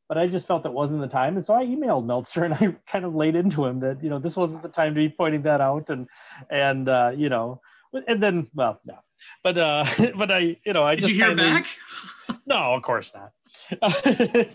[0.09, 1.37] But I just felt that wasn't the time.
[1.37, 4.19] And so I emailed Meltzer and I kind of laid into him that, you know,
[4.19, 5.91] this wasn't the time to be pointing that out.
[5.91, 6.09] And,
[6.51, 7.61] and, uh, you know,
[8.07, 8.99] and then, well, no,
[9.43, 9.85] but, uh,
[10.17, 11.67] but I, you know, I Did just, you hear back?
[12.47, 13.33] no, of course not.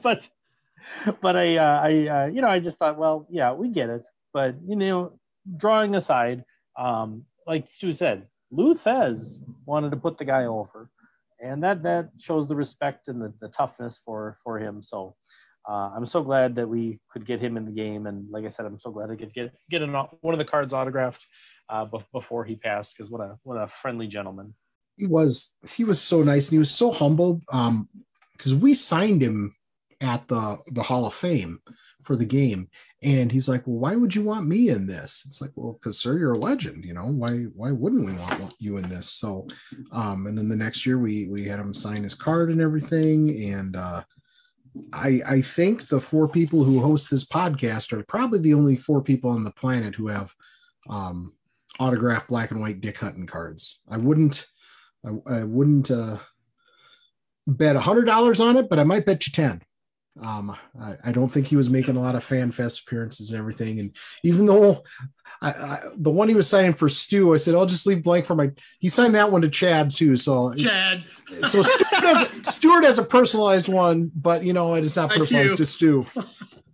[0.01, 0.27] but,
[1.21, 4.05] but I, uh, I, uh, you know, I just thought, well, yeah, we get it.
[4.33, 5.19] But, you know,
[5.55, 6.43] drawing aside,
[6.77, 10.89] um, like Stu said, Lou Thesz wanted to put the guy over
[11.39, 14.81] and that that shows the respect and the, the toughness for for him.
[14.81, 15.15] So
[15.67, 18.49] uh, I'm so glad that we could get him in the game, and like I
[18.49, 21.25] said, I'm so glad I could get get an, one of the cards autographed
[21.69, 24.53] uh, before he passed because what a what a friendly gentleman.
[24.97, 29.21] He was he was so nice and he was so humble because um, we signed
[29.21, 29.55] him
[30.01, 31.59] at the the Hall of Fame
[32.03, 32.69] for the game,
[33.05, 35.99] and he's like, "Well, why would you want me in this?" It's like, "Well, because
[35.99, 36.83] sir, you're a legend.
[36.83, 37.43] You know why?
[37.55, 39.47] Why wouldn't we want you in this?" So,
[39.91, 43.29] um, and then the next year we we had him sign his card and everything,
[43.53, 44.03] and uh,
[44.91, 49.03] I I think the four people who host this podcast are probably the only four
[49.03, 50.33] people on the planet who have
[50.89, 51.33] um,
[51.79, 53.83] autographed black and white Dick Hutton cards.
[53.87, 54.47] I wouldn't
[55.05, 56.17] I, I wouldn't uh,
[57.45, 59.61] bet a hundred dollars on it, but I might bet you ten.
[60.21, 63.39] Um, I, I, don't think he was making a lot of fan fest appearances and
[63.39, 63.81] everything.
[63.81, 64.83] And even though
[65.41, 68.25] I, I, the one he was signing for Stu, I said I'll just leave blank
[68.25, 68.51] for my.
[68.79, 70.15] He signed that one to Chad too.
[70.15, 71.03] So Chad.
[71.31, 75.57] So Stuart has, Stuart has a personalized one, but you know it is not personalized
[75.57, 76.05] to Stu.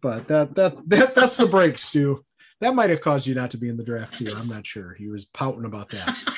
[0.01, 2.26] But that that that that's the break, Stu.
[2.59, 4.34] That might have caused you not to be in the draft too.
[4.35, 4.93] I'm not sure.
[4.93, 6.18] He was pouting about that.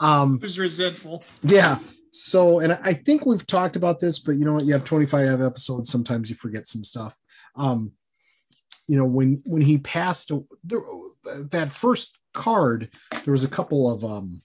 [0.00, 1.22] Um, he was resentful.
[1.42, 1.78] Yeah.
[2.12, 4.64] So, and I think we've talked about this, but you know what?
[4.64, 5.90] You have 25 episodes.
[5.90, 7.16] Sometimes you forget some stuff.
[7.56, 7.92] Um,
[8.86, 10.30] you know, when when he passed,
[10.62, 10.80] there,
[11.50, 12.90] that first card,
[13.24, 14.42] there was a couple of um,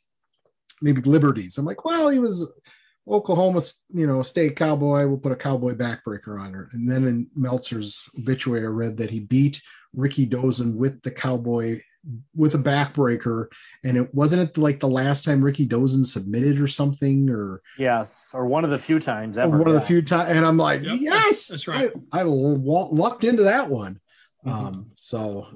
[0.81, 1.57] maybe liberties.
[1.57, 2.49] I'm like, well, he was
[3.07, 3.61] Oklahoma,
[3.94, 5.06] you know, state cowboy.
[5.06, 6.69] We'll put a cowboy backbreaker on her.
[6.72, 9.61] And then in Meltzer's obituary, I read that he beat
[9.94, 11.81] Ricky Dozen with the cowboy
[12.35, 13.47] with a backbreaker,
[13.84, 18.31] and it wasn't it like the last time Ricky Dozen submitted or something, or yes,
[18.34, 19.57] or one of the few times ever.
[19.57, 19.67] One yeah.
[19.67, 21.91] of the few times, and I'm like, yep, yes, that's right.
[22.11, 23.99] I, I lucked into that one.
[24.45, 24.65] Mm-hmm.
[24.67, 25.47] Um, so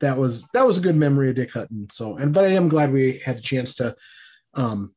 [0.00, 1.88] that was that was a good memory of Dick Hutton.
[1.90, 3.94] So and but I am glad we had a chance to
[4.54, 4.94] um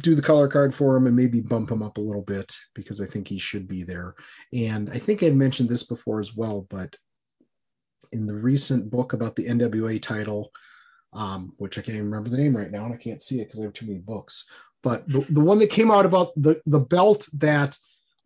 [0.00, 3.00] do the color card for him and maybe bump him up a little bit because
[3.00, 4.14] I think he should be there.
[4.52, 6.96] And I think I had mentioned this before as well, but
[8.12, 10.52] in the recent book about the NWA title,
[11.12, 13.46] um, which I can't even remember the name right now, and I can't see it
[13.46, 14.48] because I have too many books.
[14.82, 17.76] But the, the one that came out about the the belt that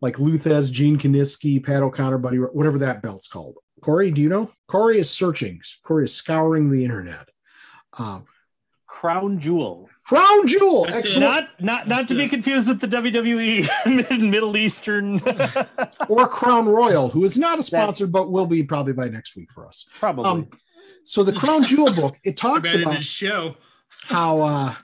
[0.01, 3.57] like Lou Gene Kiniski, Pat O'Connor, Buddy, whatever that belt's called.
[3.81, 4.51] Corey, do you know?
[4.67, 5.61] Corey is searching.
[5.83, 7.29] Corey is scouring the internet.
[7.97, 8.25] Um,
[8.87, 9.89] Crown Jewel.
[10.05, 10.85] Crown Jewel.
[10.87, 11.19] Excellent.
[11.19, 15.19] Not not not to be confused with the WWE Middle Eastern
[16.09, 19.35] or Crown Royal, who is not a sponsor, that, but will be probably by next
[19.35, 19.87] week for us.
[19.99, 20.25] Probably.
[20.25, 20.49] Um,
[21.03, 23.55] so the Crown Jewel book it talks about show
[24.03, 24.75] how uh,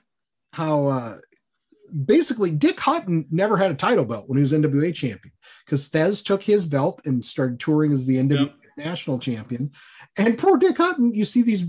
[0.53, 1.17] how uh,
[2.05, 5.33] basically Dick Hutton never had a title belt when he was NWA champion
[5.65, 8.55] because Thesz took his belt and started touring as the NWA yep.
[8.75, 9.69] national champion.
[10.17, 11.65] And poor Dick Hutton, you see these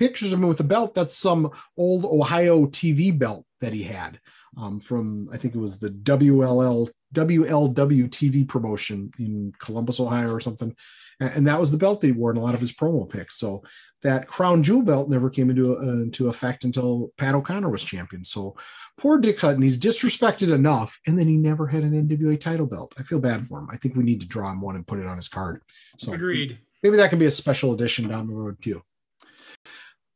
[0.00, 0.94] pictures of him with a belt.
[0.94, 4.18] That's some old Ohio TV belt that he had
[4.56, 10.40] um, from, I think it was the WLL, WLW TV promotion in Columbus, Ohio or
[10.40, 10.74] something.
[11.20, 13.36] And that was the belt that he wore in a lot of his promo pics.
[13.36, 13.62] So
[14.00, 18.24] that crown jewel belt never came into, uh, into effect until Pat O'Connor was champion.
[18.24, 18.56] So
[18.96, 22.94] poor Dick Hutton, he's disrespected enough, and then he never had an NWA title belt.
[22.98, 23.68] I feel bad for him.
[23.70, 25.60] I think we need to draw him one and put it on his card.
[25.98, 26.58] So agreed.
[26.82, 28.82] Maybe that can be a special edition down the road too.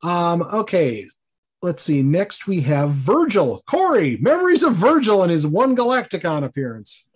[0.05, 1.06] Um, okay,
[1.62, 2.02] let's see.
[2.02, 4.18] Next we have Virgil Corey.
[4.18, 7.06] Memories of Virgil and his one Galacticon appearance.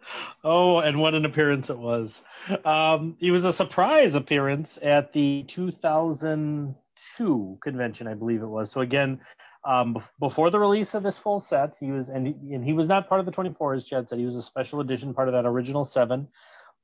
[0.42, 2.22] Oh, and what an appearance it was!
[2.64, 8.70] Um, he was a surprise appearance at the 2002 convention, I believe it was.
[8.70, 9.20] So again,
[9.66, 12.88] um, before the release of this full set, he was and he, and he was
[12.88, 14.18] not part of the 24, as Chad said.
[14.18, 16.26] He was a special edition, part of that original seven.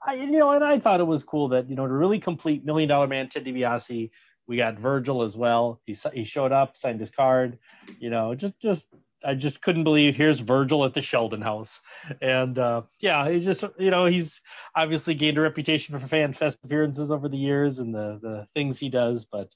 [0.07, 2.63] I, you know, and I thought it was cool that you know to really complete
[2.63, 4.11] Million Dollar Man Ted DiBiase,
[4.47, 5.81] we got Virgil as well.
[5.87, 7.59] He he showed up, signed his card.
[7.99, 8.89] You know, just just
[9.25, 11.81] I just couldn't believe here's Virgil at the Sheldon House,
[12.21, 14.43] and uh, yeah, he's just you know he's
[14.77, 18.79] obviously gained a reputation for fan fest appearances over the years and the the things
[18.79, 19.51] he does, but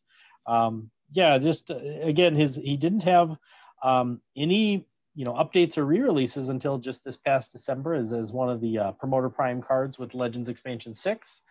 [0.47, 3.37] um, yeah, just uh, again his he didn't have
[3.83, 8.49] um, any you know updates or re-releases until just this past December as as one
[8.49, 11.43] of the uh, promoter prime cards with Legends Expansion Six.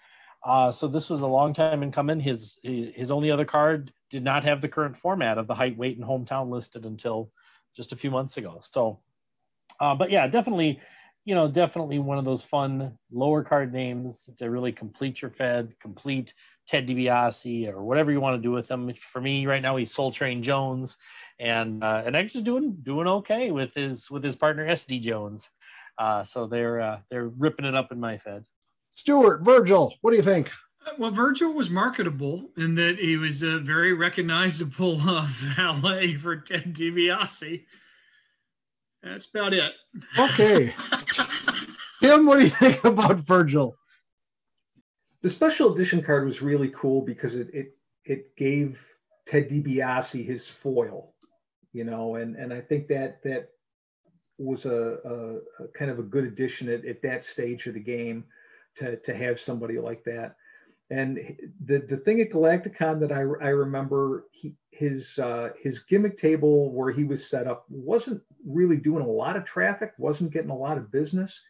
[0.43, 2.19] Uh, so this was a long time in coming.
[2.19, 5.97] His his only other card did not have the current format of the height, weight,
[5.97, 7.31] and hometown listed until
[7.75, 8.61] just a few months ago.
[8.71, 8.99] So,
[9.79, 10.79] uh, but yeah, definitely,
[11.25, 15.75] you know, definitely one of those fun lower card names to really complete your Fed,
[15.79, 16.33] complete
[16.67, 18.93] Ted DiBiase or whatever you want to do with him.
[18.93, 20.97] For me, right now, he's Soul Train Jones,
[21.39, 25.49] and uh, and actually doing doing okay with his with his partner SD Jones.
[25.97, 28.45] Uh, so they're uh, they're ripping it up in my Fed.
[28.91, 30.51] Stuart Virgil, what do you think?
[30.97, 36.73] Well, Virgil was marketable in that he was a very recognizable uh, valet for Ted
[36.73, 37.63] DiBiase.
[39.03, 39.71] That's about it.
[40.17, 40.73] Okay.
[42.01, 43.75] Tim, what do you think about Virgil?
[45.21, 48.79] The special edition card was really cool because it it it gave
[49.25, 51.13] Ted DiBiase his foil,
[51.73, 53.49] you know, and and I think that that
[54.37, 57.79] was a, a, a kind of a good addition at, at that stage of the
[57.79, 58.23] game
[58.77, 60.35] to to have somebody like that.
[60.89, 61.17] And
[61.65, 66.71] the the thing at Galacticon that I, I remember he, his uh, his gimmick table
[66.71, 70.55] where he was set up wasn't really doing a lot of traffic, wasn't getting a
[70.55, 71.41] lot of business,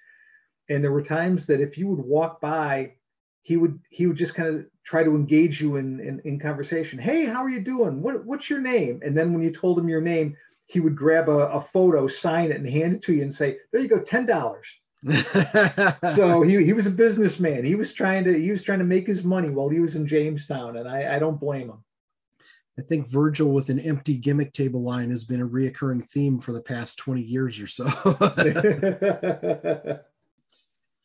[0.70, 2.94] and there were times that if you would walk by,
[3.44, 6.98] he would he would just kind of try to engage you in, in in conversation.
[6.98, 8.02] Hey, how are you doing?
[8.02, 9.02] What what's your name?
[9.04, 10.36] And then when you told him your name,
[10.66, 13.58] he would grab a, a photo, sign it, and hand it to you and say,
[13.72, 14.68] "There you go, ten dollars."
[16.16, 17.64] so he, he was a businessman.
[17.64, 20.08] He was trying to he was trying to make his money while he was in
[20.08, 21.84] Jamestown, and I, I don't blame him.
[22.80, 26.54] I think Virgil with an empty gimmick table line has been a reoccurring theme for
[26.54, 27.86] the past 20 years or so.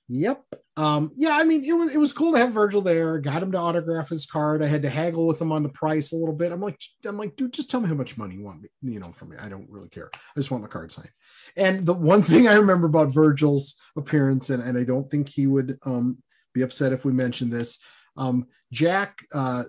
[0.09, 0.45] yep.
[0.77, 3.19] Um, yeah, I mean, it was it was cool to have Virgil there.
[3.19, 4.62] Got him to autograph his card.
[4.62, 6.53] I had to haggle with him on the price a little bit.
[6.53, 9.01] I'm like, I'm like, dude, just tell me how much money you want me, you
[9.01, 9.37] know, from me.
[9.39, 10.11] I don't really care.
[10.15, 11.11] I just want the card signed.
[11.57, 15.47] And the one thing I remember about Virgil's appearance, and, and I don't think he
[15.47, 16.23] would um,
[16.55, 17.79] be upset if we mentioned this.
[18.16, 19.65] Um, Jack uh,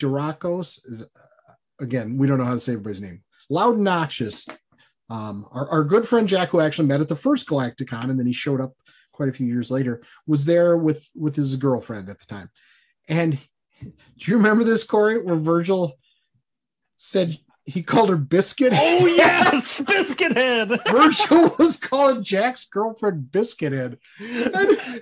[0.00, 1.04] Durakos is
[1.80, 3.22] again, we don't know how to say everybody's name.
[3.50, 4.46] Loud and Noxious.
[5.10, 8.26] Um, our, our good friend Jack, who actually met at the first Galacticon, and then
[8.26, 8.72] he showed up
[9.14, 12.50] quite a few years later, was there with with his girlfriend at the time.
[13.08, 13.38] And
[13.82, 13.90] do
[14.30, 15.94] you remember this, Corey, where Virgil
[16.96, 18.72] said he called her Biscuit.
[18.74, 20.68] Oh yes, Biscuit Head.
[20.86, 24.54] Virgil was calling Jack's girlfriend Biscuit Head, and,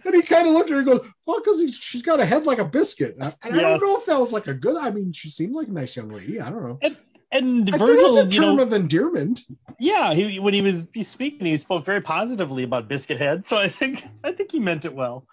[0.05, 2.47] and he kind of looked at her and goes, "Well, because she's got a head
[2.47, 4.77] like a biscuit." And I don't know if that was like a good.
[4.77, 6.41] I mean, she seemed like a nice young lady.
[6.41, 6.79] I don't know.
[6.83, 6.97] And,
[7.33, 9.41] and I Virgil, think it a you term know, of endearment.
[9.79, 13.47] yeah, he when he was speaking, he spoke very positively about Biscuit Head.
[13.47, 15.27] So I think I think he meant it well.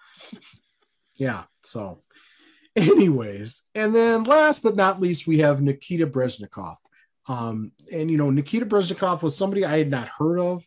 [1.16, 1.44] Yeah.
[1.62, 2.02] So,
[2.74, 6.76] anyways, and then last but not least, we have Nikita Breznikov.
[7.28, 10.66] Um, and you know, Nikita Breznikov was somebody I had not heard of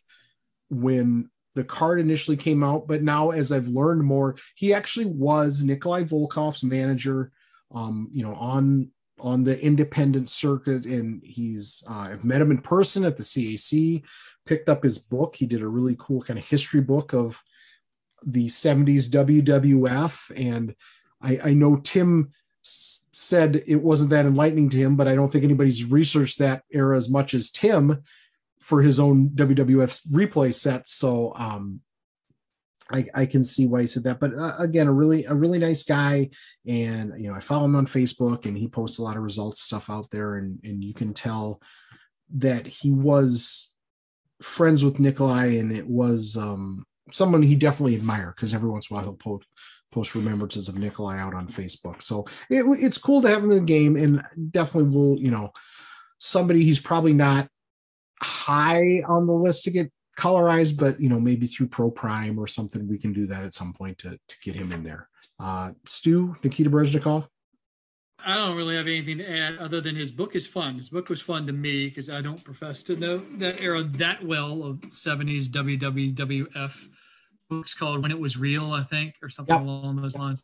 [0.70, 5.64] when the card initially came out, but now as I've learned more, he actually was
[5.64, 7.32] Nikolai Volkov's manager.
[7.74, 8.90] Um, you know, on
[9.24, 14.02] on the independent circuit, and he's uh, I've met him in person at the CAC.
[14.44, 15.36] Picked up his book.
[15.36, 17.42] He did a really cool kind of history book of
[18.22, 20.30] the 70s WWF.
[20.36, 20.74] And
[21.22, 25.44] I, I know Tim said it wasn't that enlightening to him, but I don't think
[25.44, 28.02] anybody's researched that era as much as Tim
[28.60, 30.86] for his own WWF replay set.
[30.90, 31.80] So um,
[32.90, 34.20] I, I can see why he said that.
[34.20, 36.30] But uh, again, a really a really nice guy,
[36.66, 39.62] and you know I follow him on Facebook, and he posts a lot of results
[39.62, 41.60] stuff out there, and and you can tell
[42.36, 43.74] that he was
[44.42, 48.94] friends with Nikolai, and it was um, someone he definitely admire because every once in
[48.94, 49.46] a while he'll post
[49.90, 52.02] post remembrances of Nikolai out on Facebook.
[52.02, 55.52] So it, it's cool to have him in the game, and definitely will you know
[56.18, 57.48] somebody he's probably not
[58.20, 62.46] high on the list to get colorized, but you know maybe through Pro Prime or
[62.46, 65.08] something we can do that at some point to to get him in there.
[65.38, 67.28] Uh, Stu Nikita Breznikov.
[68.26, 70.76] I don't really have anything to add other than his book is fun.
[70.78, 74.24] His book was fun to me because I don't profess to know that era that
[74.24, 76.88] well of 70s WWF
[77.50, 79.62] books called When It Was Real, I think, or something Yep.
[79.62, 80.42] along those lines.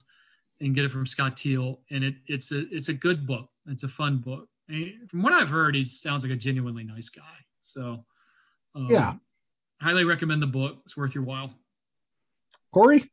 [0.60, 1.80] And get it from Scott Teal.
[1.90, 3.48] And it it's a it's a good book.
[3.68, 4.46] It's a fun book.
[4.68, 7.22] And from what I've heard, he sounds like a genuinely nice guy.
[7.62, 8.04] So
[8.74, 9.14] um, Yeah.
[9.80, 10.78] Highly recommend the book.
[10.84, 11.50] It's worth your while.
[12.72, 13.10] Corey.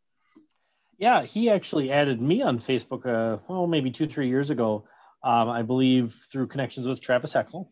[0.98, 3.06] Yeah, he actually added me on Facebook.
[3.06, 4.86] Uh, well, maybe two, three years ago.
[5.24, 7.70] Um, I believe through connections with Travis Hexel,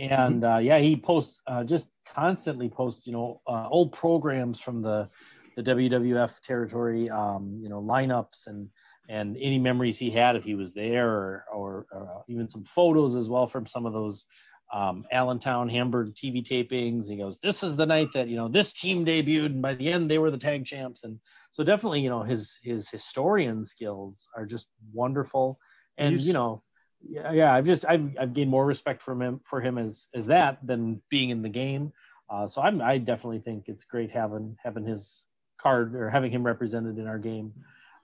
[0.00, 4.82] and uh, yeah, he posts uh, just constantly posts, you know, uh, old programs from
[4.82, 5.08] the
[5.56, 8.68] the WWF territory, um, you know, lineups and
[9.08, 13.16] and any memories he had if he was there, or, or, or even some photos
[13.16, 14.24] as well from some of those
[14.72, 17.08] um, Allentown, Hamburg TV tapings.
[17.08, 19.90] He goes, "This is the night that you know this team debuted, and by the
[19.90, 21.20] end they were the tag champs." And
[21.52, 25.58] so definitely, you know, his his historian skills are just wonderful,
[25.96, 26.62] and you know,
[27.00, 30.26] yeah, yeah, I've just I've I've gained more respect from him for him as as
[30.26, 31.92] that than being in the game.
[32.28, 35.24] Uh, so I'm I definitely think it's great having having his
[35.58, 37.52] card or having him represented in our game.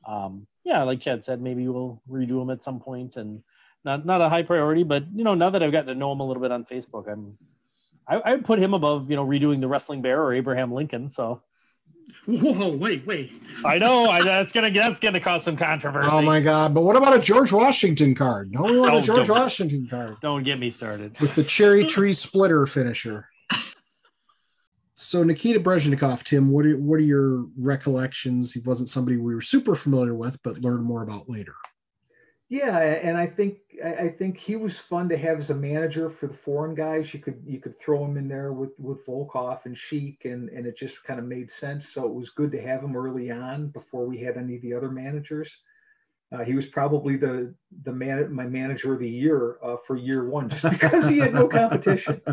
[0.07, 3.43] Um, yeah, like Chad said, maybe we'll redo him at some point, and
[3.85, 6.21] not not a high priority, but you know, now that I've gotten to know him
[6.21, 7.37] a little bit on Facebook, I'm
[8.07, 11.09] I, I would put him above you know redoing the Wrestling Bear or Abraham Lincoln.
[11.09, 11.43] So
[12.27, 13.33] Whoa, wait, wait.
[13.65, 16.09] I know I, that's gonna that's gonna cause some controversy.
[16.11, 16.73] Oh my God!
[16.73, 18.51] But what about a George Washington card?
[18.51, 19.39] No, we want No, a oh, George don't.
[19.39, 21.19] Washington card Don't get me started.
[21.21, 23.29] with the cherry tree splitter finisher.
[24.95, 28.55] So Nikita Breznikov, Tim, what are what are your recollections?
[28.55, 31.57] He wasn't somebody we were super familiar with, but learned more about later.
[32.55, 36.29] Yeah, and I think I think he was fun to have as a manager for
[36.29, 37.13] the foreign guys.
[37.13, 40.65] You could you could throw him in there with with Volkov and Sheik, and and
[40.65, 41.89] it just kind of made sense.
[41.89, 44.73] So it was good to have him early on before we had any of the
[44.73, 45.59] other managers.
[46.31, 47.53] Uh, he was probably the
[47.83, 51.35] the man my manager of the year uh, for year one, just because he had
[51.35, 52.23] no competition.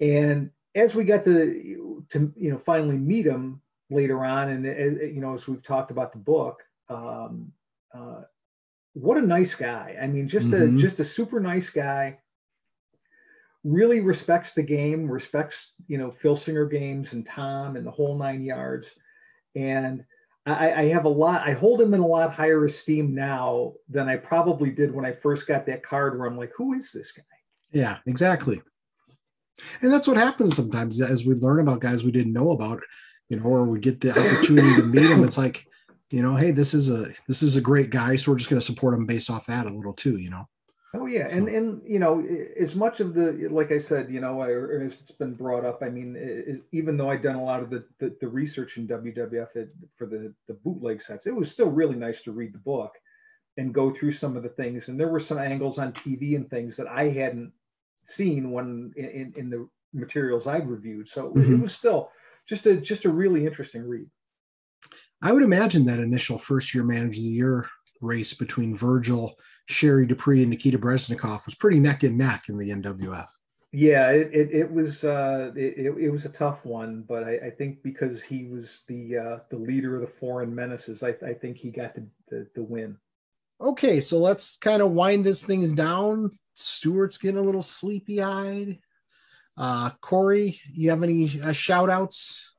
[0.00, 5.04] And as we got to to you know finally meet him later on, and uh,
[5.06, 6.62] you know as we've talked about the book.
[6.90, 7.52] Um,
[7.94, 8.22] uh,
[8.96, 9.94] what a nice guy.
[10.00, 10.78] I mean, just Mhm.
[10.78, 12.18] a just a super nice guy.
[13.62, 18.16] Really respects the game, respects you know Phil Singer games and Tom and the whole
[18.16, 18.94] nine yards.
[19.54, 20.04] And
[20.46, 21.46] I, I have a lot.
[21.46, 25.12] I hold him in a lot higher esteem now than I probably did when I
[25.12, 26.18] first got that card.
[26.18, 27.22] Where I'm like, who is this guy?
[27.72, 28.62] Yeah, exactly.
[29.82, 32.82] And that's what happens sometimes as we learn about guys we didn't know about,
[33.28, 35.24] you know, or we get the opportunity to meet them.
[35.24, 35.66] It's like,
[36.10, 38.60] you know, hey, this is a this is a great guy, so we're just going
[38.60, 40.48] to support him based off that a little too, you know.
[40.94, 42.24] Oh yeah, and So- and you know,
[42.58, 45.88] as much of the like I said, you know, as it's been brought up, I
[45.90, 49.70] mean, even though I'd done a lot of the the, the research in WWF it,
[49.96, 52.94] for the the bootleg sets, it was still really nice to read the book
[53.58, 54.88] and go through some of the things.
[54.88, 57.52] And there were some angles on TV and things that I hadn't
[58.04, 61.08] seen when in, in, the materials I'd reviewed.
[61.08, 61.62] So it Mhm.
[61.62, 62.10] was still
[62.46, 64.08] just a just a really interesting read.
[65.22, 67.66] I would imagine that initial first year manager of the year
[68.00, 72.70] race between Virgil, Sherry Dupree, and Nikita Breznikov was pretty neck and neck in the
[72.70, 73.26] NWF.
[73.72, 77.50] Yeah, it, it, it was uh, it, it was a tough one, but I, I
[77.50, 81.58] think because he was the uh, the leader of the foreign menaces, I, I think
[81.58, 82.96] he got the, the, the win.
[83.60, 86.30] Okay, so let's kind of wind this things down.
[86.54, 88.78] Stuart's getting a little sleepy eyed.
[89.56, 92.55] Uh, Corey, you have any uh, shout outs?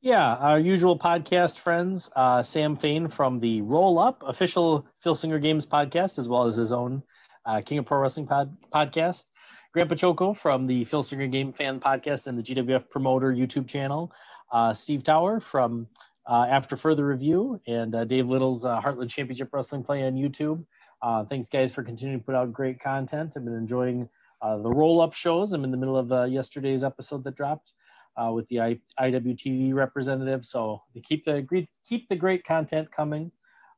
[0.00, 5.40] Yeah, our usual podcast friends, uh, Sam Fain from the Roll Up official Phil Singer
[5.40, 7.02] Games podcast, as well as his own
[7.44, 9.26] uh, King of Pro Wrestling pod- podcast.
[9.72, 14.12] Grandpa Choco from the Phil Singer Game Fan podcast and the GWF Promoter YouTube channel.
[14.52, 15.88] Uh, Steve Tower from
[16.28, 20.64] uh, After Further Review and uh, Dave Little's uh, Heartland Championship Wrestling Play on YouTube.
[21.28, 23.32] Thanks, guys, for continuing to put out great content.
[23.36, 24.08] I've been enjoying
[24.40, 25.52] the roll up shows.
[25.52, 27.72] I'm in the middle of yesterday's episode that dropped.
[28.32, 33.30] With the I- IWTV representative, so keep the keep the great content coming.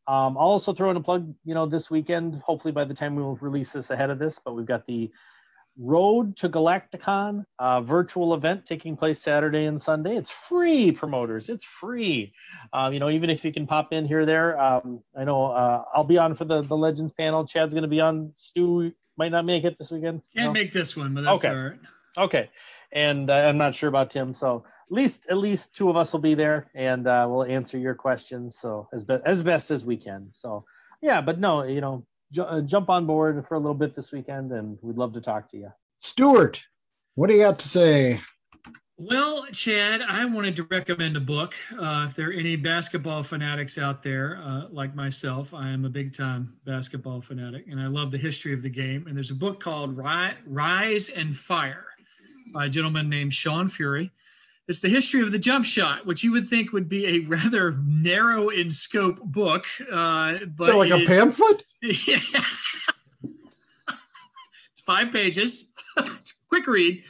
[0.07, 2.37] Um, I'll also throw in a plug, you know, this weekend.
[2.37, 5.11] Hopefully, by the time we'll release this ahead of this, but we've got the
[5.79, 10.17] Road to Galacticon uh, virtual event taking place Saturday and Sunday.
[10.17, 11.49] It's free, promoters.
[11.49, 12.35] It's free.
[12.73, 14.61] Um, you know, even if you can pop in here or there.
[14.61, 17.47] Um, I know uh, I'll be on for the the Legends panel.
[17.47, 18.33] Chad's going to be on.
[18.35, 20.23] Stu might not make it this weekend.
[20.37, 20.53] Can't no?
[20.53, 21.49] make this one, but that's okay.
[21.49, 21.81] all right.
[22.19, 22.51] Okay,
[22.93, 26.13] and uh, I'm not sure about Tim, so at least at least two of us
[26.13, 28.59] will be there, and uh, we'll answer your questions.
[28.59, 30.29] So as be- as best as we can.
[30.33, 30.65] So
[31.01, 34.13] yeah, but no, you know, ju- uh, jump on board for a little bit this
[34.13, 35.73] weekend, and we'd love to talk to you.
[36.01, 36.65] Stuart,
[37.15, 38.21] what do you got to say?
[39.03, 41.55] Well, Chad, I wanted to recommend a book.
[41.73, 45.89] Uh, if there are any basketball fanatics out there, uh, like myself, I am a
[45.89, 49.07] big time basketball fanatic and I love the history of the game.
[49.07, 51.87] And there's a book called Rise and Fire
[52.53, 54.11] by a gentleman named Shawn Fury.
[54.69, 57.77] It's the history of the jump shot, which you would think would be a rather
[57.85, 59.67] narrow in scope book.
[59.91, 61.65] Uh, but like a is, pamphlet?
[61.83, 62.19] Yeah.
[64.73, 65.65] it's five pages.
[66.49, 67.03] quick read.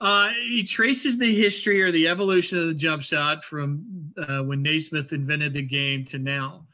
[0.00, 4.62] Uh, he traces the history or the evolution of the jump shot from uh, when
[4.62, 6.66] Naismith invented the game to now.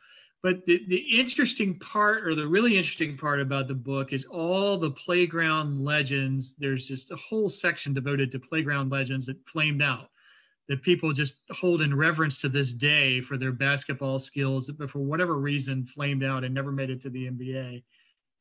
[0.42, 4.78] But the, the interesting part, or the really interesting part about the book, is all
[4.78, 6.54] the playground legends.
[6.56, 10.10] There's just a whole section devoted to playground legends that flamed out,
[10.68, 15.00] that people just hold in reverence to this day for their basketball skills, but for
[15.00, 17.82] whatever reason flamed out and never made it to the NBA.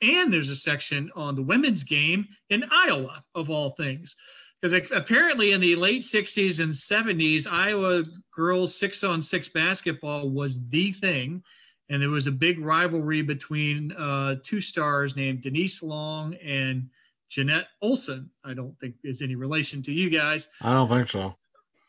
[0.04, 4.16] And there's a section on the women's game in Iowa, of all things.
[4.62, 8.04] Because apparently in the late 60s and 70s, Iowa
[8.36, 11.44] girls six on six basketball was the thing.
[11.90, 16.90] And there was a big rivalry between uh, two stars named Denise Long and
[17.30, 18.30] Jeanette Olson.
[18.44, 20.50] I don't think there's any relation to you guys.
[20.62, 21.36] I don't think so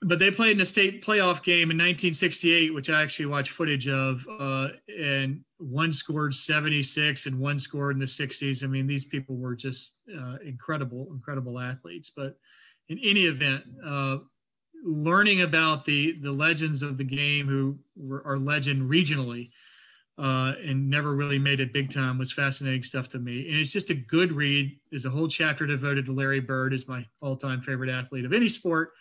[0.02, 3.88] but they played in a state playoff game in 1968, which I actually watched footage
[3.88, 4.24] of.
[4.38, 8.62] Uh, and one scored 76 and one scored in the 60s.
[8.62, 12.12] I mean, these people were just uh, incredible, incredible athletes.
[12.14, 12.38] But
[12.88, 14.18] in any event, uh,
[14.84, 19.50] learning about the the legends of the game who were, are legend regionally
[20.18, 23.48] uh, and never really made it big time was fascinating stuff to me.
[23.48, 24.76] And it's just a good read.
[24.90, 28.48] There's a whole chapter devoted to Larry Bird, is my all-time favorite athlete of any
[28.48, 28.92] sport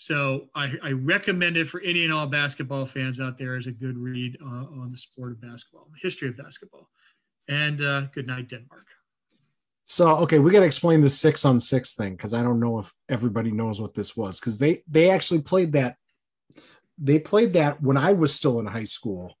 [0.00, 3.72] so I, I, recommend it for any and all basketball fans out there as a
[3.72, 6.88] good read uh, on the sport of basketball, the history of basketball.
[7.48, 8.86] And uh, good night, Denmark.
[9.86, 12.78] So okay, we got to explain the six on six thing because I don't know
[12.78, 15.96] if everybody knows what this was because they they actually played that.
[16.96, 19.36] They played that when I was still in high school.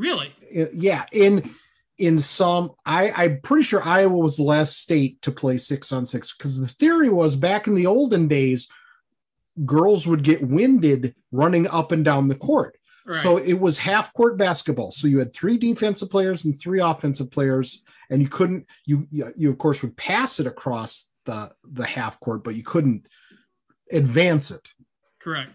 [0.00, 0.34] Really?
[0.72, 1.04] Yeah.
[1.12, 1.54] In
[1.98, 6.06] in some, I I'm pretty sure Iowa was the last state to play six on
[6.06, 8.68] six because the theory was back in the olden days
[9.66, 12.76] girls would get winded running up and down the court.
[13.06, 13.16] Right.
[13.16, 14.90] So it was half court basketball.
[14.90, 19.50] So you had three defensive players and three offensive players, and you couldn't you you
[19.50, 23.06] of course would pass it across the the half court, but you couldn't
[23.90, 24.68] advance it.
[25.20, 25.50] Correct.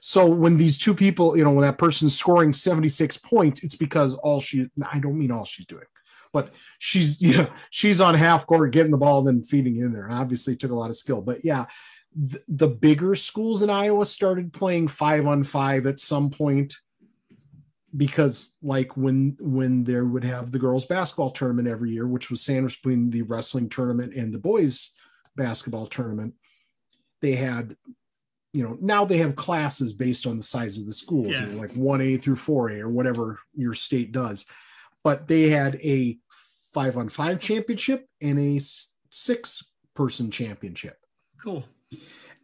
[0.00, 4.14] So when these two people, you know, when that person's scoring 76 points, it's because
[4.16, 5.84] all she I don't mean all she's doing,
[6.32, 10.04] but she's you know, she's on half court getting the ball, then feeding in there.
[10.04, 11.20] And obviously took a lot of skill.
[11.20, 11.66] But yeah,
[12.48, 16.74] the bigger schools in Iowa started playing five on five at some point
[17.96, 22.40] because like when when there would have the girls basketball tournament every year which was
[22.40, 24.92] sandwiched between the wrestling tournament and the boys
[25.36, 26.34] basketball tournament
[27.20, 27.76] they had
[28.52, 31.46] you know now they have classes based on the size of the schools yeah.
[31.46, 34.46] you know, like 1a through 4a or whatever your state does
[35.02, 36.18] but they had a
[36.74, 38.60] five on five championship and a
[39.10, 39.64] six
[39.94, 40.98] person championship
[41.40, 41.64] cool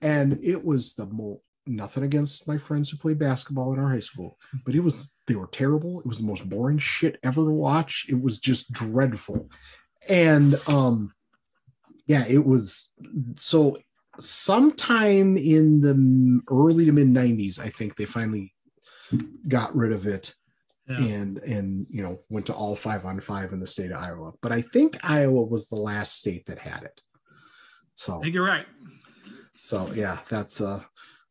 [0.03, 3.99] and it was the more nothing against my friends who played basketball in our high
[3.99, 6.01] school, but it was they were terrible.
[6.01, 8.07] It was the most boring shit ever to watch.
[8.09, 9.51] It was just dreadful.
[10.09, 11.12] And um
[12.07, 12.93] yeah, it was
[13.37, 13.78] so
[14.20, 18.55] sometime in the early to mid 90s, I think they finally
[19.48, 20.34] got rid of it
[20.88, 20.98] yeah.
[20.98, 24.32] and and you know went to all five on five in the state of Iowa.
[24.40, 27.01] But I think Iowa was the last state that had it.
[27.94, 28.66] So I think you're right.
[29.56, 30.82] So yeah, that's uh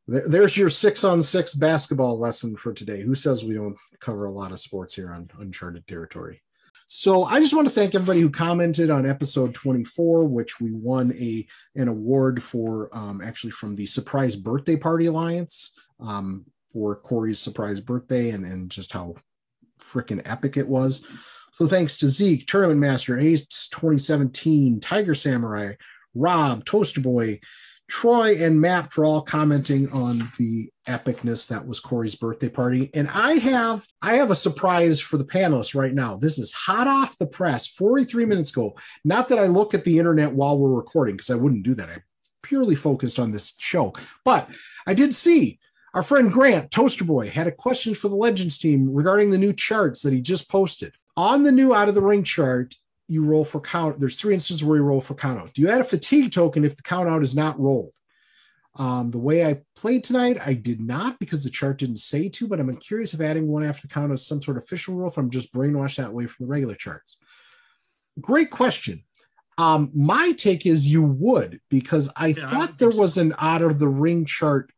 [0.07, 3.01] there's your six on six basketball lesson for today.
[3.01, 6.43] Who says we don't cover a lot of sports here on uncharted territory?
[6.87, 11.13] So I just want to thank everybody who commented on episode 24, which we won
[11.13, 11.45] a
[11.75, 17.79] an award for um, actually from the Surprise Birthday Party Alliance um, for Corey's surprise
[17.79, 19.15] birthday and, and just how
[19.81, 21.05] freaking epic it was.
[21.53, 25.73] So thanks to Zeke, Tournament Master, Ace 2017, Tiger Samurai,
[26.13, 27.39] Rob, Toaster Boy,
[27.87, 32.89] Troy and Matt for all commenting on the epicness that was Corey's birthday party.
[32.93, 36.15] And I have I have a surprise for the panelists right now.
[36.15, 38.75] This is hot off the press, 43 minutes ago.
[39.03, 41.89] Not that I look at the internet while we're recording, because I wouldn't do that.
[41.89, 42.03] I'm
[42.43, 43.93] purely focused on this show.
[44.23, 44.49] But
[44.87, 45.59] I did see
[45.93, 49.53] our friend Grant, Toaster Boy, had a question for the Legends team regarding the new
[49.53, 50.93] charts that he just posted.
[51.17, 52.75] On the new out of the ring chart,
[53.07, 53.99] you roll for count.
[53.99, 55.53] There's three instances where you roll for count out.
[55.53, 57.93] Do you add a fatigue token if the count out is not rolled?
[58.77, 62.47] Um, the way I played tonight, I did not because the chart didn't say to,
[62.47, 65.07] but I'm curious if adding one after the count is some sort of official rule
[65.07, 67.17] if I'm just brainwashed that way from the regular charts.
[68.19, 69.03] Great question.
[69.57, 73.61] Um, my take is you would because I yeah, thought I there was an out
[73.61, 74.71] of the ring chart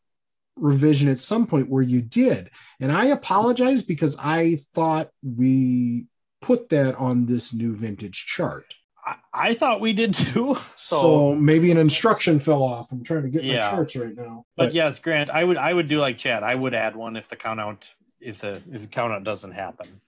[0.56, 2.49] revision at some point where you did.
[2.80, 6.07] And I apologize because I thought we
[6.41, 8.76] put that on this new vintage chart.
[9.07, 10.57] I, I thought we did too.
[10.75, 12.93] So, so, maybe an instruction fell off.
[12.93, 13.71] I'm trying to get yeah.
[13.71, 14.45] my charts right now.
[14.55, 16.43] But, but, yes, Grant, I would I would do like Chad.
[16.43, 17.89] I would add one if the count out
[18.21, 19.99] if the if the count out doesn't happen.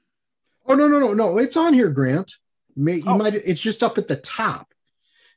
[0.65, 1.37] Oh no no no no!
[1.37, 2.31] It's on here, Grant.
[2.75, 3.17] You, may, you oh.
[3.17, 3.33] might.
[3.33, 4.73] It's just up at the top.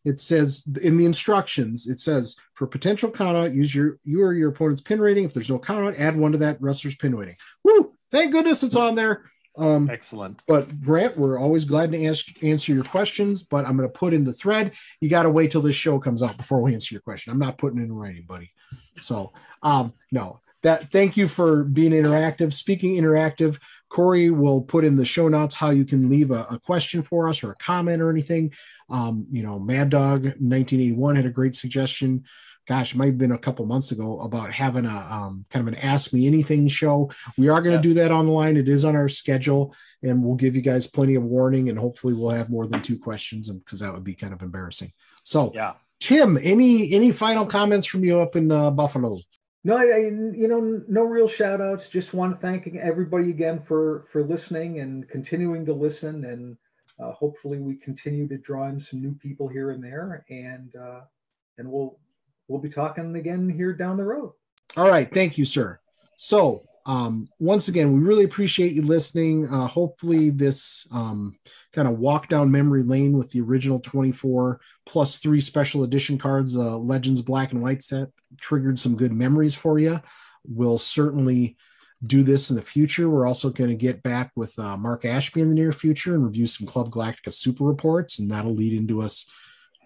[0.05, 1.89] It says in the instructions.
[1.89, 5.25] It says for potential count out, use your you or your opponent's pin rating.
[5.25, 7.37] If there's no count out, add one to that wrestler's pin rating.
[7.65, 7.95] Woo!
[8.13, 9.25] Thank goodness it's on there.
[9.57, 10.43] Um, Excellent.
[10.47, 13.43] But Grant, we're always glad to ask, answer your questions.
[13.43, 14.73] But I'm going to put in the thread.
[15.01, 17.33] You got to wait till this show comes out before we answer your question.
[17.33, 18.53] I'm not putting it in writing, buddy.
[19.01, 20.41] So, um, no.
[20.63, 22.53] That thank you for being interactive.
[22.53, 23.59] Speaking interactive,
[23.89, 27.29] Corey will put in the show notes how you can leave a, a question for
[27.29, 28.53] us or a comment or anything.
[28.89, 32.25] Um, you know, Mad Dog 1981 had a great suggestion
[32.67, 35.73] gosh, it might have been a couple months ago about having a um, kind of
[35.73, 37.11] an Ask Me Anything show.
[37.37, 37.95] We are going to yes.
[37.95, 38.57] do that on the line.
[38.57, 42.15] It is on our schedule, and we'll give you guys plenty of warning, and hopefully
[42.15, 44.93] we'll have more than two questions, because that would be kind of embarrassing.
[45.25, 49.19] So, yeah, Tim, any any final comments from you up in uh, Buffalo?
[49.65, 51.87] No, I, you know, no real shout outs.
[51.87, 56.57] Just want to thank everybody again for for listening and continuing to listen, and
[56.99, 61.01] uh, hopefully we continue to draw in some new people here and there, and uh,
[61.59, 61.99] and we'll
[62.53, 64.33] we'll be talking again here down the road.
[64.77, 65.13] All right.
[65.13, 65.81] Thank you, sir.
[66.17, 69.49] So, um, once again, we really appreciate you listening.
[69.49, 71.37] Uh, hopefully, this um,
[71.73, 76.57] kind of walk down memory lane with the original 24 plus three special edition cards,
[76.57, 78.09] uh, Legends Black and White set,
[78.41, 80.01] triggered some good memories for you.
[80.45, 81.57] We'll certainly
[82.05, 83.09] do this in the future.
[83.09, 86.25] We're also going to get back with uh, Mark Ashby in the near future and
[86.25, 89.25] review some Club Galactica Super reports, and that'll lead into us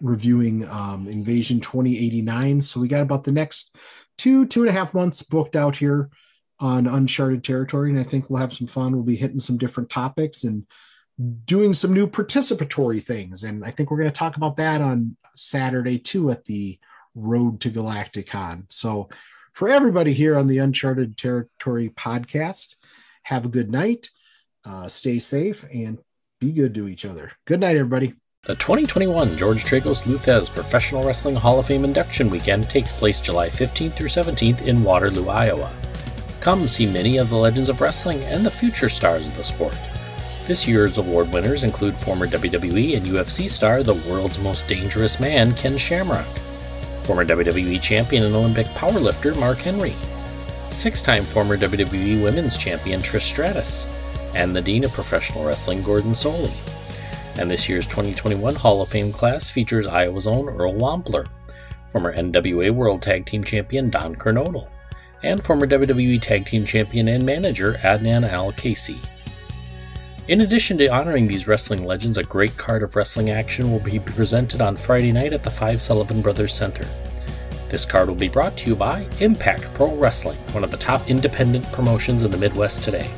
[0.01, 2.61] reviewing um, Invasion 2089.
[2.61, 3.75] So we got about the next
[4.17, 6.09] two, two and a half months booked out here
[6.59, 7.89] on uncharted territory.
[7.89, 8.93] And I think we'll have some fun.
[8.93, 10.65] We'll be hitting some different topics and
[11.45, 13.43] doing some new participatory things.
[13.43, 16.79] And I think we're going to talk about that on Saturday too at the
[17.15, 18.65] Road to Galacticon.
[18.69, 19.09] So
[19.53, 22.75] for everybody here on the Uncharted Territory podcast,
[23.23, 24.09] have a good night,
[24.65, 25.97] uh, stay safe, and
[26.39, 27.31] be good to each other.
[27.45, 28.13] Good night, everybody.
[28.47, 33.19] The 2021 George Tragos Lou Thesz Professional Wrestling Hall of Fame Induction Weekend takes place
[33.19, 35.69] July 15th through 17th in Waterloo, Iowa.
[36.39, 39.77] Come see many of the legends of wrestling and the future stars of the sport.
[40.45, 45.53] This year's award winners include former WWE and UFC star, the world's most dangerous man,
[45.55, 46.39] Ken Shamrock,
[47.03, 49.93] former WWE champion and Olympic powerlifter, Mark Henry,
[50.69, 53.85] six time former WWE Women's Champion Trish Stratus,
[54.35, 56.76] and the Dean of Professional Wrestling, Gordon Solie
[57.37, 61.27] and this year's 2021 Hall of Fame class features Iowa's own Earl Wampler,
[61.91, 64.69] former NWA World Tag Team Champion Don Kernodle,
[65.23, 69.03] and former WWE Tag Team Champion and manager Adnan Al-Kaissie.
[70.27, 73.99] In addition to honoring these wrestling legends, a great card of wrestling action will be
[73.99, 76.85] presented on Friday night at the Five Sullivan Brothers Center.
[77.69, 81.09] This card will be brought to you by Impact Pro Wrestling, one of the top
[81.09, 83.09] independent promotions in the Midwest today.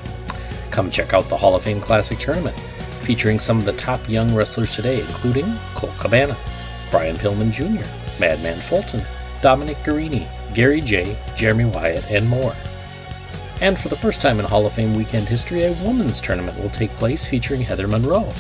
[0.72, 2.56] Come check out the Hall of Fame Classic Tournament,
[3.00, 6.38] featuring some of the top young wrestlers today, including Colt Cabana,
[6.92, 7.88] Brian Pillman Jr.,
[8.20, 9.02] Madman Fulton,
[9.42, 12.54] Dominic Garrini, Gary Jay, Jeremy Wyatt, and more.
[13.62, 16.70] And for the first time in Hall of Fame weekend history, a women's tournament will
[16.70, 18.32] take place featuring Heather Monroe,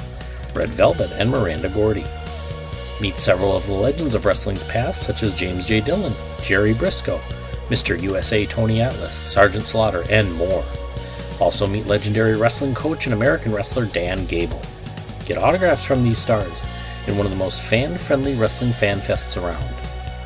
[0.53, 2.05] Red Velvet, and Miranda Gordy.
[3.01, 5.81] Meet several of the legends of wrestling's past, such as James J.
[5.81, 7.19] Dillon, Jerry Brisco,
[7.69, 8.01] Mr.
[8.01, 10.63] USA Tony Atlas, Sergeant Slaughter, and more.
[11.39, 14.61] Also meet legendary wrestling coach and American wrestler Dan Gable.
[15.25, 16.63] Get autographs from these stars
[17.07, 19.73] in one of the most fan-friendly wrestling fan fests around.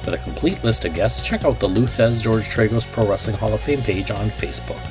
[0.04, 3.38] For the complete list of guests, check out the Lou Thesz George Tragos Pro Wrestling
[3.38, 4.82] Hall of Fame page on Facebook.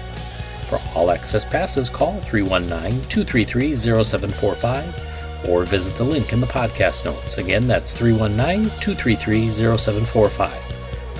[0.69, 7.05] For all access passes, call 319 233 0745 or visit the link in the podcast
[7.05, 7.37] notes.
[7.37, 10.72] Again, that's 319 233 0745.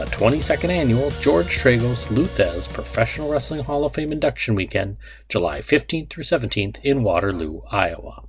[0.03, 4.97] The 22nd annual George Tragos Lou Thesz Professional Wrestling Hall of Fame induction weekend,
[5.29, 8.25] July 15th through 17th in Waterloo, Iowa.